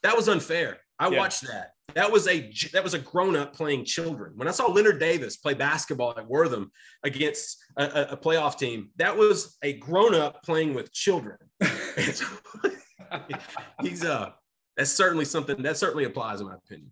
that 0.02 0.16
was 0.16 0.28
unfair. 0.28 0.78
I 0.98 1.08
yeah. 1.08 1.18
watched 1.18 1.42
that. 1.42 1.71
That 1.94 2.10
was 2.10 2.26
a 2.28 2.52
that 2.72 2.82
was 2.82 2.94
a 2.94 2.98
grown 2.98 3.36
up 3.36 3.54
playing 3.54 3.84
children. 3.84 4.32
When 4.36 4.48
I 4.48 4.50
saw 4.50 4.66
Leonard 4.66 4.98
Davis 4.98 5.36
play 5.36 5.54
basketball 5.54 6.14
at 6.16 6.26
Wortham 6.26 6.70
against 7.02 7.58
a, 7.76 8.12
a 8.12 8.16
playoff 8.16 8.58
team, 8.58 8.90
that 8.96 9.16
was 9.16 9.56
a 9.62 9.74
grown 9.74 10.14
up 10.14 10.42
playing 10.42 10.74
with 10.74 10.92
children. 10.92 11.36
he's 13.82 14.04
uh 14.04 14.30
that's 14.76 14.90
certainly 14.90 15.24
something 15.24 15.62
that 15.62 15.76
certainly 15.76 16.04
applies 16.04 16.40
in 16.40 16.46
my 16.46 16.54
opinion. 16.54 16.90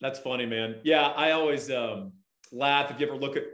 That's 0.00 0.18
funny, 0.18 0.46
man. 0.46 0.76
Yeah, 0.82 1.08
I 1.08 1.32
always 1.32 1.70
um, 1.70 2.12
laugh 2.52 2.90
if 2.90 2.98
you 2.98 3.06
ever 3.06 3.16
look 3.16 3.36
at 3.36 3.44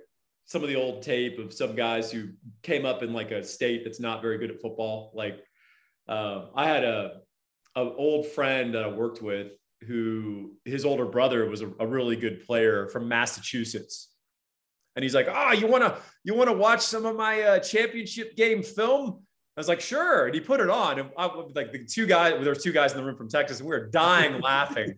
some 0.46 0.62
of 0.62 0.68
the 0.68 0.76
old 0.76 1.02
tape 1.02 1.38
of 1.38 1.52
some 1.52 1.74
guys 1.74 2.10
who 2.10 2.28
came 2.62 2.86
up 2.86 3.02
in 3.02 3.12
like 3.12 3.32
a 3.32 3.42
state 3.42 3.82
that's 3.84 3.98
not 3.98 4.22
very 4.22 4.38
good 4.38 4.50
at 4.50 4.60
football. 4.60 5.10
Like 5.12 5.44
uh, 6.08 6.46
I 6.54 6.66
had 6.66 6.84
a 6.84 7.20
an 7.74 7.92
old 7.98 8.26
friend 8.26 8.74
that 8.74 8.84
I 8.84 8.88
worked 8.88 9.20
with 9.20 9.48
who 9.82 10.52
his 10.64 10.84
older 10.84 11.04
brother 11.04 11.48
was 11.48 11.62
a, 11.62 11.70
a 11.78 11.86
really 11.86 12.16
good 12.16 12.46
player 12.46 12.88
from 12.88 13.08
Massachusetts. 13.08 14.08
And 14.94 15.02
he's 15.02 15.14
like, 15.14 15.28
"Oh, 15.30 15.52
you 15.52 15.66
want 15.66 15.84
to 15.84 15.98
you 16.24 16.34
want 16.34 16.48
to 16.48 16.56
watch 16.56 16.80
some 16.80 17.04
of 17.04 17.16
my 17.16 17.42
uh, 17.42 17.58
championship 17.58 18.34
game 18.34 18.62
film?" 18.62 19.22
I 19.56 19.60
was 19.60 19.68
like, 19.68 19.80
"Sure." 19.80 20.26
And 20.26 20.34
he 20.34 20.40
put 20.40 20.58
it 20.60 20.70
on, 20.70 20.98
and 20.98 21.10
I, 21.18 21.26
like 21.54 21.70
the 21.70 21.84
two 21.84 22.06
guys, 22.06 22.32
there 22.40 22.48
was 22.48 22.62
two 22.62 22.72
guys 22.72 22.92
in 22.92 22.98
the 22.98 23.04
room 23.04 23.16
from 23.16 23.28
Texas, 23.28 23.60
and 23.60 23.68
we 23.68 23.76
were 23.76 23.88
dying 23.88 24.40
laughing 24.42 24.94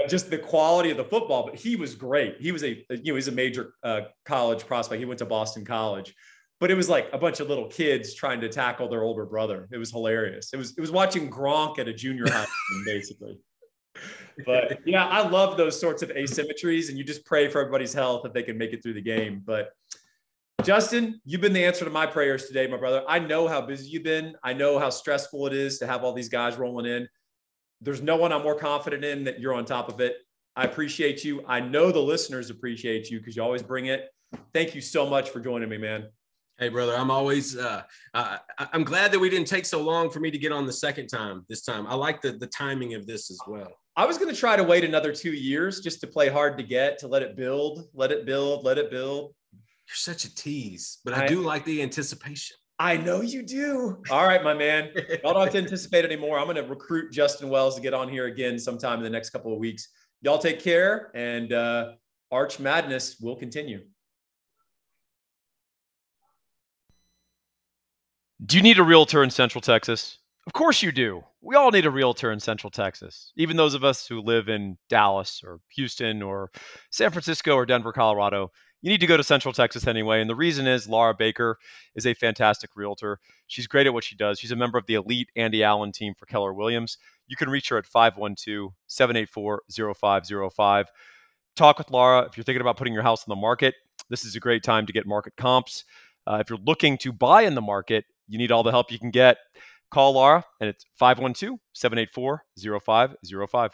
at 0.00 0.08
just 0.08 0.30
the 0.30 0.38
quality 0.38 0.90
of 0.90 0.96
the 0.96 1.04
football. 1.04 1.46
But 1.46 1.54
he 1.54 1.76
was 1.76 1.94
great. 1.94 2.40
He 2.40 2.50
was 2.50 2.64
a 2.64 2.84
you 2.90 3.12
know 3.12 3.14
he's 3.14 3.28
a 3.28 3.32
major 3.32 3.74
uh, 3.84 4.02
college 4.24 4.66
prospect. 4.66 4.98
He 4.98 5.04
went 5.04 5.18
to 5.20 5.26
Boston 5.26 5.64
College, 5.64 6.16
but 6.58 6.72
it 6.72 6.74
was 6.74 6.88
like 6.88 7.08
a 7.12 7.18
bunch 7.18 7.38
of 7.38 7.48
little 7.48 7.68
kids 7.68 8.14
trying 8.14 8.40
to 8.40 8.48
tackle 8.48 8.88
their 8.88 9.04
older 9.04 9.24
brother. 9.24 9.68
It 9.70 9.78
was 9.78 9.92
hilarious. 9.92 10.52
It 10.52 10.56
was 10.56 10.76
it 10.76 10.80
was 10.80 10.90
watching 10.90 11.30
Gronk 11.30 11.78
at 11.78 11.86
a 11.86 11.92
junior 11.92 12.28
high, 12.28 12.46
basically 12.84 13.38
but 14.46 14.80
yeah, 14.86 15.06
I 15.06 15.28
love 15.28 15.56
those 15.56 15.78
sorts 15.80 16.02
of 16.02 16.10
asymmetries, 16.10 16.88
and 16.88 16.98
you 16.98 17.04
just 17.04 17.24
pray 17.24 17.48
for 17.48 17.60
everybody's 17.60 17.92
health 17.92 18.24
if 18.24 18.32
they 18.32 18.42
can 18.42 18.56
make 18.56 18.72
it 18.72 18.82
through 18.82 18.94
the 18.94 19.02
game. 19.02 19.42
But 19.44 19.72
Justin, 20.64 21.20
you've 21.24 21.40
been 21.40 21.52
the 21.52 21.64
answer 21.64 21.84
to 21.84 21.90
my 21.90 22.06
prayers 22.06 22.46
today, 22.46 22.66
my 22.66 22.76
brother. 22.76 23.04
I 23.08 23.20
know 23.20 23.46
how 23.46 23.60
busy 23.60 23.90
you've 23.90 24.02
been. 24.02 24.34
I 24.42 24.52
know 24.52 24.78
how 24.78 24.90
stressful 24.90 25.46
it 25.46 25.52
is 25.52 25.78
to 25.78 25.86
have 25.86 26.02
all 26.02 26.12
these 26.12 26.28
guys 26.28 26.56
rolling 26.56 26.86
in. 26.86 27.08
There's 27.80 28.02
no 28.02 28.16
one 28.16 28.32
I'm 28.32 28.42
more 28.42 28.56
confident 28.56 29.04
in 29.04 29.24
that 29.24 29.38
you're 29.38 29.54
on 29.54 29.64
top 29.64 29.88
of 29.88 30.00
it. 30.00 30.16
I 30.56 30.64
appreciate 30.64 31.24
you. 31.24 31.44
I 31.46 31.60
know 31.60 31.92
the 31.92 32.00
listeners 32.00 32.50
appreciate 32.50 33.08
you 33.08 33.20
because 33.20 33.36
you 33.36 33.42
always 33.42 33.62
bring 33.62 33.86
it. 33.86 34.08
Thank 34.52 34.74
you 34.74 34.80
so 34.80 35.08
much 35.08 35.30
for 35.30 35.38
joining 35.38 35.68
me, 35.68 35.78
man. 35.78 36.08
Hey, 36.58 36.70
brother, 36.70 36.96
I'm 36.96 37.12
always, 37.12 37.56
uh, 37.56 37.82
uh, 38.14 38.38
I'm 38.58 38.82
glad 38.82 39.12
that 39.12 39.20
we 39.20 39.30
didn't 39.30 39.46
take 39.46 39.64
so 39.64 39.80
long 39.80 40.10
for 40.10 40.18
me 40.18 40.32
to 40.32 40.38
get 40.38 40.50
on 40.50 40.66
the 40.66 40.72
second 40.72 41.06
time 41.06 41.46
this 41.48 41.62
time. 41.62 41.86
I 41.86 41.94
like 41.94 42.20
the, 42.20 42.32
the 42.32 42.48
timing 42.48 42.94
of 42.94 43.06
this 43.06 43.30
as 43.30 43.38
well. 43.46 43.72
I 43.98 44.06
was 44.06 44.16
going 44.16 44.32
to 44.32 44.40
try 44.40 44.54
to 44.54 44.62
wait 44.62 44.84
another 44.84 45.12
two 45.12 45.32
years 45.32 45.80
just 45.80 46.00
to 46.02 46.06
play 46.06 46.28
hard 46.28 46.56
to 46.58 46.62
get, 46.62 46.98
to 46.98 47.08
let 47.08 47.20
it 47.20 47.34
build, 47.34 47.88
let 47.94 48.12
it 48.12 48.24
build, 48.24 48.64
let 48.64 48.78
it 48.78 48.92
build. 48.92 49.34
You're 49.52 49.96
such 49.96 50.24
a 50.24 50.32
tease, 50.32 50.98
but 51.04 51.14
I, 51.14 51.24
I 51.24 51.26
do 51.26 51.40
like 51.40 51.64
the 51.64 51.82
anticipation. 51.82 52.56
I 52.78 52.96
know 52.96 53.22
you 53.22 53.42
do. 53.42 54.00
All 54.08 54.24
right, 54.24 54.44
my 54.44 54.54
man. 54.54 54.90
Y'all 54.94 55.34
don't 55.34 55.42
have 55.42 55.50
to 55.50 55.58
anticipate 55.58 56.04
anymore. 56.04 56.38
I'm 56.38 56.44
going 56.44 56.54
to 56.54 56.62
recruit 56.62 57.10
Justin 57.10 57.48
Wells 57.48 57.74
to 57.74 57.80
get 57.80 57.92
on 57.92 58.08
here 58.08 58.26
again 58.26 58.56
sometime 58.56 58.98
in 58.98 59.02
the 59.02 59.10
next 59.10 59.30
couple 59.30 59.52
of 59.52 59.58
weeks. 59.58 59.88
Y'all 60.22 60.38
take 60.38 60.60
care, 60.60 61.10
and 61.16 61.52
uh, 61.52 61.94
Arch 62.30 62.60
Madness 62.60 63.18
will 63.20 63.34
continue. 63.34 63.80
Do 68.46 68.58
you 68.58 68.62
need 68.62 68.78
a 68.78 68.84
realtor 68.84 69.24
in 69.24 69.30
Central 69.30 69.60
Texas? 69.60 70.18
Of 70.48 70.54
course 70.54 70.82
you 70.82 70.92
do. 70.92 71.24
We 71.42 71.56
all 71.56 71.70
need 71.70 71.84
a 71.84 71.90
realtor 71.90 72.32
in 72.32 72.40
Central 72.40 72.70
Texas, 72.70 73.34
even 73.36 73.58
those 73.58 73.74
of 73.74 73.84
us 73.84 74.06
who 74.06 74.22
live 74.22 74.48
in 74.48 74.78
Dallas 74.88 75.42
or 75.44 75.60
Houston 75.76 76.22
or 76.22 76.50
San 76.88 77.10
Francisco 77.10 77.52
or 77.54 77.66
Denver, 77.66 77.92
Colorado. 77.92 78.50
You 78.80 78.88
need 78.88 79.00
to 79.00 79.06
go 79.06 79.18
to 79.18 79.22
Central 79.22 79.52
Texas 79.52 79.86
anyway. 79.86 80.22
And 80.22 80.30
the 80.30 80.34
reason 80.34 80.66
is 80.66 80.88
Laura 80.88 81.12
Baker 81.12 81.58
is 81.94 82.06
a 82.06 82.14
fantastic 82.14 82.70
realtor. 82.76 83.20
She's 83.46 83.66
great 83.66 83.86
at 83.86 83.92
what 83.92 84.04
she 84.04 84.16
does. 84.16 84.38
She's 84.38 84.50
a 84.50 84.56
member 84.56 84.78
of 84.78 84.86
the 84.86 84.94
elite 84.94 85.28
Andy 85.36 85.62
Allen 85.62 85.92
team 85.92 86.14
for 86.18 86.24
Keller 86.24 86.54
Williams. 86.54 86.96
You 87.26 87.36
can 87.36 87.50
reach 87.50 87.68
her 87.68 87.76
at 87.76 87.84
512 87.84 88.72
784 88.86 89.62
0505. 89.68 90.86
Talk 91.56 91.76
with 91.76 91.90
Laura 91.90 92.22
if 92.22 92.38
you're 92.38 92.44
thinking 92.44 92.62
about 92.62 92.78
putting 92.78 92.94
your 92.94 93.02
house 93.02 93.22
on 93.28 93.30
the 93.30 93.38
market. 93.38 93.74
This 94.08 94.24
is 94.24 94.34
a 94.34 94.40
great 94.40 94.62
time 94.62 94.86
to 94.86 94.94
get 94.94 95.06
market 95.06 95.36
comps. 95.36 95.84
Uh, 96.26 96.38
if 96.40 96.48
you're 96.48 96.58
looking 96.64 96.96
to 96.96 97.12
buy 97.12 97.42
in 97.42 97.54
the 97.54 97.60
market, 97.60 98.06
you 98.28 98.38
need 98.38 98.52
all 98.52 98.62
the 98.62 98.70
help 98.70 98.90
you 98.90 98.98
can 98.98 99.10
get. 99.10 99.38
Call 99.90 100.12
Laura, 100.12 100.44
and 100.60 100.68
it's 100.68 100.84
512 100.98 101.58
784 101.72 102.44
0505. 102.80 103.70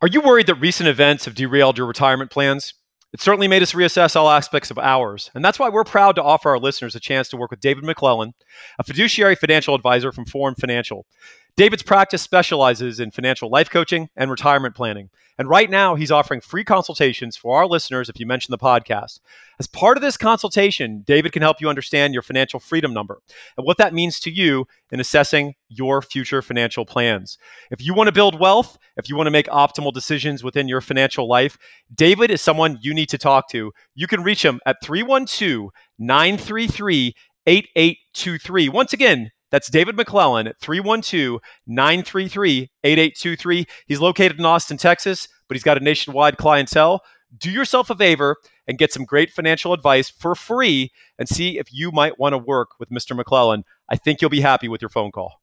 Are 0.00 0.08
you 0.08 0.20
worried 0.20 0.48
that 0.48 0.56
recent 0.56 0.88
events 0.88 1.24
have 1.24 1.34
derailed 1.34 1.78
your 1.78 1.86
retirement 1.86 2.30
plans? 2.30 2.74
It 3.12 3.20
certainly 3.20 3.46
made 3.46 3.62
us 3.62 3.72
reassess 3.72 4.16
all 4.16 4.30
aspects 4.30 4.70
of 4.70 4.78
ours, 4.78 5.30
and 5.34 5.44
that's 5.44 5.58
why 5.58 5.68
we're 5.68 5.84
proud 5.84 6.16
to 6.16 6.22
offer 6.22 6.50
our 6.50 6.58
listeners 6.58 6.94
a 6.94 7.00
chance 7.00 7.28
to 7.28 7.36
work 7.36 7.50
with 7.50 7.60
David 7.60 7.84
McClellan, 7.84 8.32
a 8.78 8.84
fiduciary 8.84 9.34
financial 9.34 9.74
advisor 9.74 10.12
from 10.12 10.24
Forum 10.24 10.54
Financial. 10.58 11.06
David's 11.54 11.82
practice 11.82 12.22
specializes 12.22 12.98
in 12.98 13.10
financial 13.10 13.50
life 13.50 13.68
coaching 13.68 14.08
and 14.16 14.30
retirement 14.30 14.74
planning. 14.74 15.10
And 15.38 15.48
right 15.48 15.68
now, 15.68 15.94
he's 15.94 16.10
offering 16.10 16.40
free 16.40 16.64
consultations 16.64 17.36
for 17.36 17.58
our 17.58 17.66
listeners 17.66 18.08
if 18.08 18.18
you 18.18 18.26
mention 18.26 18.52
the 18.52 18.58
podcast. 18.58 19.20
As 19.58 19.66
part 19.66 19.98
of 19.98 20.02
this 20.02 20.16
consultation, 20.16 21.02
David 21.06 21.32
can 21.32 21.42
help 21.42 21.60
you 21.60 21.68
understand 21.68 22.14
your 22.14 22.22
financial 22.22 22.58
freedom 22.58 22.94
number 22.94 23.20
and 23.56 23.66
what 23.66 23.76
that 23.78 23.92
means 23.92 24.18
to 24.20 24.30
you 24.30 24.66
in 24.90 25.00
assessing 25.00 25.54
your 25.68 26.00
future 26.00 26.40
financial 26.40 26.86
plans. 26.86 27.36
If 27.70 27.82
you 27.84 27.92
want 27.92 28.08
to 28.08 28.12
build 28.12 28.40
wealth, 28.40 28.78
if 28.96 29.08
you 29.08 29.16
want 29.16 29.26
to 29.26 29.32
make 29.32 29.46
optimal 29.48 29.92
decisions 29.92 30.42
within 30.42 30.68
your 30.68 30.80
financial 30.80 31.28
life, 31.28 31.58
David 31.94 32.30
is 32.30 32.40
someone 32.40 32.78
you 32.80 32.94
need 32.94 33.10
to 33.10 33.18
talk 33.18 33.50
to. 33.50 33.72
You 33.94 34.06
can 34.06 34.22
reach 34.22 34.44
him 34.44 34.60
at 34.64 34.76
312 34.82 35.70
933 35.98 37.14
8823. 37.46 38.68
Once 38.68 38.92
again, 38.92 39.30
that's 39.52 39.70
David 39.70 39.96
McClellan 39.96 40.48
at 40.48 40.58
312 40.58 41.40
933 41.66 42.70
8823. 42.82 43.66
He's 43.86 44.00
located 44.00 44.38
in 44.40 44.46
Austin, 44.46 44.78
Texas, 44.78 45.28
but 45.46 45.54
he's 45.54 45.62
got 45.62 45.76
a 45.76 45.84
nationwide 45.84 46.38
clientele. 46.38 47.02
Do 47.36 47.50
yourself 47.50 47.90
a 47.90 47.94
favor 47.94 48.36
and 48.66 48.78
get 48.78 48.92
some 48.92 49.04
great 49.04 49.30
financial 49.30 49.74
advice 49.74 50.08
for 50.08 50.34
free 50.34 50.90
and 51.18 51.28
see 51.28 51.58
if 51.58 51.68
you 51.70 51.92
might 51.92 52.18
want 52.18 52.32
to 52.32 52.38
work 52.38 52.70
with 52.80 52.90
Mr. 52.90 53.14
McClellan. 53.14 53.64
I 53.88 53.96
think 53.96 54.20
you'll 54.20 54.30
be 54.30 54.40
happy 54.40 54.68
with 54.68 54.80
your 54.80 54.88
phone 54.88 55.12
call. 55.12 55.41